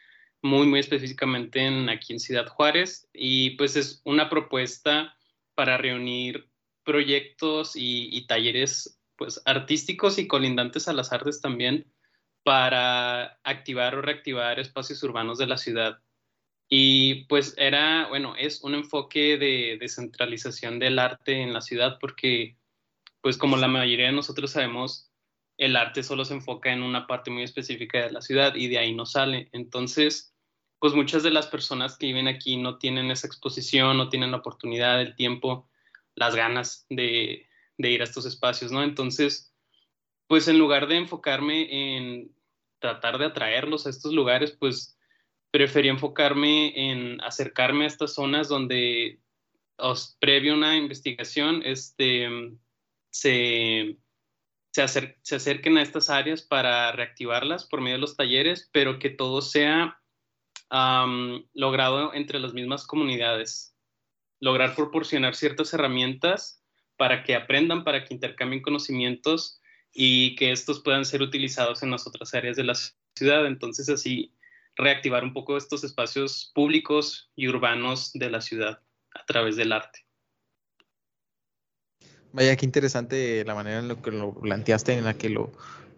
muy, 0.41 0.65
muy 0.65 0.79
específicamente 0.79 1.59
en 1.63 1.89
aquí 1.89 2.11
en 2.13 2.19
Ciudad 2.19 2.47
Juárez. 2.47 3.07
Y 3.13 3.51
pues 3.51 3.75
es 3.75 4.01
una 4.03 4.29
propuesta 4.31 5.15
para 5.53 5.77
reunir 5.77 6.49
proyectos 6.83 7.75
y, 7.75 8.09
y 8.17 8.25
talleres 8.25 8.99
pues 9.15 9.41
artísticos 9.45 10.17
y 10.17 10.27
colindantes 10.27 10.87
a 10.87 10.93
las 10.93 11.13
artes 11.13 11.41
también 11.41 11.85
para 12.43 13.39
activar 13.43 13.93
o 13.93 14.01
reactivar 14.01 14.59
espacios 14.59 15.03
urbanos 15.03 15.37
de 15.37 15.45
la 15.45 15.57
ciudad. 15.57 15.99
Y 16.69 17.25
pues 17.25 17.55
era, 17.57 18.07
bueno, 18.09 18.35
es 18.37 18.61
un 18.63 18.75
enfoque 18.75 19.37
de 19.37 19.77
descentralización 19.79 20.77
del 20.77 20.99
arte 20.99 21.41
en 21.41 21.51
la 21.51 21.61
ciudad 21.61 21.97
porque, 21.99 22.57
pues 23.21 23.37
como 23.37 23.57
la 23.57 23.67
mayoría 23.67 24.05
de 24.05 24.11
nosotros 24.11 24.51
sabemos, 24.51 25.11
el 25.57 25.75
arte 25.75 26.03
solo 26.03 26.25
se 26.25 26.35
enfoca 26.35 26.71
en 26.71 26.83
una 26.83 27.07
parte 27.07 27.31
muy 27.31 27.43
específica 27.43 28.05
de 28.05 28.11
la 28.11 28.21
ciudad 28.21 28.55
y 28.55 28.67
de 28.67 28.77
ahí 28.77 28.93
no 28.93 29.07
sale. 29.07 29.49
Entonces, 29.51 30.33
pues 30.77 30.93
muchas 30.93 31.23
de 31.23 31.31
las 31.31 31.47
personas 31.47 31.97
que 31.97 32.05
viven 32.05 32.27
aquí 32.27 32.55
no 32.55 32.77
tienen 32.77 33.09
esa 33.09 33.27
exposición, 33.27 33.97
no 33.97 34.09
tienen 34.09 34.31
la 34.31 34.37
oportunidad, 34.37 35.01
el 35.01 35.15
tiempo, 35.15 35.67
las 36.13 36.35
ganas 36.35 36.85
de, 36.89 37.47
de 37.79 37.91
ir 37.91 38.01
a 38.01 38.05
estos 38.05 38.25
espacios, 38.27 38.71
¿no? 38.71 38.83
Entonces, 38.83 39.53
pues 40.27 40.47
en 40.47 40.59
lugar 40.59 40.87
de 40.87 40.97
enfocarme 40.97 41.97
en 41.97 42.31
tratar 42.77 43.17
de 43.17 43.25
atraerlos 43.25 43.87
a 43.87 43.89
estos 43.89 44.13
lugares, 44.13 44.51
pues 44.51 44.98
preferí 45.51 45.89
enfocarme 45.89 46.91
en 46.91 47.21
acercarme 47.21 47.85
a 47.85 47.87
estas 47.87 48.13
zonas 48.13 48.47
donde, 48.47 49.19
previo 50.19 50.53
a 50.53 50.57
una 50.57 50.77
investigación, 50.77 51.61
este, 51.65 52.27
se, 53.09 53.97
se, 54.71 55.35
acerquen 55.35 55.77
a 55.77 55.81
estas 55.81 56.09
áreas 56.09 56.41
para 56.41 56.91
reactivarlas 56.91 57.65
por 57.65 57.81
medio 57.81 57.95
de 57.95 58.01
los 58.01 58.15
talleres, 58.15 58.69
pero 58.71 58.99
que 58.99 59.09
todo 59.09 59.41
sea 59.41 59.99
logrado 61.53 62.13
entre 62.13 62.39
las 62.39 62.53
mismas 62.53 62.85
comunidades. 62.85 63.75
Lograr 64.39 64.75
proporcionar 64.75 65.35
ciertas 65.35 65.73
herramientas 65.73 66.63
para 66.95 67.23
que 67.23 67.35
aprendan, 67.35 67.83
para 67.83 68.03
que 68.05 68.13
intercambien 68.13 68.61
conocimientos 68.61 69.59
y 69.91 70.35
que 70.35 70.51
estos 70.51 70.81
puedan 70.81 71.05
ser 71.05 71.21
utilizados 71.23 71.81
en 71.81 71.91
las 71.91 72.05
otras 72.05 72.33
áreas 72.35 72.55
de 72.55 72.63
la 72.63 72.75
ciudad. 73.15 73.47
Entonces, 73.47 73.89
así 73.89 74.31
reactivar 74.79 75.23
un 75.23 75.33
poco 75.33 75.57
estos 75.57 75.83
espacios 75.83 76.51
públicos 76.55 77.29
y 77.35 77.47
urbanos 77.47 78.11
de 78.13 78.29
la 78.29 78.41
ciudad 78.41 78.79
a 79.13 79.25
través 79.25 79.57
del 79.57 79.73
arte. 79.73 79.99
Vaya, 82.31 82.55
qué 82.55 82.65
interesante 82.65 83.43
la 83.43 83.55
manera 83.55 83.79
en 83.79 83.89
la 83.89 83.95
que 83.95 84.11
lo 84.11 84.33
planteaste, 84.33 84.93
en 84.93 85.03
la 85.03 85.15
que 85.15 85.29
lo 85.29 85.51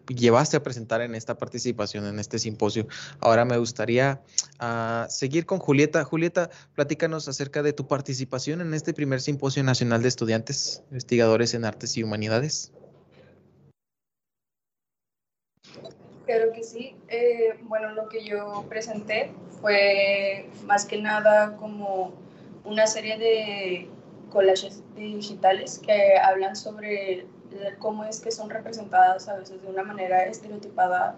llevaste 0.07 0.57
a 0.57 0.63
presentar 0.63 1.01
en 1.01 1.13
esta 1.13 1.37
participación, 1.37 2.05
en 2.05 2.19
este 2.19 2.39
simposio. 2.39 2.87
Ahora 3.19 3.45
me 3.45 3.57
gustaría 3.57 4.21
uh, 4.59 5.09
seguir 5.09 5.45
con 5.45 5.59
Julieta. 5.59 6.03
Julieta, 6.03 6.49
platícanos 6.73 7.27
acerca 7.27 7.61
de 7.61 7.73
tu 7.73 7.87
participación 7.87 8.61
en 8.61 8.73
este 8.73 8.93
primer 8.93 9.21
simposio 9.21 9.63
nacional 9.63 10.01
de 10.01 10.07
estudiantes 10.07 10.83
investigadores 10.89 11.53
en 11.53 11.65
artes 11.65 11.97
y 11.97 12.03
humanidades. 12.03 12.71
Claro 16.31 16.53
que 16.53 16.63
sí. 16.63 16.95
Eh, 17.09 17.59
bueno, 17.63 17.89
lo 17.89 18.07
que 18.07 18.23
yo 18.23 18.63
presenté 18.69 19.33
fue 19.59 20.47
más 20.63 20.85
que 20.85 21.01
nada 21.01 21.57
como 21.57 22.13
una 22.63 22.87
serie 22.87 23.17
de 23.17 23.89
collages 24.29 24.81
digitales 24.95 25.81
que 25.85 26.17
hablan 26.17 26.55
sobre 26.55 27.25
cómo 27.79 28.05
es 28.05 28.21
que 28.21 28.31
son 28.31 28.49
representadas 28.49 29.27
a 29.27 29.35
veces 29.35 29.61
de 29.61 29.67
una 29.67 29.83
manera 29.83 30.23
estereotipada 30.23 31.17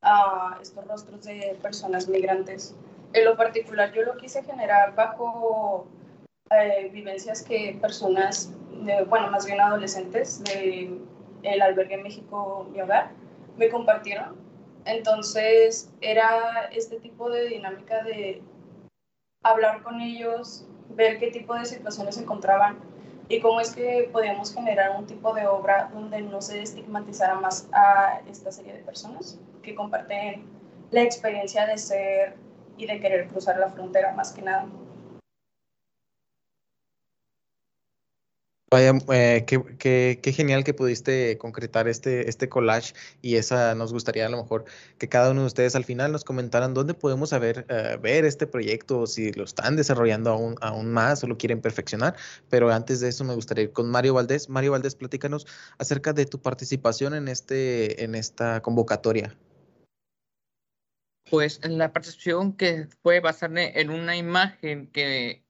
a 0.00 0.58
estos 0.62 0.86
rostros 0.86 1.24
de 1.24 1.58
personas 1.60 2.08
migrantes. 2.08 2.74
En 3.12 3.26
lo 3.26 3.36
particular, 3.36 3.92
yo 3.92 4.04
lo 4.04 4.16
quise 4.16 4.42
generar 4.42 4.94
bajo 4.94 5.86
eh, 6.50 6.88
vivencias 6.94 7.42
que 7.42 7.76
personas, 7.78 8.50
bueno, 9.10 9.30
más 9.30 9.44
bien 9.44 9.60
adolescentes 9.60 10.42
del 10.44 11.02
el 11.42 11.60
albergue 11.60 11.98
México 11.98 12.66
Mi 12.72 12.80
Hogar, 12.80 13.10
me 13.58 13.68
compartieron 13.68 14.45
entonces 14.86 15.90
era 16.00 16.68
este 16.72 16.98
tipo 17.00 17.28
de 17.28 17.48
dinámica 17.48 18.02
de 18.02 18.42
hablar 19.42 19.82
con 19.82 20.00
ellos, 20.00 20.66
ver 20.90 21.18
qué 21.18 21.30
tipo 21.30 21.54
de 21.54 21.64
situaciones 21.64 22.14
se 22.14 22.22
encontraban 22.22 22.78
y 23.28 23.40
cómo 23.40 23.60
es 23.60 23.74
que 23.74 24.08
podíamos 24.12 24.54
generar 24.54 24.96
un 24.96 25.06
tipo 25.06 25.34
de 25.34 25.46
obra 25.46 25.90
donde 25.92 26.22
no 26.22 26.40
se 26.40 26.62
estigmatizara 26.62 27.34
más 27.34 27.68
a 27.72 28.20
esta 28.30 28.52
serie 28.52 28.72
de 28.72 28.80
personas 28.80 29.38
que 29.62 29.74
comparten 29.74 30.44
la 30.90 31.02
experiencia 31.02 31.66
de 31.66 31.76
ser 31.76 32.36
y 32.76 32.86
de 32.86 33.00
querer 33.00 33.28
cruzar 33.28 33.58
la 33.58 33.68
frontera 33.68 34.12
más 34.12 34.32
que 34.32 34.42
nada. 34.42 34.66
Vaya, 38.68 38.94
eh, 39.12 39.44
qué, 39.46 40.32
genial 40.32 40.64
que 40.64 40.74
pudiste 40.74 41.38
concretar 41.38 41.86
este, 41.86 42.28
este 42.28 42.48
collage 42.48 42.94
y 43.22 43.36
esa 43.36 43.76
nos 43.76 43.92
gustaría 43.92 44.26
a 44.26 44.28
lo 44.28 44.38
mejor 44.38 44.64
que 44.98 45.08
cada 45.08 45.30
uno 45.30 45.42
de 45.42 45.46
ustedes 45.46 45.76
al 45.76 45.84
final 45.84 46.10
nos 46.10 46.24
comentaran 46.24 46.74
dónde 46.74 46.92
podemos 46.92 47.30
saber, 47.30 47.64
eh, 47.68 47.96
ver 48.02 48.24
este 48.24 48.48
proyecto, 48.48 49.06
si 49.06 49.30
lo 49.34 49.44
están 49.44 49.76
desarrollando 49.76 50.30
aún, 50.30 50.56
aún 50.60 50.92
más 50.92 51.22
o 51.22 51.28
lo 51.28 51.38
quieren 51.38 51.60
perfeccionar. 51.60 52.16
Pero 52.50 52.72
antes 52.72 52.98
de 52.98 53.08
eso 53.08 53.22
me 53.22 53.36
gustaría 53.36 53.64
ir 53.64 53.72
con 53.72 53.88
Mario 53.88 54.14
Valdés. 54.14 54.48
Mario 54.48 54.72
Valdés, 54.72 54.96
platícanos 54.96 55.46
acerca 55.78 56.12
de 56.12 56.26
tu 56.26 56.42
participación 56.42 57.14
en, 57.14 57.28
este, 57.28 58.02
en 58.02 58.16
esta 58.16 58.62
convocatoria. 58.62 59.38
Pues 61.30 61.60
la 61.62 61.92
participación 61.92 62.52
que 62.56 62.88
fue 63.04 63.20
basarme 63.20 63.80
en 63.80 63.90
una 63.90 64.16
imagen 64.16 64.88
que 64.88 65.45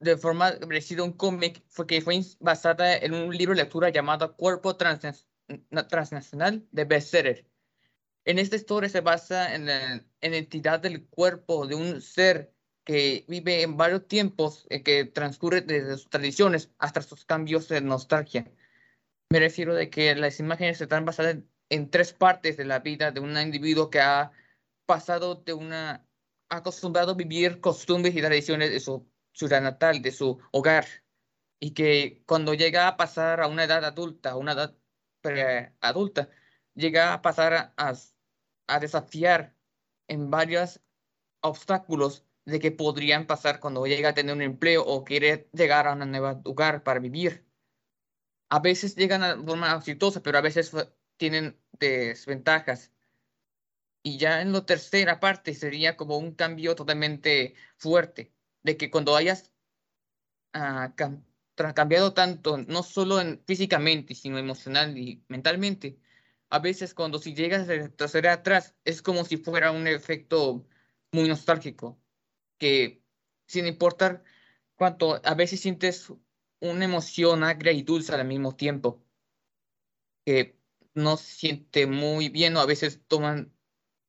de 0.00 0.16
forma 0.16 0.52
parecida 0.60 1.02
un 1.04 1.12
cómic 1.12 1.62
fue 1.68 1.86
que 1.86 2.00
fue 2.00 2.20
basada 2.40 2.96
en 2.96 3.14
un 3.14 3.36
libro 3.36 3.54
de 3.54 3.62
lectura 3.62 3.90
llamado 3.90 4.36
Cuerpo 4.36 4.76
Transnacional 4.76 6.66
de 6.72 6.84
Bestseller. 6.84 7.46
En 8.24 8.38
esta 8.38 8.56
historia 8.56 8.88
se 8.88 9.00
basa 9.00 9.54
en 9.54 9.66
la 9.66 10.02
entidad 10.20 10.80
del 10.80 11.06
cuerpo 11.06 11.66
de 11.66 11.74
un 11.74 12.00
ser 12.02 12.52
que 12.84 13.24
vive 13.28 13.62
en 13.62 13.76
varios 13.76 14.08
tiempos, 14.08 14.66
eh, 14.70 14.82
que 14.82 15.04
transcurre 15.04 15.60
desde 15.60 15.96
sus 15.96 16.10
tradiciones 16.10 16.70
hasta 16.78 17.02
sus 17.02 17.24
cambios 17.24 17.68
de 17.68 17.80
nostalgia. 17.80 18.50
Me 19.30 19.38
refiero 19.38 19.74
de 19.74 19.90
que 19.90 20.14
las 20.16 20.40
imágenes 20.40 20.80
están 20.80 21.04
basadas 21.04 21.36
en, 21.68 21.90
tres 21.90 22.12
partes 22.12 22.56
de 22.56 22.64
la 22.64 22.80
vida 22.80 23.12
de 23.12 23.20
un 23.20 23.36
individuo 23.38 23.90
que 23.90 24.00
ha 24.00 24.32
pasado 24.86 25.36
de 25.36 25.52
una 25.52 26.06
acostumbrado 26.48 27.12
a 27.12 27.14
vivir 27.14 27.60
costumbres 27.60 28.14
y 28.16 28.20
tradiciones 28.20 28.72
de 28.72 28.80
su 28.80 29.08
ciudad 29.32 29.62
natal, 29.62 30.02
de 30.02 30.12
su 30.12 30.40
hogar, 30.52 30.86
y 31.58 31.72
que 31.72 32.22
cuando 32.26 32.54
llega 32.54 32.88
a 32.88 32.96
pasar 32.96 33.40
a 33.40 33.46
una 33.46 33.64
edad 33.64 33.84
adulta, 33.84 34.36
una 34.36 34.52
edad 34.52 34.76
adulta, 35.80 36.30
llega 36.74 37.12
a 37.12 37.22
pasar 37.22 37.74
a, 37.76 37.94
a 38.66 38.80
desafiar 38.80 39.54
en 40.08 40.30
varios 40.30 40.80
obstáculos 41.40 42.24
de 42.44 42.58
que 42.60 42.72
podrían 42.72 43.26
pasar 43.26 43.60
cuando 43.60 43.86
llega 43.86 44.10
a 44.10 44.14
tener 44.14 44.34
un 44.34 44.42
empleo 44.42 44.82
o 44.84 45.04
quiere 45.04 45.48
llegar 45.52 45.86
a 45.86 45.92
un 45.92 46.10
nuevo 46.10 46.40
lugar 46.44 46.82
para 46.82 47.00
vivir. 47.00 47.46
A 48.48 48.58
veces 48.60 48.96
llegan 48.96 49.20
de 49.20 49.46
forma 49.46 49.74
exitosa, 49.76 50.22
pero 50.22 50.38
a 50.38 50.40
veces 50.40 50.72
tienen 51.16 51.60
desventajas. 51.72 52.92
Y 54.02 54.18
ya 54.18 54.40
en 54.42 54.52
la 54.52 54.64
tercera 54.66 55.20
parte 55.20 55.54
sería 55.54 55.96
como 55.96 56.18
un 56.18 56.34
cambio 56.34 56.74
totalmente 56.74 57.54
fuerte, 57.76 58.32
de 58.62 58.76
que 58.76 58.90
cuando 58.90 59.16
hayas 59.16 59.52
ah, 60.52 60.94
cambiado 61.74 62.14
tanto, 62.14 62.58
no 62.58 62.82
solo 62.82 63.20
en, 63.20 63.42
físicamente, 63.46 64.14
sino 64.14 64.38
emocional 64.38 64.96
y 64.98 65.24
mentalmente, 65.28 65.98
a 66.50 66.58
veces 66.58 66.94
cuando 66.94 67.18
si 67.18 67.34
llegas 67.34 67.68
a 67.68 67.72
retroceder 67.72 68.28
atrás, 68.28 68.74
es 68.84 69.02
como 69.02 69.24
si 69.24 69.36
fuera 69.36 69.70
un 69.70 69.86
efecto 69.86 70.66
muy 71.12 71.28
nostálgico, 71.28 72.00
que 72.58 73.02
sin 73.46 73.66
importar 73.66 74.24
cuánto, 74.76 75.20
a 75.24 75.34
veces 75.34 75.60
sientes 75.60 76.12
una 76.60 76.84
emoción 76.84 77.44
agria 77.44 77.72
y 77.72 77.82
dulce 77.82 78.14
al 78.14 78.26
mismo 78.26 78.56
tiempo, 78.56 79.04
que 80.24 80.58
no 80.94 81.16
siente 81.16 81.86
muy 81.86 82.28
bien 82.28 82.56
o 82.56 82.60
a 82.60 82.66
veces 82.66 83.00
toman 83.06 83.52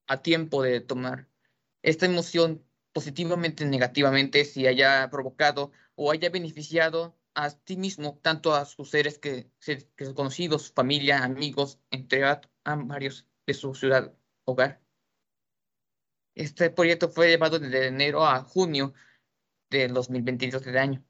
a 0.07 0.21
tiempo 0.21 0.63
de 0.63 0.81
tomar. 0.81 1.29
Esta 1.83 2.05
emoción 2.05 2.65
positivamente 2.93 3.65
negativamente 3.65 4.45
si 4.45 4.67
haya 4.67 5.09
provocado 5.09 5.71
o 5.95 6.11
haya 6.11 6.29
beneficiado 6.29 7.15
a 7.33 7.49
ti 7.49 7.77
mismo, 7.77 8.19
tanto 8.21 8.53
a 8.53 8.65
sus 8.65 8.89
seres 8.89 9.17
que, 9.17 9.49
que 9.95 10.13
conocidos, 10.13 10.71
familia, 10.71 11.23
amigos, 11.23 11.79
entre 11.89 12.25
a, 12.25 12.41
varios 12.65 13.27
de 13.47 13.53
su 13.53 13.73
ciudad 13.73 14.13
hogar. 14.45 14.81
Este 16.35 16.69
proyecto 16.69 17.09
fue 17.09 17.29
llevado 17.29 17.59
desde 17.59 17.87
enero 17.87 18.25
a 18.25 18.43
junio 18.43 18.93
del 19.69 19.93
2022 19.93 20.63
de 20.63 20.79
año. 20.79 21.05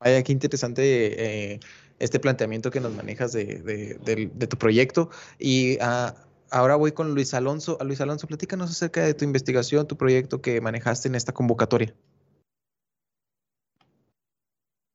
Vaya, 0.00 0.22
qué 0.22 0.32
interesante 0.32 1.54
eh, 1.54 1.60
este 1.98 2.20
planteamiento 2.20 2.70
que 2.70 2.80
nos 2.80 2.92
manejas 2.92 3.32
de, 3.32 3.44
de, 3.56 4.46
tu 4.46 4.58
proyecto. 4.58 5.10
Y 5.38 5.76
uh, 5.76 6.12
ahora 6.50 6.76
voy 6.76 6.92
con 6.92 7.14
Luis 7.14 7.34
Alonso. 7.34 7.78
Luis 7.84 8.00
Alonso, 8.00 8.26
platícanos 8.26 8.70
acerca 8.70 9.02
de 9.02 9.14
tu 9.14 9.24
investigación, 9.24 9.86
tu 9.86 9.96
proyecto 9.96 10.40
que 10.40 10.60
manejaste 10.60 11.08
en 11.08 11.14
esta 11.14 11.32
convocatoria. 11.32 11.94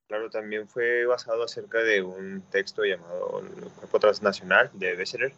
Claro, 0.08 0.30
también 0.30 0.68
fue 0.68 1.06
basado 1.06 1.44
acerca 1.44 1.80
de 1.80 2.02
un 2.02 2.42
texto 2.52 2.84
llamado 2.84 3.40
El 3.40 3.70
Cuerpo 3.72 4.00
Transnacional 4.00 4.70
de 4.74 4.96
Besserer. 4.96 5.34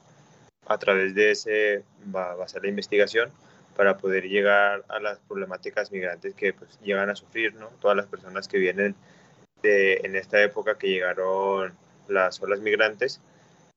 A 0.66 0.78
través 0.78 1.14
de 1.14 1.32
ese 1.32 1.84
va 2.14 2.32
a 2.32 2.36
basar 2.36 2.64
la 2.64 2.70
investigación 2.70 3.32
para 3.76 3.98
poder 3.98 4.24
llegar 4.28 4.84
a 4.88 5.00
las 5.00 5.20
problemáticas 5.20 5.92
migrantes 5.92 6.34
que 6.36 6.54
pues, 6.54 6.80
llegan 6.82 7.10
a 7.10 7.16
sufrir, 7.16 7.54
¿no? 7.56 7.68
Todas 7.82 7.98
las 7.98 8.08
personas 8.08 8.48
que 8.48 8.58
vienen 8.58 8.96
de, 9.62 10.02
en 10.04 10.16
esta 10.16 10.42
época 10.42 10.78
que 10.78 10.88
llegaron 10.88 11.74
las 12.08 12.42
olas 12.42 12.60
migrantes 12.60 13.22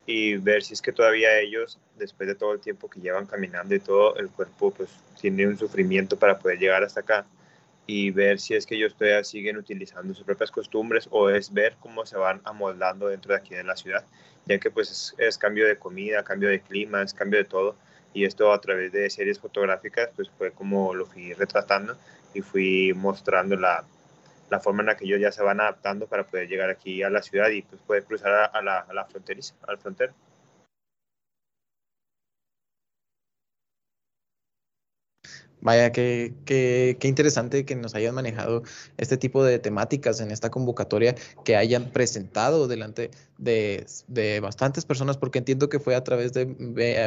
y 0.07 0.37
ver 0.37 0.63
si 0.63 0.75
es 0.75 0.81
que 0.81 0.93
todavía 0.93 1.39
ellos, 1.39 1.79
después 1.99 2.29
de 2.29 2.37
todo 2.37 2.53
el 2.53 2.61
tiempo 2.61 2.89
que 2.89 3.01
llevan 3.01 3.27
caminando 3.27 3.75
y 3.75 3.81
todo, 3.81 4.17
el 4.17 4.29
cuerpo 4.29 4.71
pues 4.71 4.89
tiene 5.21 5.47
un 5.47 5.59
sufrimiento 5.59 6.17
para 6.17 6.39
poder 6.39 6.59
llegar 6.59 6.85
hasta 6.85 7.01
acá 7.01 7.27
y 7.87 8.11
ver 8.11 8.41
si 8.41 8.55
es 8.55 8.67
que 8.67 8.77
ellos 8.77 8.95
todavía 8.95 9.23
siguen 9.25 9.57
utilizando 9.57 10.15
sus 10.15 10.25
propias 10.25 10.51
costumbres 10.51 11.09
o 11.11 11.31
es 11.31 11.53
ver 11.53 11.77
cómo 11.81 12.07
se 12.07 12.17
van 12.17 12.41
amoldando 12.45 13.09
dentro 13.09 13.33
de 13.33 13.39
aquí 13.39 13.55
de 13.55 13.65
la 13.65 13.77
ciudad, 13.77 14.05
ya 14.47 14.59
que 14.59 14.71
pues 14.71 15.15
es, 15.19 15.39
cambio 15.39 15.67
de 15.67 15.77
comida, 15.77 16.23
cambio 16.25 16.49
de 16.49 16.61
clima, 16.61 17.03
es 17.03 17.13
cambio 17.15 17.39
de 17.39 17.45
todo. 17.45 17.77
Y 18.13 18.25
esto 18.25 18.53
a 18.53 18.61
través 18.61 18.93
de 18.93 19.11
series 19.11 19.39
fotográficas 19.39 20.09
pues 20.17 20.31
fue 20.39 20.51
como 20.51 20.95
lo 20.95 21.07
fui 21.07 21.35
retratando 21.35 21.97
y 22.33 22.41
fui 22.41 22.93
mostrando 22.95 23.57
la, 23.57 23.85
la 24.51 24.61
forma 24.61 24.83
en 24.83 24.87
la 24.87 24.97
que 24.97 25.05
ellos 25.05 25.21
ya 25.21 25.33
se 25.33 25.43
van 25.43 25.61
adaptando 25.61 26.07
para 26.07 26.27
poder 26.27 26.49
llegar 26.49 26.71
aquí 26.71 27.03
a 27.03 27.11
la 27.11 27.23
ciudad 27.23 27.51
y 27.51 27.63
pues 27.63 27.81
poder 27.83 28.05
cruzar 28.05 28.51
a, 28.53 28.63
la, 28.63 28.79
a 28.81 28.95
la 28.95 29.05
fronteriza, 29.05 29.55
frontera. 29.81 30.15
Vaya, 35.67 35.91
qué, 35.91 36.35
qué, 36.45 36.97
qué, 37.01 37.09
interesante 37.09 37.65
que 37.65 37.75
nos 37.75 37.95
hayan 37.95 38.15
manejado 38.15 38.63
este 38.99 39.17
tipo 39.17 39.43
de 39.43 39.59
temáticas 39.59 40.21
en 40.21 40.31
esta 40.31 40.51
convocatoria, 40.51 41.17
que 41.45 41.57
hayan 41.57 41.91
presentado 41.91 42.69
delante 42.69 43.11
de, 43.39 43.85
de 44.07 44.39
bastantes 44.41 44.85
personas, 44.85 45.17
porque 45.17 45.39
entiendo 45.39 45.69
que 45.69 45.81
fue 45.81 45.97
a 45.97 46.05
través 46.05 46.33
de 46.35 46.45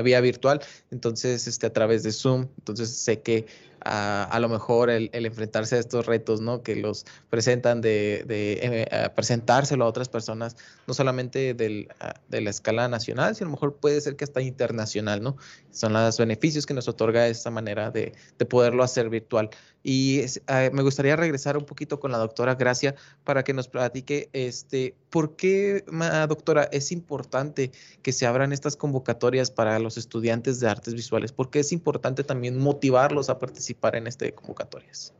vía 0.04 0.20
virtual, 0.20 0.62
entonces 0.92 1.48
este, 1.48 1.68
a 1.68 1.74
través 1.74 2.04
de 2.04 2.12
Zoom, 2.12 2.48
entonces 2.58 2.90
sé 2.90 3.22
que 3.22 3.46
a, 3.82 4.38
lo 4.40 4.50
mejor 4.50 4.90
el, 4.90 5.10
enfrentarse 5.14 5.76
a 5.76 5.80
estos 5.80 6.06
retos, 6.06 6.42
¿no? 6.42 6.64
Que 6.64 6.76
los 6.76 7.06
presentan 7.30 7.82
de, 7.82 8.26
eh, 8.30 9.10
presentárselo 9.16 9.86
a 9.86 9.88
otras 9.88 10.10
personas, 10.10 10.58
no 10.88 10.94
solamente 10.94 11.54
de 11.54 11.88
la 12.30 12.50
escala 12.50 12.88
nacional, 12.88 13.36
sino 13.36 13.48
a 13.48 13.50
lo 13.50 13.56
mejor 13.56 13.76
puede 13.78 14.02
ser 14.02 14.16
que 14.16 14.24
hasta 14.24 14.42
internacional, 14.42 15.22
¿no? 15.22 15.38
Son 15.72 15.94
los 15.94 16.18
beneficios 16.18 16.66
que 16.66 16.74
nos 16.74 16.88
otorga 16.88 17.28
esta 17.28 17.52
manera 17.52 17.92
de, 17.92 18.14
poderlo 18.50 18.84
hacer 18.84 19.10
virtual. 19.10 19.50
Y 19.84 20.20
eh, 20.20 20.70
me 20.74 20.84
gustaría 20.84 21.16
regresar 21.16 21.58
un 21.58 21.66
poquito 21.66 22.00
con 22.00 22.12
la 22.12 22.18
doctora 22.18 22.56
Gracia 22.56 22.96
para 23.24 23.44
que 23.44 23.54
nos 23.54 23.68
platique, 23.68 24.30
este, 24.34 24.96
¿por 25.10 25.36
qué, 25.36 25.84
doctora, 26.28 26.64
es 26.72 26.92
importante 26.92 27.72
que 28.02 28.12
se 28.12 28.26
abran 28.26 28.52
estas 28.52 28.76
convocatorias 28.76 29.52
para 29.52 29.80
los 29.80 29.98
estudiantes 29.98 30.60
de 30.60 30.70
artes 30.70 30.94
visuales? 30.94 31.32
¿Por 31.32 31.50
qué 31.50 31.60
es 31.60 31.72
importante 31.72 32.24
también 32.24 32.58
motivarlos 32.58 33.30
a 33.30 33.40
participar 33.40 33.96
en 33.96 34.08
este 34.08 34.34
convocatorias? 34.34 35.14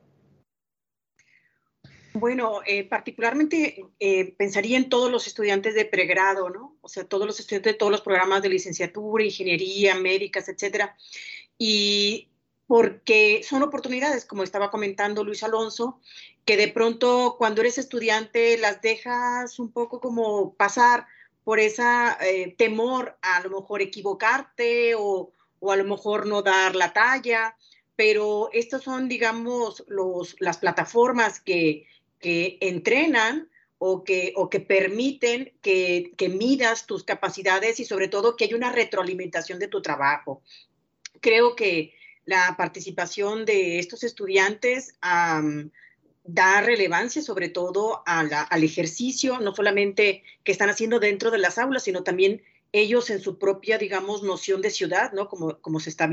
Bueno, 2.14 2.62
eh, 2.66 2.84
particularmente 2.86 3.86
eh, 4.00 4.34
pensaría 4.34 4.78
en 4.78 4.90
todos 4.90 5.12
los 5.12 5.28
estudiantes 5.28 5.76
de 5.76 5.86
pregrado, 5.86 6.50
¿no? 6.50 6.76
O 6.82 6.90
sea, 6.90 7.06
todos 7.06 7.28
los 7.28 7.40
estudiantes 7.40 7.74
de 7.74 7.78
todos 7.78 7.92
los 7.92 8.02
programas 8.02 8.42
de 8.42 8.50
licenciatura, 8.50 9.24
ingeniería, 9.24 9.96
médicas, 9.96 10.50
etcétera. 10.50 10.98
Y 11.58 12.30
porque 12.70 13.42
son 13.44 13.64
oportunidades, 13.64 14.26
como 14.26 14.44
estaba 14.44 14.70
comentando 14.70 15.24
Luis 15.24 15.42
Alonso, 15.42 16.00
que 16.46 16.56
de 16.56 16.68
pronto 16.68 17.34
cuando 17.40 17.62
eres 17.62 17.80
estudiante 17.80 18.60
las 18.60 18.80
dejas 18.80 19.58
un 19.58 19.72
poco 19.72 20.00
como 20.00 20.54
pasar 20.54 21.08
por 21.44 21.60
ese 21.60 21.82
eh, 22.22 22.54
temor 22.60 23.18
a, 23.24 23.42
lo 23.42 23.50
mejor 23.50 23.82
equivocarte 23.82 24.94
o, 24.94 25.34
o, 25.60 25.72
a 25.72 25.78
lo 25.78 25.84
mejor 25.84 26.28
no 26.28 26.44
dar 26.44 26.76
la 26.76 26.94
talla, 26.94 27.58
pero 27.96 28.52
estas 28.54 28.84
son, 28.84 29.10
digamos, 29.10 29.84
los, 29.88 30.36
las 30.40 30.60
plataformas 30.60 31.40
que, 31.40 31.88
que 32.20 32.60
entrenan 32.62 33.50
o 33.80 34.04
que, 34.04 34.32
o 34.36 34.48
que 34.48 34.60
permiten 34.60 35.58
que, 35.64 36.14
que 36.16 36.30
midas 36.30 36.86
tus 36.86 37.04
capacidades 37.04 37.80
y 37.80 37.86
sobre 37.86 38.10
todo 38.10 38.36
que 38.36 38.46
hay 38.46 38.54
una 38.54 38.72
retroalimentación 38.72 39.58
de 39.58 39.70
tu 39.70 39.82
trabajo. 39.82 40.44
Creo 41.20 41.56
que 41.56 41.98
la 42.30 42.56
participación 42.56 43.44
de 43.44 43.80
estos 43.80 44.04
estudiantes 44.04 44.94
da 45.02 46.62
relevancia 46.62 47.24
sobre 47.24 47.50
todo 47.50 48.04
al 48.06 48.64
ejercicio, 48.64 49.40
no 49.40 49.56
solamente 49.56 50.24
que 50.44 50.52
están 50.52 50.70
haciendo 50.70 51.00
dentro 51.00 51.32
de 51.32 51.40
las 51.40 51.58
aulas, 51.58 51.84
sino 51.84 52.04
también 52.04 52.44
ellos 52.72 53.10
en 53.10 53.22
su 53.22 53.40
propia, 53.40 53.78
digamos, 53.78 54.22
noción 54.24 54.62
de 54.62 54.70
ciudad, 54.70 55.12
¿no? 55.14 55.28
Como, 55.28 55.60
como, 55.60 55.80
se 55.80 55.90
está, 55.90 56.10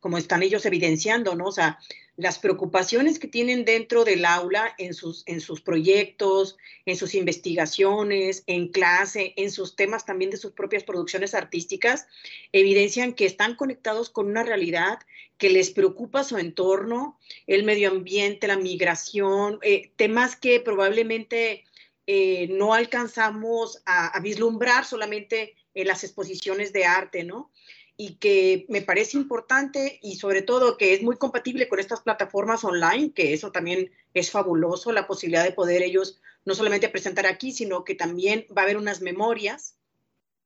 como 0.00 0.18
están 0.18 0.42
ellos 0.42 0.64
evidenciando, 0.64 1.34
¿no? 1.34 1.46
O 1.46 1.52
sea, 1.52 1.78
las 2.16 2.38
preocupaciones 2.38 3.18
que 3.18 3.28
tienen 3.28 3.64
dentro 3.64 4.04
del 4.04 4.24
aula 4.24 4.74
en 4.78 4.94
sus, 4.94 5.22
en 5.26 5.40
sus 5.40 5.60
proyectos, 5.60 6.56
en 6.84 6.96
sus 6.96 7.14
investigaciones, 7.14 8.42
en 8.46 8.68
clase, 8.68 9.34
en 9.36 9.50
sus 9.50 9.76
temas 9.76 10.04
también 10.04 10.30
de 10.30 10.36
sus 10.36 10.52
propias 10.52 10.82
producciones 10.82 11.34
artísticas, 11.34 12.06
evidencian 12.52 13.12
que 13.12 13.26
están 13.26 13.54
conectados 13.54 14.10
con 14.10 14.26
una 14.26 14.42
realidad 14.42 14.98
que 15.36 15.50
les 15.50 15.70
preocupa 15.70 16.24
su 16.24 16.38
entorno, 16.38 17.18
el 17.46 17.62
medio 17.62 17.90
ambiente, 17.90 18.48
la 18.48 18.56
migración, 18.56 19.60
eh, 19.62 19.92
temas 19.96 20.34
que 20.34 20.58
probablemente 20.58 21.64
eh, 22.08 22.48
no 22.48 22.74
alcanzamos 22.74 23.82
a, 23.84 24.08
a, 24.08 24.20
vislumbrar 24.20 24.84
solamente 24.86 25.54
en 25.74 25.86
las 25.86 26.04
exposiciones 26.04 26.72
de 26.72 26.84
arte, 26.84 27.24
¿no? 27.24 27.50
Y 27.96 28.16
que 28.16 28.66
me 28.68 28.82
parece 28.82 29.16
importante 29.16 29.98
y 30.02 30.16
sobre 30.16 30.42
todo 30.42 30.76
que 30.76 30.94
es 30.94 31.02
muy 31.02 31.16
compatible 31.16 31.68
con 31.68 31.80
estas 31.80 32.00
plataformas 32.00 32.64
online, 32.64 33.12
que 33.12 33.32
eso 33.32 33.50
también 33.50 33.90
es 34.14 34.30
fabuloso, 34.30 34.92
la 34.92 35.06
posibilidad 35.06 35.44
de 35.44 35.52
poder 35.52 35.82
ellos 35.82 36.20
no 36.44 36.54
solamente 36.54 36.88
presentar 36.88 37.26
aquí, 37.26 37.52
sino 37.52 37.84
que 37.84 37.94
también 37.94 38.46
va 38.56 38.62
a 38.62 38.64
haber 38.64 38.76
unas 38.76 39.00
memorias 39.00 39.74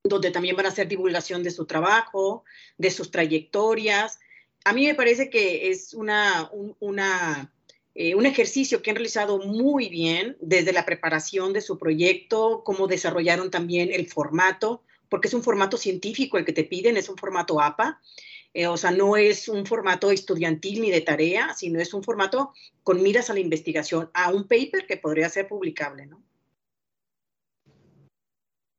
donde 0.04 0.32
también 0.32 0.56
van 0.56 0.66
a 0.66 0.70
hacer 0.70 0.88
divulgación 0.88 1.44
de 1.44 1.52
su 1.52 1.64
trabajo, 1.66 2.44
de 2.76 2.90
sus 2.90 3.12
trayectorias, 3.12 4.18
a 4.64 4.72
mí 4.72 4.86
me 4.86 4.94
parece 4.94 5.28
que 5.28 5.70
es 5.70 5.92
una, 5.94 6.48
un, 6.52 7.00
eh, 7.94 8.14
un 8.14 8.26
ejercicio 8.26 8.82
que 8.82 8.90
han 8.90 8.96
realizado 8.96 9.38
muy 9.38 9.88
bien 9.88 10.36
desde 10.40 10.72
la 10.72 10.84
preparación 10.84 11.52
de 11.52 11.60
su 11.60 11.78
proyecto, 11.78 12.62
cómo 12.64 12.86
desarrollaron 12.86 13.50
también 13.50 13.90
el 13.92 14.08
formato, 14.08 14.82
porque 15.12 15.28
es 15.28 15.34
un 15.34 15.42
formato 15.42 15.76
científico 15.76 16.38
el 16.38 16.46
que 16.46 16.54
te 16.54 16.64
piden, 16.64 16.96
es 16.96 17.10
un 17.10 17.18
formato 17.18 17.60
APA. 17.60 18.00
Eh, 18.54 18.66
o 18.66 18.78
sea, 18.78 18.92
no 18.92 19.18
es 19.18 19.46
un 19.46 19.66
formato 19.66 20.10
estudiantil 20.10 20.80
ni 20.80 20.90
de 20.90 21.02
tarea, 21.02 21.52
sino 21.54 21.80
es 21.80 21.92
un 21.92 22.02
formato 22.02 22.54
con 22.82 23.02
miras 23.02 23.28
a 23.28 23.34
la 23.34 23.40
investigación, 23.40 24.10
a 24.14 24.30
un 24.30 24.48
paper 24.48 24.86
que 24.86 24.96
podría 24.96 25.28
ser 25.28 25.48
publicable, 25.48 26.06
¿no? 26.06 26.22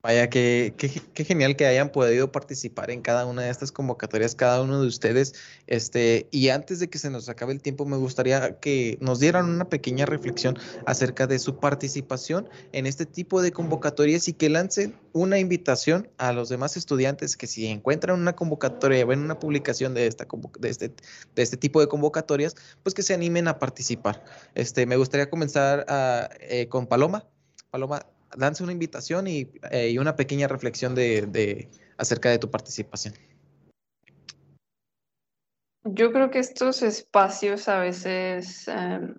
Vaya, 0.04 0.30
qué, 0.30 0.74
qué, 0.78 1.24
genial 1.24 1.56
que 1.56 1.66
hayan 1.66 1.90
podido 1.90 2.30
participar 2.30 2.92
en 2.92 3.02
cada 3.02 3.26
una 3.26 3.44
de 3.44 3.50
estas 3.50 3.72
convocatorias, 3.72 4.36
cada 4.36 4.62
uno 4.62 4.82
de 4.82 4.88
ustedes. 4.88 5.34
Este, 5.66 6.28
y 6.30 6.50
antes 6.50 6.82
de 6.82 6.90
que 6.90 6.98
se 6.98 7.10
nos 7.10 7.30
acabe 7.30 7.54
el 7.54 7.62
tiempo, 7.62 7.86
me 7.86 7.96
gustaría 7.96 8.60
que 8.60 8.98
nos 9.00 9.22
dieran 9.22 9.50
una 9.50 9.70
pequeña 9.70 10.06
reflexión 10.06 10.60
acerca 10.86 11.26
de 11.26 11.40
su 11.40 11.58
participación 11.58 12.50
en 12.74 12.86
este 12.86 13.06
tipo 13.06 13.42
de 13.42 13.54
convocatorias 13.54 14.28
y 14.28 14.34
que 14.34 14.50
lancen 14.50 14.94
una 15.14 15.40
invitación 15.40 16.10
a 16.18 16.34
los 16.34 16.50
demás 16.50 16.76
estudiantes 16.76 17.38
que 17.38 17.48
si 17.48 17.68
encuentran 17.68 18.20
una 18.20 18.36
convocatoria, 18.36 19.06
ven 19.06 19.22
una 19.22 19.40
publicación 19.40 19.94
de, 19.94 20.08
esta, 20.08 20.28
de, 20.60 20.70
este, 20.70 20.90
de 21.34 21.42
este 21.42 21.56
tipo 21.56 21.80
de 21.80 21.88
convocatorias, 21.88 22.58
pues 22.84 22.94
que 22.94 23.04
se 23.04 23.14
animen 23.14 23.48
a 23.48 23.58
participar. 23.58 24.22
Este, 24.54 24.86
me 24.86 24.98
gustaría 24.98 25.30
comenzar 25.30 25.86
a, 25.88 26.30
eh, 26.42 26.68
con 26.68 26.88
Paloma. 26.88 27.26
Paloma, 27.72 28.06
lance 28.38 28.64
una 28.64 28.72
invitación 28.72 29.28
eh, 29.28 29.90
y, 29.90 29.98
una 29.98 30.16
pequeña 30.16 30.48
reflexión 30.48 30.96
de, 30.96 31.70
acerca 31.98 32.30
de 32.30 32.40
tu 32.40 32.50
participación. 32.50 33.14
Yo 35.86 36.12
creo 36.12 36.30
que 36.32 36.40
estos 36.40 36.82
espacios 36.82 37.68
a 37.68 37.80
veces 37.80 38.68
em, 38.68 39.16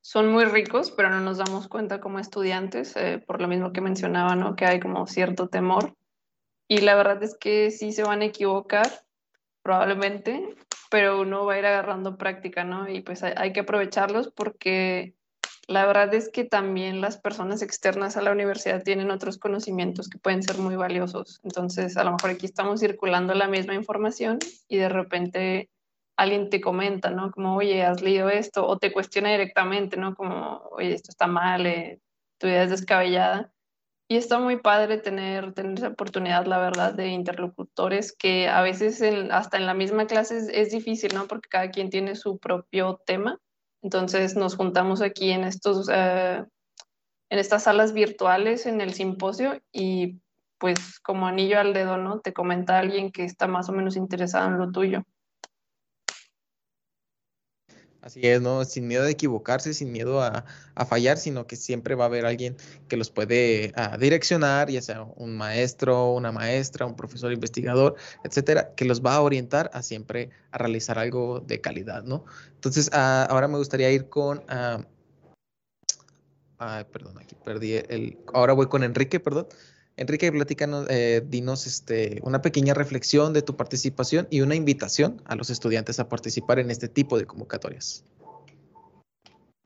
son 0.00 0.30
muy 0.30 0.44
ricos, 0.44 0.92
pero 0.92 1.10
no 1.10 1.20
nos 1.20 1.38
damos 1.38 1.68
cuenta 1.68 2.00
como 2.00 2.18
estudiantes, 2.18 2.96
eh, 2.96 3.22
por 3.26 3.40
lo 3.40 3.48
mismo 3.48 3.72
que 3.72 3.80
mencionaba, 3.80 4.36
¿no? 4.36 4.54
que 4.54 4.66
hay 4.66 4.80
como 4.80 5.06
cierto 5.06 5.48
temor. 5.48 5.96
Y 6.68 6.78
la 6.78 6.94
verdad 6.94 7.22
es 7.22 7.36
que 7.36 7.70
sí 7.72 7.92
se 7.92 8.04
van 8.04 8.22
a 8.22 8.26
equivocar, 8.26 8.88
probablemente, 9.62 10.54
pero 10.90 11.20
uno 11.20 11.44
va 11.44 11.54
a 11.54 11.58
ir 11.58 11.66
agarrando 11.66 12.16
práctica, 12.16 12.64
¿no? 12.64 12.88
Y 12.88 13.00
pues 13.02 13.22
hay 13.22 13.52
que 13.52 13.60
aprovecharlos 13.60 14.30
porque 14.30 15.14
la 15.70 15.86
verdad 15.86 16.12
es 16.14 16.28
que 16.30 16.42
también 16.42 17.00
las 17.00 17.16
personas 17.16 17.62
externas 17.62 18.16
a 18.16 18.22
la 18.22 18.32
universidad 18.32 18.82
tienen 18.82 19.12
otros 19.12 19.38
conocimientos 19.38 20.08
que 20.08 20.18
pueden 20.18 20.42
ser 20.42 20.58
muy 20.58 20.74
valiosos. 20.74 21.38
Entonces, 21.44 21.96
a 21.96 22.02
lo 22.02 22.10
mejor 22.10 22.30
aquí 22.30 22.46
estamos 22.46 22.80
circulando 22.80 23.34
la 23.34 23.46
misma 23.46 23.74
información 23.74 24.40
y 24.66 24.78
de 24.78 24.88
repente 24.88 25.70
alguien 26.16 26.50
te 26.50 26.60
comenta, 26.60 27.10
¿no? 27.10 27.30
Como, 27.30 27.54
oye, 27.54 27.84
has 27.84 28.02
leído 28.02 28.28
esto, 28.30 28.66
o 28.66 28.78
te 28.78 28.92
cuestiona 28.92 29.30
directamente, 29.30 29.96
¿no? 29.96 30.16
Como, 30.16 30.60
oye, 30.72 30.92
esto 30.92 31.12
está 31.12 31.28
mal, 31.28 31.64
eh, 31.66 32.00
tu 32.38 32.48
idea 32.48 32.64
es 32.64 32.70
descabellada. 32.70 33.52
Y 34.08 34.16
está 34.16 34.40
muy 34.40 34.56
padre 34.56 34.98
tener, 34.98 35.52
tener 35.54 35.78
esa 35.78 35.88
oportunidad, 35.88 36.46
la 36.46 36.58
verdad, 36.58 36.94
de 36.94 37.10
interlocutores 37.10 38.12
que 38.12 38.48
a 38.48 38.60
veces 38.60 39.00
hasta 39.30 39.56
en 39.56 39.66
la 39.66 39.74
misma 39.74 40.08
clase 40.08 40.38
es, 40.38 40.48
es 40.48 40.72
difícil, 40.72 41.14
¿no? 41.14 41.28
Porque 41.28 41.48
cada 41.48 41.70
quien 41.70 41.90
tiene 41.90 42.16
su 42.16 42.38
propio 42.38 43.00
tema 43.06 43.38
entonces 43.82 44.36
nos 44.36 44.56
juntamos 44.56 45.02
aquí 45.02 45.30
en, 45.30 45.44
estos, 45.44 45.88
eh, 45.92 46.44
en 47.30 47.38
estas 47.38 47.64
salas 47.64 47.92
virtuales 47.92 48.66
en 48.66 48.80
el 48.80 48.94
simposio 48.94 49.60
y 49.72 50.20
pues 50.58 51.00
como 51.00 51.26
anillo 51.26 51.58
al 51.58 51.72
dedo, 51.72 51.96
¿no? 51.96 52.20
Te 52.20 52.34
comenta 52.34 52.78
alguien 52.78 53.10
que 53.10 53.24
está 53.24 53.46
más 53.46 53.68
o 53.68 53.72
menos 53.72 53.96
interesado 53.96 54.48
en 54.48 54.58
lo 54.58 54.70
tuyo. 54.70 55.04
Así 58.02 58.20
es, 58.22 58.40
¿no? 58.40 58.64
Sin 58.64 58.88
miedo 58.88 59.04
de 59.04 59.10
equivocarse, 59.10 59.74
sin 59.74 59.92
miedo 59.92 60.22
a, 60.22 60.44
fallar, 60.86 61.18
sino 61.18 61.46
que 61.46 61.56
siempre 61.56 61.94
va 61.94 62.04
a 62.04 62.06
haber 62.06 62.24
alguien 62.24 62.56
que 62.88 62.96
los 62.96 63.10
puede 63.10 63.72
ah, 63.76 63.98
direccionar, 63.98 64.70
ya 64.70 64.80
sea 64.80 65.02
un 65.02 65.36
maestro, 65.36 66.12
una 66.12 66.32
maestra, 66.32 66.86
un 66.86 66.96
profesor 66.96 67.30
investigador, 67.32 67.96
etcétera, 68.24 68.74
que 68.74 68.86
los 68.86 69.04
va 69.04 69.16
a 69.16 69.20
orientar 69.20 69.70
a 69.74 69.82
siempre 69.82 70.30
a 70.52 70.58
realizar 70.58 70.98
algo 70.98 71.40
de 71.40 71.60
calidad, 71.60 72.02
¿no? 72.04 72.24
Entonces, 72.54 72.88
ah, 72.94 73.26
ahora 73.28 73.48
me 73.48 73.58
gustaría 73.58 73.90
ir 73.90 74.08
con. 74.08 74.42
Ah, 76.62 76.86
perdón, 76.92 77.18
aquí 77.18 77.34
perdí 77.44 77.74
el. 77.74 78.18
Ahora 78.32 78.52
voy 78.54 78.66
con 78.66 78.82
Enrique, 78.82 79.20
perdón. 79.20 79.46
Enrique, 80.00 80.32
platícanos, 80.32 80.86
eh, 80.88 81.20
dinos 81.26 81.66
este, 81.66 82.20
una 82.22 82.40
pequeña 82.40 82.72
reflexión 82.72 83.34
de 83.34 83.42
tu 83.42 83.54
participación 83.54 84.26
y 84.30 84.40
una 84.40 84.54
invitación 84.54 85.20
a 85.26 85.36
los 85.36 85.50
estudiantes 85.50 86.00
a 86.00 86.08
participar 86.08 86.58
en 86.58 86.70
este 86.70 86.88
tipo 86.88 87.18
de 87.18 87.26
convocatorias. 87.26 88.02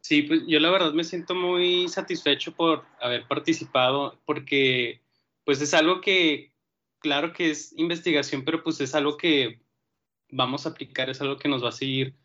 Sí, 0.00 0.22
pues 0.22 0.40
yo 0.48 0.58
la 0.58 0.72
verdad 0.72 0.92
me 0.92 1.04
siento 1.04 1.36
muy 1.36 1.88
satisfecho 1.88 2.52
por 2.52 2.84
haber 3.00 3.28
participado 3.28 4.18
porque 4.26 5.00
pues 5.44 5.60
es 5.60 5.72
algo 5.72 6.00
que, 6.00 6.50
claro 6.98 7.32
que 7.32 7.52
es 7.52 7.72
investigación, 7.76 8.44
pero 8.44 8.64
pues 8.64 8.80
es 8.80 8.92
algo 8.96 9.16
que 9.16 9.60
vamos 10.32 10.66
a 10.66 10.70
aplicar, 10.70 11.10
es 11.10 11.20
algo 11.20 11.36
que 11.36 11.48
nos 11.48 11.62
va 11.62 11.68
a 11.68 11.72
seguir 11.72 12.16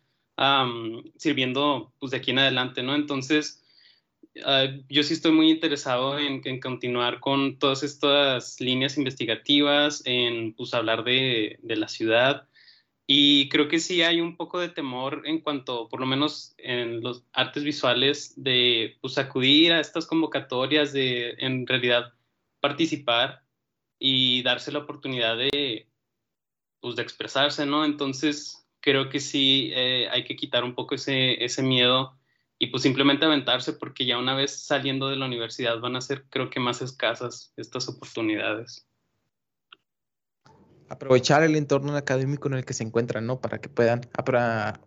sirviendo 1.16 1.92
pues 2.00 2.10
de 2.10 2.16
aquí 2.16 2.32
en 2.32 2.40
adelante, 2.40 2.82
¿no? 2.82 2.96
Entonces, 2.96 3.59
Ah, 4.44 4.66
yo 4.88 5.02
sí 5.02 5.14
estoy 5.14 5.32
muy 5.32 5.50
interesado 5.50 6.18
en, 6.18 6.60
continuar 6.60 7.20
con 7.20 7.58
todas 7.58 7.82
estas 7.82 8.60
líneas 8.60 8.96
investigativas, 8.96 10.02
en 10.04 10.54
pues, 10.54 10.72
hablar 10.74 11.04
de, 11.04 11.58
la 11.62 11.88
ciudad. 11.88 12.48
Y 13.06 13.48
creo 13.48 13.68
que 13.68 13.80
sí 13.80 14.02
hay 14.02 14.20
un 14.20 14.36
poco 14.36 14.60
de 14.60 14.68
temor 14.68 15.22
en 15.26 15.40
cuanto, 15.40 15.88
por 15.88 16.00
lo 16.00 16.06
menos 16.06 16.54
en 16.58 17.02
los 17.02 17.24
artes 17.32 17.64
visuales, 17.64 18.34
de 18.36 18.96
pues, 19.00 19.18
acudir 19.18 19.72
a 19.72 19.80
estas 19.80 20.06
convocatorias, 20.06 20.92
de 20.92 21.34
en 21.38 21.66
realidad 21.66 22.14
participar 22.60 23.42
y 23.98 24.42
darse 24.42 24.72
la 24.72 24.80
oportunidad 24.80 25.36
de, 25.36 25.88
pues, 26.80 26.96
de 26.96 27.02
expresarse, 27.02 27.66
¿no? 27.66 27.84
Entonces, 27.84 28.66
creo 28.80 29.08
que 29.10 29.20
sí 29.20 29.72
eh, 29.74 30.08
hay 30.10 30.24
que 30.24 30.36
quitar 30.36 30.64
un 30.64 30.74
poco 30.74 30.94
ese, 30.94 31.44
ese 31.44 31.62
miedo 31.62 32.19
y 32.62 32.66
pues 32.66 32.82
simplemente 32.82 33.24
aventarse 33.24 33.72
porque 33.72 34.04
ya 34.04 34.18
una 34.18 34.34
vez 34.34 34.64
saliendo 34.66 35.08
de 35.08 35.16
la 35.16 35.24
universidad 35.24 35.80
van 35.80 35.96
a 35.96 36.02
ser 36.02 36.26
creo 36.28 36.50
que 36.50 36.60
más 36.60 36.82
escasas 36.82 37.54
estas 37.56 37.88
oportunidades. 37.88 38.86
Aprovechar 40.90 41.42
el 41.42 41.56
entorno 41.56 41.96
académico 41.96 42.48
en 42.48 42.54
el 42.54 42.64
que 42.66 42.74
se 42.74 42.82
encuentran, 42.82 43.24
¿no? 43.24 43.40
Para 43.40 43.60
que 43.60 43.68
puedan 43.70 44.02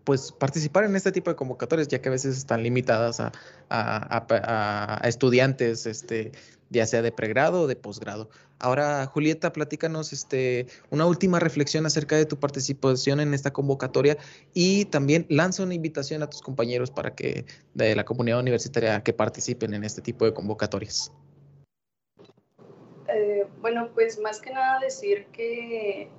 pues, 0.04 0.34
participar 0.34 0.84
en 0.84 0.96
este 0.96 1.12
tipo 1.12 1.32
de 1.32 1.36
convocatorias, 1.36 1.88
ya 1.88 2.00
que 2.00 2.10
a 2.10 2.12
veces 2.12 2.38
están 2.38 2.62
limitadas 2.62 3.20
a, 3.20 3.32
a, 3.70 5.00
a 5.02 5.08
estudiantes 5.08 5.88
este, 5.88 6.34
ya 6.74 6.86
sea 6.86 7.02
de 7.02 7.12
pregrado 7.12 7.62
o 7.62 7.68
de 7.68 7.76
posgrado. 7.76 8.30
Ahora, 8.60 9.06
Julieta, 9.06 9.54
platícanos 9.54 10.12
este, 10.12 10.68
una 10.90 11.06
última 11.06 11.40
reflexión 11.40 11.86
acerca 11.86 12.18
de 12.18 12.26
tu 12.26 12.38
participación 12.38 13.20
en 13.20 13.34
esta 13.34 13.54
convocatoria 13.54 14.18
y 14.54 14.86
también 14.86 15.26
lanza 15.30 15.64
una 15.64 15.74
invitación 15.74 16.24
a 16.24 16.30
tus 16.30 16.42
compañeros 16.42 16.92
para 16.92 17.16
que 17.16 17.46
de 17.74 17.96
la 17.96 18.04
comunidad 18.04 18.40
universitaria 18.40 19.02
que 19.02 19.14
participen 19.14 19.74
en 19.74 19.84
este 19.84 20.02
tipo 20.02 20.26
de 20.26 20.34
convocatorias. 20.34 21.12
Eh, 23.08 23.46
bueno, 23.62 23.90
pues 23.94 24.20
más 24.20 24.42
que 24.42 24.52
nada 24.52 24.80
decir 24.80 25.28
que 25.28 26.10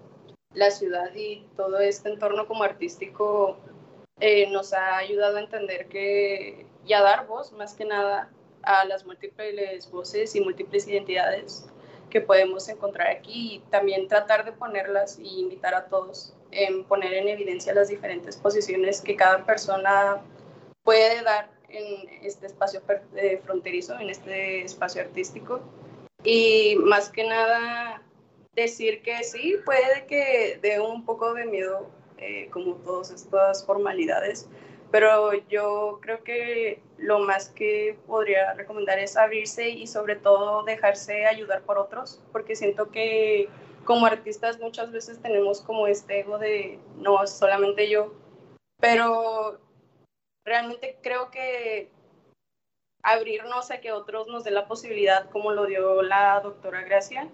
la 0.52 0.70
ciudad 0.70 1.12
y 1.14 1.44
todo 1.56 1.80
este 1.80 2.08
entorno 2.10 2.46
como 2.46 2.62
artístico 2.62 3.58
eh, 4.20 4.48
nos 4.50 4.72
ha 4.72 4.98
ayudado 4.98 5.38
a 5.38 5.40
entender 5.40 5.88
que 5.88 6.66
y 6.86 6.92
a 6.92 7.00
dar 7.00 7.26
voz 7.26 7.52
más 7.52 7.74
que 7.74 7.84
nada 7.84 8.30
a 8.66 8.84
las 8.84 9.04
múltiples 9.04 9.90
voces 9.90 10.34
y 10.34 10.40
múltiples 10.40 10.88
identidades 10.88 11.66
que 12.10 12.20
podemos 12.20 12.68
encontrar 12.68 13.08
aquí 13.08 13.54
y 13.54 13.58
también 13.70 14.06
tratar 14.08 14.44
de 14.44 14.52
ponerlas 14.52 15.18
y 15.18 15.40
invitar 15.40 15.74
a 15.74 15.86
todos 15.86 16.34
en 16.52 16.84
poner 16.84 17.12
en 17.14 17.28
evidencia 17.28 17.74
las 17.74 17.88
diferentes 17.88 18.36
posiciones 18.36 19.00
que 19.00 19.16
cada 19.16 19.44
persona 19.44 20.22
puede 20.84 21.22
dar 21.22 21.50
en 21.68 22.08
este 22.22 22.46
espacio 22.46 22.80
eh, 23.16 23.40
fronterizo, 23.44 23.98
en 23.98 24.10
este 24.10 24.62
espacio 24.62 25.02
artístico. 25.02 25.60
Y 26.22 26.76
más 26.76 27.10
que 27.10 27.24
nada 27.24 28.02
decir 28.54 29.02
que 29.02 29.24
sí, 29.24 29.56
puede 29.64 30.06
que 30.06 30.58
dé 30.62 30.80
un 30.80 31.04
poco 31.04 31.34
de 31.34 31.46
miedo, 31.46 31.90
eh, 32.18 32.48
como 32.50 32.76
todas 32.76 33.10
estas 33.10 33.66
formalidades, 33.66 34.48
pero 34.94 35.32
yo 35.48 35.98
creo 36.02 36.22
que 36.22 36.80
lo 36.98 37.18
más 37.18 37.48
que 37.48 37.98
podría 38.06 38.54
recomendar 38.54 39.00
es 39.00 39.16
abrirse 39.16 39.68
y 39.68 39.88
sobre 39.88 40.14
todo 40.14 40.62
dejarse 40.62 41.26
ayudar 41.26 41.62
por 41.62 41.78
otros, 41.78 42.22
porque 42.30 42.54
siento 42.54 42.92
que 42.92 43.48
como 43.84 44.06
artistas 44.06 44.60
muchas 44.60 44.92
veces 44.92 45.20
tenemos 45.20 45.60
como 45.62 45.88
este 45.88 46.20
ego 46.20 46.38
de 46.38 46.78
no, 46.94 47.26
solamente 47.26 47.90
yo, 47.90 48.14
pero 48.80 49.58
realmente 50.46 50.96
creo 51.02 51.28
que 51.32 51.90
abrirnos 53.02 53.72
a 53.72 53.80
que 53.80 53.90
otros 53.90 54.28
nos 54.28 54.44
den 54.44 54.54
la 54.54 54.68
posibilidad, 54.68 55.28
como 55.30 55.50
lo 55.50 55.66
dio 55.66 56.02
la 56.02 56.38
doctora 56.38 56.82
Gracia, 56.82 57.28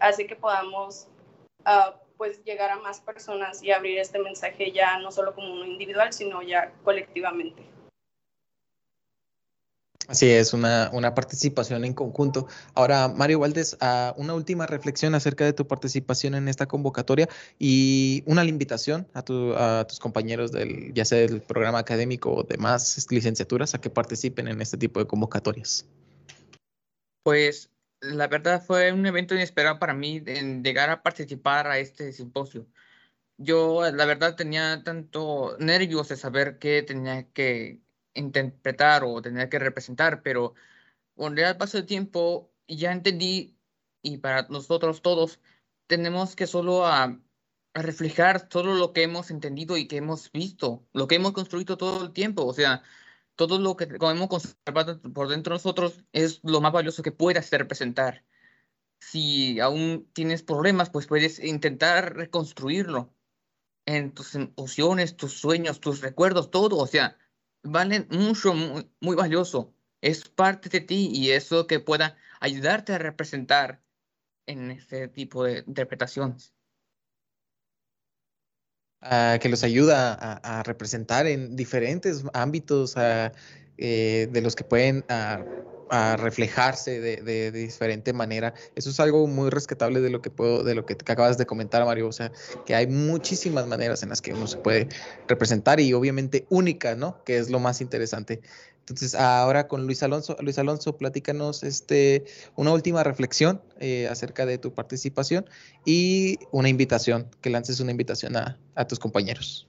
hace 0.00 0.26
que 0.26 0.34
podamos 0.34 1.06
uh, 1.66 1.96
pues 2.16 2.42
llegar 2.44 2.70
a 2.70 2.76
más 2.76 3.00
personas 3.00 3.62
y 3.62 3.70
abrir 3.70 3.98
este 3.98 4.18
mensaje 4.18 4.72
ya 4.72 4.98
no 4.98 5.10
solo 5.10 5.34
como 5.34 5.52
uno 5.52 5.66
individual, 5.66 6.12
sino 6.12 6.42
ya 6.42 6.72
colectivamente. 6.84 7.62
Así 10.08 10.30
es, 10.30 10.52
una, 10.52 10.88
una 10.92 11.14
participación 11.14 11.84
en 11.84 11.92
conjunto. 11.92 12.46
Ahora, 12.74 13.08
Mario 13.08 13.40
Valdés, 13.40 13.76
uh, 13.80 14.12
una 14.20 14.34
última 14.34 14.66
reflexión 14.66 15.16
acerca 15.16 15.44
de 15.44 15.52
tu 15.52 15.66
participación 15.66 16.36
en 16.36 16.46
esta 16.46 16.66
convocatoria 16.66 17.28
y 17.58 18.22
una 18.24 18.44
invitación 18.44 19.08
a, 19.14 19.22
tu, 19.22 19.52
a 19.56 19.84
tus 19.84 19.98
compañeros 19.98 20.52
del, 20.52 20.94
ya 20.94 21.04
sea 21.04 21.18
del 21.18 21.42
programa 21.42 21.80
académico 21.80 22.32
o 22.32 22.42
demás 22.44 23.04
licenciaturas, 23.10 23.74
a 23.74 23.80
que 23.80 23.90
participen 23.90 24.46
en 24.46 24.60
este 24.60 24.76
tipo 24.76 25.00
de 25.00 25.06
convocatorias. 25.06 25.86
Pues 27.24 27.68
la 28.00 28.28
verdad 28.28 28.62
fue 28.64 28.92
un 28.92 29.06
evento 29.06 29.34
inesperado 29.34 29.78
para 29.78 29.94
mí 29.94 30.22
en 30.26 30.62
llegar 30.64 30.90
a 30.90 31.02
participar 31.02 31.66
a 31.66 31.78
este 31.78 32.12
simposio. 32.12 32.66
Yo, 33.38 33.90
la 33.92 34.06
verdad, 34.06 34.36
tenía 34.36 34.82
tanto 34.84 35.56
nervios 35.60 36.08
de 36.08 36.16
saber 36.16 36.58
qué 36.58 36.82
tenía 36.82 37.30
que 37.32 37.82
interpretar 38.14 39.04
o 39.04 39.22
tenía 39.22 39.48
que 39.50 39.58
representar, 39.58 40.22
pero 40.22 40.54
con 41.16 41.38
el 41.38 41.56
paso 41.56 41.78
del 41.78 41.86
tiempo 41.86 42.52
ya 42.68 42.92
entendí 42.92 43.58
y 44.02 44.18
para 44.18 44.48
nosotros 44.48 45.02
todos 45.02 45.40
tenemos 45.86 46.36
que 46.36 46.46
solo 46.46 46.86
a, 46.86 47.20
a 47.74 47.82
reflejar 47.82 48.48
solo 48.50 48.74
lo 48.74 48.92
que 48.92 49.02
hemos 49.04 49.30
entendido 49.30 49.76
y 49.76 49.88
que 49.88 49.98
hemos 49.98 50.32
visto, 50.32 50.86
lo 50.92 51.08
que 51.08 51.16
hemos 51.16 51.32
construido 51.32 51.76
todo 51.76 52.04
el 52.06 52.12
tiempo. 52.12 52.46
O 52.46 52.54
sea, 52.54 52.82
todo 53.36 53.58
lo 53.58 53.76
que 53.76 53.84
hemos 53.84 54.28
conservado 54.28 55.00
por 55.12 55.28
dentro 55.28 55.52
de 55.52 55.56
nosotros 55.56 56.04
es 56.12 56.40
lo 56.42 56.60
más 56.60 56.72
valioso 56.72 57.02
que 57.02 57.12
puedas 57.12 57.50
representar. 57.50 58.24
Si 58.98 59.60
aún 59.60 60.10
tienes 60.14 60.42
problemas, 60.42 60.90
pues 60.90 61.06
puedes 61.06 61.38
intentar 61.42 62.16
reconstruirlo 62.16 63.14
en 63.84 64.12
tus 64.12 64.34
emociones, 64.34 65.16
tus 65.16 65.34
sueños, 65.38 65.80
tus 65.80 66.00
recuerdos, 66.00 66.50
todo. 66.50 66.78
O 66.78 66.86
sea, 66.86 67.18
valen 67.62 68.08
mucho, 68.10 68.54
muy, 68.54 68.90
muy 69.00 69.16
valioso. 69.16 69.74
Es 70.00 70.28
parte 70.28 70.68
de 70.70 70.80
ti 70.80 71.10
y 71.12 71.30
eso 71.32 71.66
que 71.66 71.80
pueda 71.80 72.16
ayudarte 72.40 72.94
a 72.94 72.98
representar 72.98 73.82
en 74.46 74.70
este 74.70 75.08
tipo 75.08 75.44
de 75.44 75.64
interpretaciones. 75.66 76.55
Uh, 79.06 79.38
que 79.38 79.48
los 79.48 79.62
ayuda 79.62 80.14
a, 80.14 80.58
a, 80.58 80.62
representar 80.64 81.28
en 81.28 81.54
diferentes 81.54 82.24
ámbitos 82.32 82.96
uh, 82.96 83.30
eh, 83.78 84.28
de 84.32 84.40
los 84.40 84.56
que 84.56 84.64
pueden 84.64 85.04
uh, 85.08 86.16
reflejarse 86.16 87.00
de, 87.00 87.16
de, 87.18 87.52
de, 87.52 87.58
diferente 87.58 88.12
manera. 88.12 88.52
Eso 88.74 88.90
es 88.90 88.98
algo 88.98 89.28
muy 89.28 89.50
rescatable 89.50 90.00
de 90.00 90.10
lo 90.10 90.22
que 90.22 90.30
puedo, 90.30 90.64
de 90.64 90.74
lo 90.74 90.86
que 90.86 90.94
acabas 90.94 91.38
de 91.38 91.46
comentar, 91.46 91.84
Mario. 91.84 92.08
O 92.08 92.12
sea, 92.12 92.32
que 92.64 92.74
hay 92.74 92.88
muchísimas 92.88 93.68
maneras 93.68 94.02
en 94.02 94.08
las 94.08 94.20
que 94.20 94.32
uno 94.32 94.48
se 94.48 94.56
puede 94.56 94.88
representar 95.28 95.78
y 95.78 95.92
obviamente 95.92 96.44
única, 96.48 96.96
¿no? 96.96 97.22
Que 97.24 97.38
es 97.38 97.48
lo 97.48 97.60
más 97.60 97.80
interesante. 97.80 98.40
Entonces, 98.88 99.16
ahora 99.16 99.66
con 99.66 99.84
Luis 99.84 100.04
Alonso, 100.04 100.36
Luis 100.40 100.60
Alonso, 100.60 100.96
platícanos 100.96 101.64
este, 101.64 102.24
una 102.54 102.70
última 102.70 103.02
reflexión 103.02 103.60
eh, 103.80 104.06
acerca 104.08 104.46
de 104.46 104.58
tu 104.58 104.74
participación 104.74 105.44
y 105.84 106.38
una 106.52 106.68
invitación, 106.68 107.28
que 107.40 107.50
lances 107.50 107.80
una 107.80 107.90
invitación 107.90 108.36
a, 108.36 108.56
a, 108.76 108.86
tus 108.86 109.00
compañeros. 109.00 109.66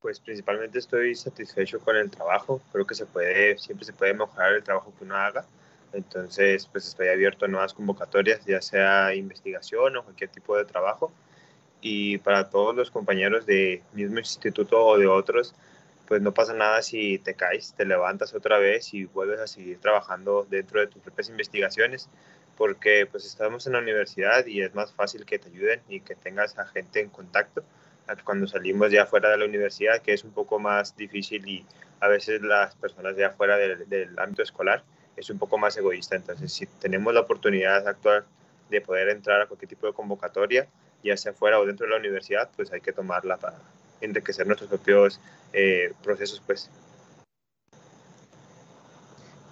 Pues 0.00 0.20
principalmente 0.20 0.78
estoy 0.78 1.14
satisfecho 1.14 1.78
con 1.80 1.96
el 1.96 2.10
trabajo, 2.10 2.62
creo 2.72 2.86
que 2.86 2.94
se 2.94 3.04
puede, 3.04 3.58
siempre 3.58 3.84
se 3.84 3.92
puede 3.92 4.14
mejorar 4.14 4.54
el 4.54 4.62
trabajo 4.62 4.90
que 4.96 5.04
uno 5.04 5.16
haga, 5.16 5.44
entonces 5.92 6.66
pues 6.72 6.88
estoy 6.88 7.08
abierto 7.08 7.44
a 7.44 7.48
nuevas 7.48 7.74
convocatorias, 7.74 8.42
ya 8.46 8.62
sea 8.62 9.14
investigación 9.14 9.98
o 9.98 10.02
cualquier 10.02 10.30
tipo 10.30 10.56
de 10.56 10.64
trabajo, 10.64 11.12
y 11.82 12.16
para 12.16 12.48
todos 12.48 12.74
los 12.74 12.90
compañeros 12.90 13.44
de 13.44 13.82
mismo 13.92 14.18
instituto 14.18 14.82
o 14.82 14.96
de 14.96 15.06
otros, 15.06 15.54
pues 16.06 16.20
no 16.22 16.32
pasa 16.32 16.52
nada 16.52 16.82
si 16.82 17.18
te 17.18 17.34
caes, 17.34 17.74
te 17.76 17.84
levantas 17.84 18.34
otra 18.34 18.58
vez 18.58 18.92
y 18.94 19.04
vuelves 19.04 19.40
a 19.40 19.46
seguir 19.46 19.78
trabajando 19.80 20.46
dentro 20.48 20.80
de 20.80 20.86
tus 20.86 21.02
propias 21.02 21.28
investigaciones, 21.28 22.08
porque 22.56 23.06
pues 23.10 23.24
estamos 23.24 23.66
en 23.66 23.72
la 23.72 23.80
universidad 23.80 24.46
y 24.46 24.62
es 24.62 24.74
más 24.74 24.92
fácil 24.92 25.24
que 25.24 25.38
te 25.38 25.48
ayuden 25.48 25.80
y 25.88 26.00
que 26.00 26.14
tengas 26.14 26.58
a 26.58 26.66
gente 26.66 27.00
en 27.00 27.08
contacto 27.08 27.64
cuando 28.24 28.46
salimos 28.46 28.90
ya 28.90 29.06
fuera 29.06 29.30
de 29.30 29.38
la 29.38 29.46
universidad, 29.46 30.02
que 30.02 30.12
es 30.12 30.24
un 30.24 30.32
poco 30.32 30.58
más 30.58 30.96
difícil 30.96 31.48
y 31.48 31.64
a 32.00 32.08
veces 32.08 32.42
las 32.42 32.74
personas 32.74 33.16
ya 33.16 33.30
fuera 33.30 33.56
del, 33.56 33.88
del 33.88 34.18
ámbito 34.18 34.42
escolar 34.42 34.82
es 35.16 35.30
un 35.30 35.38
poco 35.38 35.58
más 35.58 35.76
egoísta. 35.76 36.16
Entonces, 36.16 36.52
si 36.52 36.66
tenemos 36.66 37.14
la 37.14 37.20
oportunidad 37.20 37.86
actual 37.86 38.24
de 38.68 38.80
poder 38.80 39.08
entrar 39.08 39.40
a 39.40 39.46
cualquier 39.46 39.68
tipo 39.68 39.86
de 39.86 39.92
convocatoria, 39.92 40.66
ya 41.02 41.16
sea 41.16 41.32
fuera 41.32 41.58
o 41.58 41.66
dentro 41.66 41.86
de 41.86 41.92
la 41.92 41.98
universidad, 41.98 42.50
pues 42.56 42.72
hay 42.72 42.80
que 42.80 42.92
tomarla 42.92 43.36
para 43.36 43.56
enriquecer 44.00 44.46
nuestros 44.46 44.68
propios 44.68 45.20
eh, 45.54 45.92
procesos, 46.02 46.42
pues. 46.44 46.70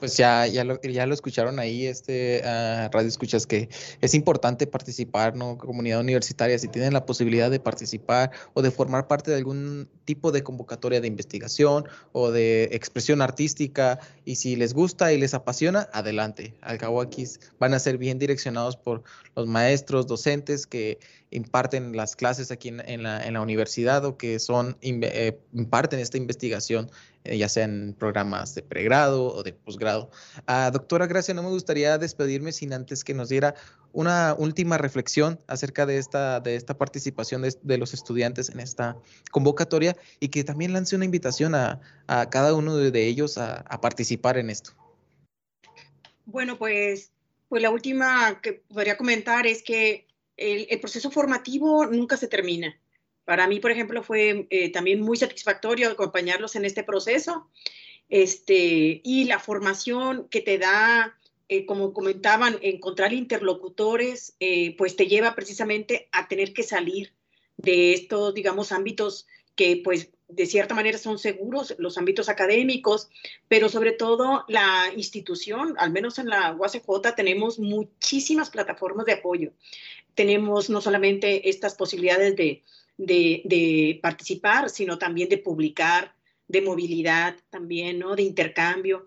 Pues 0.03 0.17
ya, 0.17 0.49
ya, 0.49 0.65
lo, 0.65 0.81
ya 0.83 1.07
lo 1.07 1.15
escucharon 1.15 1.61
ahí, 1.61 1.87
este 1.87 2.43
radio 2.43 3.07
escuchas 3.07 3.47
que 3.47 3.69
es 4.01 4.15
importante 4.15 4.67
participar, 4.67 5.37
¿no? 5.37 5.57
Comunidad 5.59 6.01
universitaria, 6.01 6.59
si 6.59 6.67
tienen 6.67 6.93
la 6.93 7.07
posibilidad 7.07 7.53
de 7.53 7.61
participar 7.61 8.33
o 8.53 8.63
de 8.63 8.73
formar 8.73 9.07
parte 9.07 9.31
de 9.31 9.37
algún 9.37 9.89
tipo 10.05 10.33
de 10.33 10.43
convocatoria 10.43 11.01
de 11.01 11.07
investigación 11.07 11.85
o 12.11 12.33
de 12.33 12.65
expresión 12.73 13.23
artística, 13.23 14.01
y 14.25 14.35
si 14.35 14.57
les 14.57 14.75
gusta 14.75 15.13
y 15.13 15.19
les 15.19 15.35
apasiona, 15.35 15.89
adelante. 15.93 16.57
Al 16.63 16.79
cabo 16.79 17.01
aquí 17.01 17.25
van 17.61 17.73
a 17.73 17.79
ser 17.79 17.97
bien 17.97 18.19
direccionados 18.19 18.77
por 18.77 19.05
los 19.37 19.47
maestros, 19.47 20.09
docentes 20.09 20.67
que 20.67 20.99
imparten 21.33 21.97
las 21.97 22.15
clases 22.15 22.51
aquí 22.51 22.69
en, 22.69 22.81
en, 22.89 23.03
la, 23.03 23.27
en 23.27 23.35
la, 23.35 23.41
universidad 23.41 24.05
o 24.05 24.17
que 24.17 24.39
son 24.39 24.77
eh, 24.83 25.39
imparten 25.53 25.99
esta 25.99 26.19
investigación, 26.19 26.91
eh, 27.25 27.39
ya 27.39 27.49
sea 27.49 27.65
en 27.65 27.95
programas 27.99 28.55
de 28.55 28.63
pregrado 28.63 29.35
o 29.35 29.43
de 29.43 29.53
posgrado. 29.53 30.11
Uh, 30.47 30.71
doctora 30.71 31.07
Gracia, 31.07 31.35
no 31.35 31.43
me 31.43 31.49
gustaría 31.49 31.99
despedirme 31.99 32.53
sin 32.53 32.73
antes 32.73 33.03
que 33.03 33.15
nos 33.15 33.29
diera 33.29 33.55
una 33.93 34.35
última 34.39 34.79
reflexión 34.79 35.41
acerca 35.47 35.87
de 35.87 35.99
esta, 35.99 36.41
de 36.41 36.57
esta 36.57 36.77
participación 36.79 37.43
de, 37.43 37.79
los 37.79 37.95
estudiantes 37.95 38.51
en 38.51 38.61
esta 38.61 38.97
convocatoria 39.31 39.97
y 40.21 40.29
que 40.29 40.45
también 40.45 40.73
lance 40.73 40.95
una 40.95 41.05
invitación 41.05 41.55
a, 41.55 41.81
a 42.07 42.31
cada 42.31 42.55
uno 42.55 42.77
de, 42.77 42.91
de 42.91 43.07
ellos 43.07 43.39
a, 43.39 43.57
a 43.57 43.81
participar 43.81 44.39
en 44.39 44.51
esto. 44.51 44.73
Bueno, 46.25 46.57
pues, 46.57 47.11
pues 47.49 47.63
la 47.63 47.71
última 47.71 48.41
que 48.41 48.63
podría 48.69 48.97
comentar 48.97 49.47
es 49.47 49.63
que 49.63 50.07
el, 50.37 50.81
proceso 50.81 51.11
formativo 51.11 51.87
nunca 51.87 52.17
se 52.17 52.29
termina. 52.29 52.79
Para 53.25 53.47
mí, 53.47 53.61
por 53.61 53.71
ejemplo, 53.71 54.03
fue 54.03 54.47
eh, 54.51 54.73
también 54.73 55.01
muy 55.01 55.17
satisfactorio 55.17 55.91
acompañarlos 55.91 56.57
en 56.57 56.65
este 56.65 56.83
proceso. 56.83 57.49
este, 58.09 59.01
y 59.05 59.25
la 59.25 59.39
formación 59.39 60.29
que 60.29 60.43
te 60.43 60.59
da, 60.59 61.17
eh, 61.49 61.65
como 61.67 61.93
comentaban, 61.93 62.59
encontrar 62.63 63.13
interlocutores, 63.13 64.37
eh, 64.41 64.77
pues 64.77 64.97
te 64.97 65.07
lleva 65.07 65.35
precisamente 65.35 66.09
a 66.13 66.29
tener 66.29 66.53
que 66.53 66.63
salir 66.63 67.15
de 67.57 67.95
estos, 67.95 68.35
digamos, 68.35 68.73
ámbitos 68.73 69.27
que 69.55 69.81
pues 69.85 70.11
de 70.35 70.47
cierta 70.47 70.75
manera 70.75 70.99
son 70.99 71.19
seguros, 71.19 71.75
los 71.79 71.99
ámbitos 71.99 72.29
académicos, 72.29 73.09
pero 73.49 73.69
sobre 73.69 73.93
todo 73.93 74.45
la 74.49 74.93
institución, 74.97 75.75
al 75.79 75.93
menos 75.93 76.19
en 76.19 76.29
la 76.29 76.53
UACJ 76.53 77.15
tenemos 77.15 77.59
muchísimas 77.59 78.51
plataformas 78.51 79.07
de 79.07 79.13
apoyo. 79.13 79.53
Tenemos 80.15 80.71
no 80.71 80.81
solamente 80.81 81.49
estas 81.49 81.75
posibilidades 81.75 82.37
de, 82.37 82.63
de, 82.99 83.99
participar, 84.03 84.71
sino 84.71 84.99
también 84.99 85.29
de 85.29 85.39
publicar, 85.39 86.15
de 86.49 86.63
movilidad 86.63 87.37
también, 87.51 87.99
¿no? 87.99 88.15
De 88.15 88.23
intercambio. 88.23 89.07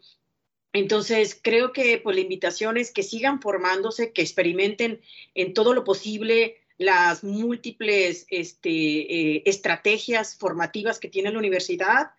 Entonces, 0.73 1.39
creo 1.41 1.71
que 1.71 1.99
pues, 1.99 2.15
la 2.15 2.21
invitación 2.21 2.77
es 2.77 2.91
que 2.91 3.03
sigan 3.03 3.41
formándose, 3.41 4.11
que 4.11 4.21
experimenten 4.21 5.01
en 5.33 5.53
todo 5.53 5.73
lo 5.73 5.83
posible 5.83 6.57
las 6.77 7.23
múltiples 7.23 8.25
este, 8.29 8.69
eh, 8.69 9.43
estrategias 9.45 10.35
formativas 10.37 10.99
que 10.99 11.09
tiene 11.09 11.31
la 11.31 11.39
universidad 11.39 12.11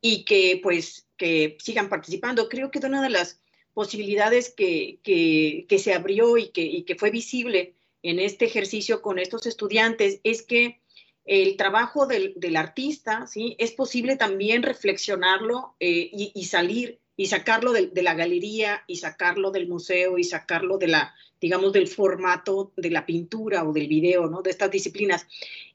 y 0.00 0.24
que 0.24 0.60
pues 0.62 1.08
que 1.16 1.56
sigan 1.60 1.88
participando. 1.88 2.48
Creo 2.48 2.70
que 2.70 2.78
una 2.78 3.02
de 3.02 3.10
las 3.10 3.40
posibilidades 3.74 4.54
que, 4.54 5.00
que, 5.02 5.78
se 5.78 5.92
abrió 5.92 6.36
y 6.38 6.48
que, 6.48 6.84
que 6.84 6.94
fue 6.94 7.10
visible 7.10 7.74
en 8.02 8.20
este 8.20 8.44
ejercicio 8.44 9.02
con 9.02 9.18
estos 9.18 9.46
estudiantes 9.46 10.20
es 10.22 10.42
que 10.42 10.80
el 11.26 11.56
trabajo 11.56 12.06
del, 12.06 12.34
del 12.36 12.56
artista, 12.56 13.26
¿sí? 13.26 13.56
Es 13.58 13.72
posible 13.72 14.16
también 14.16 14.62
reflexionarlo 14.62 15.74
eh, 15.80 16.08
y, 16.12 16.44
salir 16.44 17.00
y 17.16 17.26
sacarlo 17.26 17.72
de, 17.72 17.90
la 18.02 18.14
galería 18.14 18.84
y 18.86 18.96
sacarlo 18.96 19.50
del 19.50 19.68
museo 19.68 20.18
y 20.18 20.24
sacarlo 20.24 20.76
de 20.78 20.88
la, 20.88 21.14
digamos, 21.40 21.72
del 21.72 21.88
formato 21.88 22.72
de 22.76 22.90
la 22.90 23.06
pintura 23.06 23.64
o 23.64 23.72
del 23.72 23.88
video, 23.88 24.26
¿no? 24.28 24.42
De 24.42 24.50
estas 24.50 24.70
disciplinas 24.70 25.26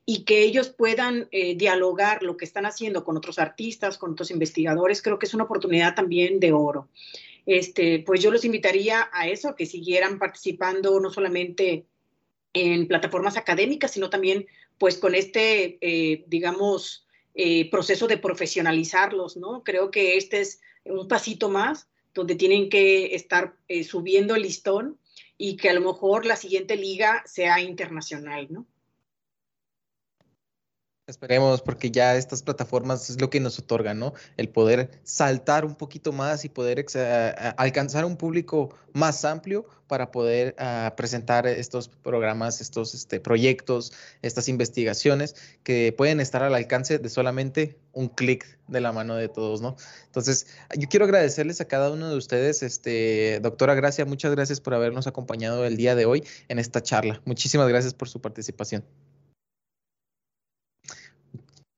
y 0.06 0.24
que 0.24 0.44
ellos 0.44 0.70
puedan 0.70 1.28
eh, 1.32 1.56
dialogar 1.56 2.24
lo 2.24 2.38
que 2.38 2.46
están 2.46 2.66
haciendo 2.66 3.04
con 3.04 3.18
otros 3.18 3.40
artistas, 3.40 3.98
con 3.98 4.12
otros 4.12 4.32
investigadores, 4.32 5.02
creo 5.02 5.20
que 5.20 5.26
es 5.26 5.34
una 5.34 5.46
oportunidad 5.46 5.96
también 5.96 6.40
de 6.40 6.54
oro. 6.54 6.90
Este, 7.46 8.00
pues 8.06 8.22
yo 8.22 8.32
los 8.32 8.46
invitaría 8.46 9.10
a 9.12 9.28
eso, 9.28 9.56
que 9.56 9.66
siguieran 9.66 10.20
participando 10.20 11.00
no 11.00 11.10
solamente 11.10 11.86
en 12.54 12.88
plataformas 12.88 13.38
académicas, 13.38 13.92
sino 13.92 14.10
también 14.10 14.46
pues 14.78 14.98
con 14.98 15.16
este, 15.16 15.78
eh, 15.82 16.24
digamos, 16.28 17.06
eh, 17.34 17.70
proceso 17.70 18.08
de 18.08 18.18
profesionalizarlos, 18.18 19.38
¿no? 19.38 19.64
Creo 19.64 19.92
que 19.92 20.18
este 20.18 20.42
es 20.42 20.60
un 20.86 21.08
pasito 21.08 21.50
más 21.50 21.88
donde 22.14 22.36
tienen 22.36 22.70
que 22.70 23.16
estar 23.16 23.56
eh, 23.68 23.84
subiendo 23.84 24.36
el 24.36 24.44
listón 24.44 25.00
y 25.38 25.58
que 25.58 25.70
a 25.70 25.74
lo 25.74 25.82
mejor 25.82 26.26
la 26.26 26.36
siguiente 26.36 26.76
liga 26.76 27.24
sea 27.26 27.62
internacional, 27.62 28.48
¿no? 28.50 28.68
Esperemos, 31.12 31.62
porque 31.62 31.92
ya 31.92 32.16
estas 32.16 32.42
plataformas 32.42 33.10
es 33.10 33.20
lo 33.20 33.30
que 33.30 33.42
nos 33.42 33.60
otorgan, 33.60 34.00
¿no? 34.00 34.14
El 34.38 34.48
poder 34.48 34.90
saltar 35.04 35.66
un 35.66 35.76
poquito 35.76 36.14
más 36.14 36.46
y 36.46 36.50
poder 36.50 36.86
alcanzar 37.58 38.06
un 38.06 38.16
público 38.16 38.74
más 38.94 39.26
amplio 39.26 39.66
para 39.88 40.10
poder 40.10 40.56
presentar 40.96 41.48
estos 41.48 41.90
programas, 41.90 42.62
estos 42.62 42.94
este, 42.94 43.20
proyectos, 43.20 43.92
estas 44.22 44.48
investigaciones 44.48 45.36
que 45.64 45.94
pueden 45.98 46.22
estar 46.22 46.44
al 46.44 46.56
alcance 46.56 46.98
de 46.98 47.10
solamente 47.10 47.78
un 47.92 48.08
clic 48.08 48.58
de 48.70 48.80
la 48.80 48.94
mano 48.94 49.16
de 49.16 49.28
todos, 49.28 49.60
¿no? 49.60 49.76
Entonces, 50.06 50.48
yo 50.78 50.88
quiero 50.88 51.04
agradecerles 51.04 51.60
a 51.60 51.66
cada 51.66 51.92
uno 51.92 52.10
de 52.10 52.16
ustedes, 52.16 52.64
este, 52.64 53.42
doctora 53.42 53.76
Gracia, 53.76 54.06
muchas 54.06 54.32
gracias 54.32 54.62
por 54.62 54.76
habernos 54.76 55.08
acompañado 55.08 55.66
el 55.66 55.76
día 55.76 55.94
de 55.94 56.06
hoy 56.06 56.24
en 56.48 56.58
esta 56.58 56.82
charla. 56.82 57.22
Muchísimas 57.26 57.68
gracias 57.68 57.94
por 57.94 58.08
su 58.08 58.22
participación. 58.22 58.86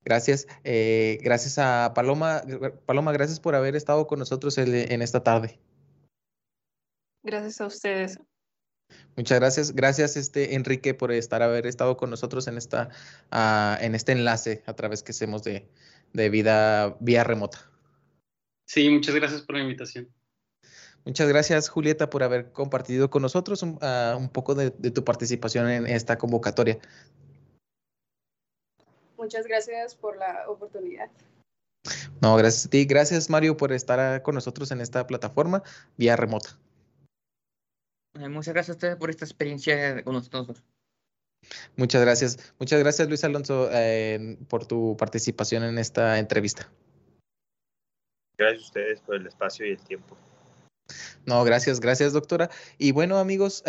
Gracias. 0.04 0.46
Eh, 0.64 1.18
gracias 1.22 1.58
a 1.58 1.92
Paloma. 1.94 2.42
Paloma, 2.86 3.12
gracias 3.12 3.40
por 3.40 3.54
haber 3.54 3.76
estado 3.76 4.06
con 4.06 4.18
nosotros 4.18 4.58
en 4.58 5.02
esta 5.02 5.22
tarde. 5.22 5.58
Gracias 7.22 7.60
a 7.60 7.66
ustedes. 7.66 8.18
Muchas 9.16 9.38
gracias. 9.38 9.74
Gracias, 9.74 10.16
este, 10.16 10.54
Enrique, 10.54 10.94
por 10.94 11.12
estar 11.12 11.42
haber 11.42 11.66
estado 11.66 11.96
con 11.96 12.10
nosotros 12.10 12.46
en, 12.48 12.58
esta, 12.58 12.90
uh, 13.32 13.82
en 13.82 13.94
este 13.94 14.12
enlace 14.12 14.62
a 14.66 14.74
través 14.74 15.02
que 15.02 15.12
hacemos 15.12 15.42
de, 15.42 15.68
de 16.12 16.30
vida 16.30 16.96
vía 17.00 17.24
remota. 17.24 17.70
Sí, 18.66 18.88
muchas 18.90 19.14
gracias 19.14 19.42
por 19.42 19.56
la 19.56 19.62
invitación. 19.62 20.08
Muchas 21.04 21.28
gracias, 21.28 21.68
Julieta, 21.68 22.08
por 22.08 22.22
haber 22.22 22.50
compartido 22.52 23.10
con 23.10 23.22
nosotros 23.22 23.62
un, 23.62 23.78
uh, 23.82 24.16
un 24.16 24.30
poco 24.30 24.54
de, 24.54 24.70
de, 24.70 24.90
tu 24.90 25.04
participación 25.04 25.68
en 25.70 25.86
esta 25.86 26.16
convocatoria. 26.16 26.78
Muchas 29.24 29.46
gracias 29.46 29.94
por 29.94 30.18
la 30.18 30.44
oportunidad. 30.50 31.10
No, 32.20 32.36
gracias 32.36 32.66
a 32.66 32.68
ti. 32.68 32.84
Gracias, 32.84 33.30
Mario, 33.30 33.56
por 33.56 33.72
estar 33.72 34.20
con 34.20 34.34
nosotros 34.34 34.70
en 34.70 34.82
esta 34.82 35.06
plataforma 35.06 35.62
vía 35.96 36.14
remota. 36.14 36.58
Muchas 38.12 38.52
gracias 38.52 38.68
a 38.68 38.76
ustedes 38.76 38.96
por 38.96 39.08
esta 39.08 39.24
experiencia 39.24 40.04
con 40.04 40.12
nosotros. 40.12 40.62
Muchas 41.74 42.02
gracias. 42.02 42.54
Muchas 42.58 42.80
gracias, 42.80 43.08
Luis 43.08 43.24
Alonso, 43.24 43.70
eh, 43.72 44.36
por 44.46 44.66
tu 44.66 44.94
participación 44.98 45.64
en 45.64 45.78
esta 45.78 46.18
entrevista. 46.18 46.70
Gracias 48.36 48.64
a 48.64 48.66
ustedes 48.66 49.00
por 49.00 49.16
el 49.16 49.26
espacio 49.26 49.64
y 49.64 49.70
el 49.70 49.80
tiempo. 49.80 50.18
No, 51.26 51.42
gracias, 51.42 51.80
gracias 51.80 52.12
doctora. 52.12 52.50
Y 52.76 52.92
bueno 52.92 53.18
amigos, 53.18 53.62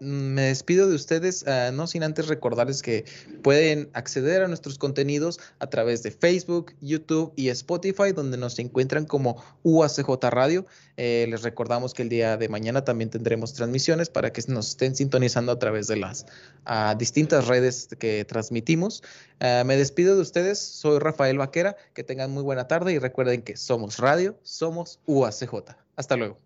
me 0.00 0.42
despido 0.42 0.88
de 0.88 0.96
ustedes, 0.96 1.44
uh, 1.44 1.72
no 1.72 1.86
sin 1.86 2.02
antes 2.02 2.26
recordarles 2.26 2.82
que 2.82 3.04
pueden 3.42 3.88
acceder 3.92 4.42
a 4.42 4.48
nuestros 4.48 4.76
contenidos 4.76 5.38
a 5.60 5.68
través 5.68 6.02
de 6.02 6.10
Facebook, 6.10 6.74
YouTube 6.80 7.32
y 7.36 7.48
Spotify, 7.50 8.10
donde 8.12 8.36
nos 8.36 8.58
encuentran 8.58 9.06
como 9.06 9.42
UACJ 9.62 10.08
Radio. 10.30 10.66
Eh, 10.96 11.26
les 11.30 11.42
recordamos 11.42 11.94
que 11.94 12.02
el 12.02 12.08
día 12.08 12.36
de 12.36 12.48
mañana 12.48 12.84
también 12.84 13.10
tendremos 13.10 13.52
transmisiones 13.54 14.10
para 14.10 14.32
que 14.32 14.42
nos 14.48 14.70
estén 14.70 14.96
sintonizando 14.96 15.52
a 15.52 15.58
través 15.60 15.86
de 15.86 15.96
las 15.96 16.26
uh, 16.66 16.96
distintas 16.98 17.46
redes 17.46 17.88
que 17.98 18.24
transmitimos. 18.24 19.02
me 19.40 19.76
despido 19.76 20.16
de 20.16 20.22
ustedes, 20.22 20.58
soy 20.58 20.98
Rafael 20.98 21.38
Vaquera, 21.38 21.76
que 21.94 22.02
tengan 22.02 22.32
muy 22.32 22.42
buena 22.42 22.66
tarde 22.66 22.92
y 22.92 22.98
recuerden 22.98 23.42
que 23.42 23.56
somos 23.56 23.98
radio, 23.98 24.36
somos 24.42 24.98
UACJ. 25.06 25.76
Hasta 25.94 26.16
luego. 26.16 26.45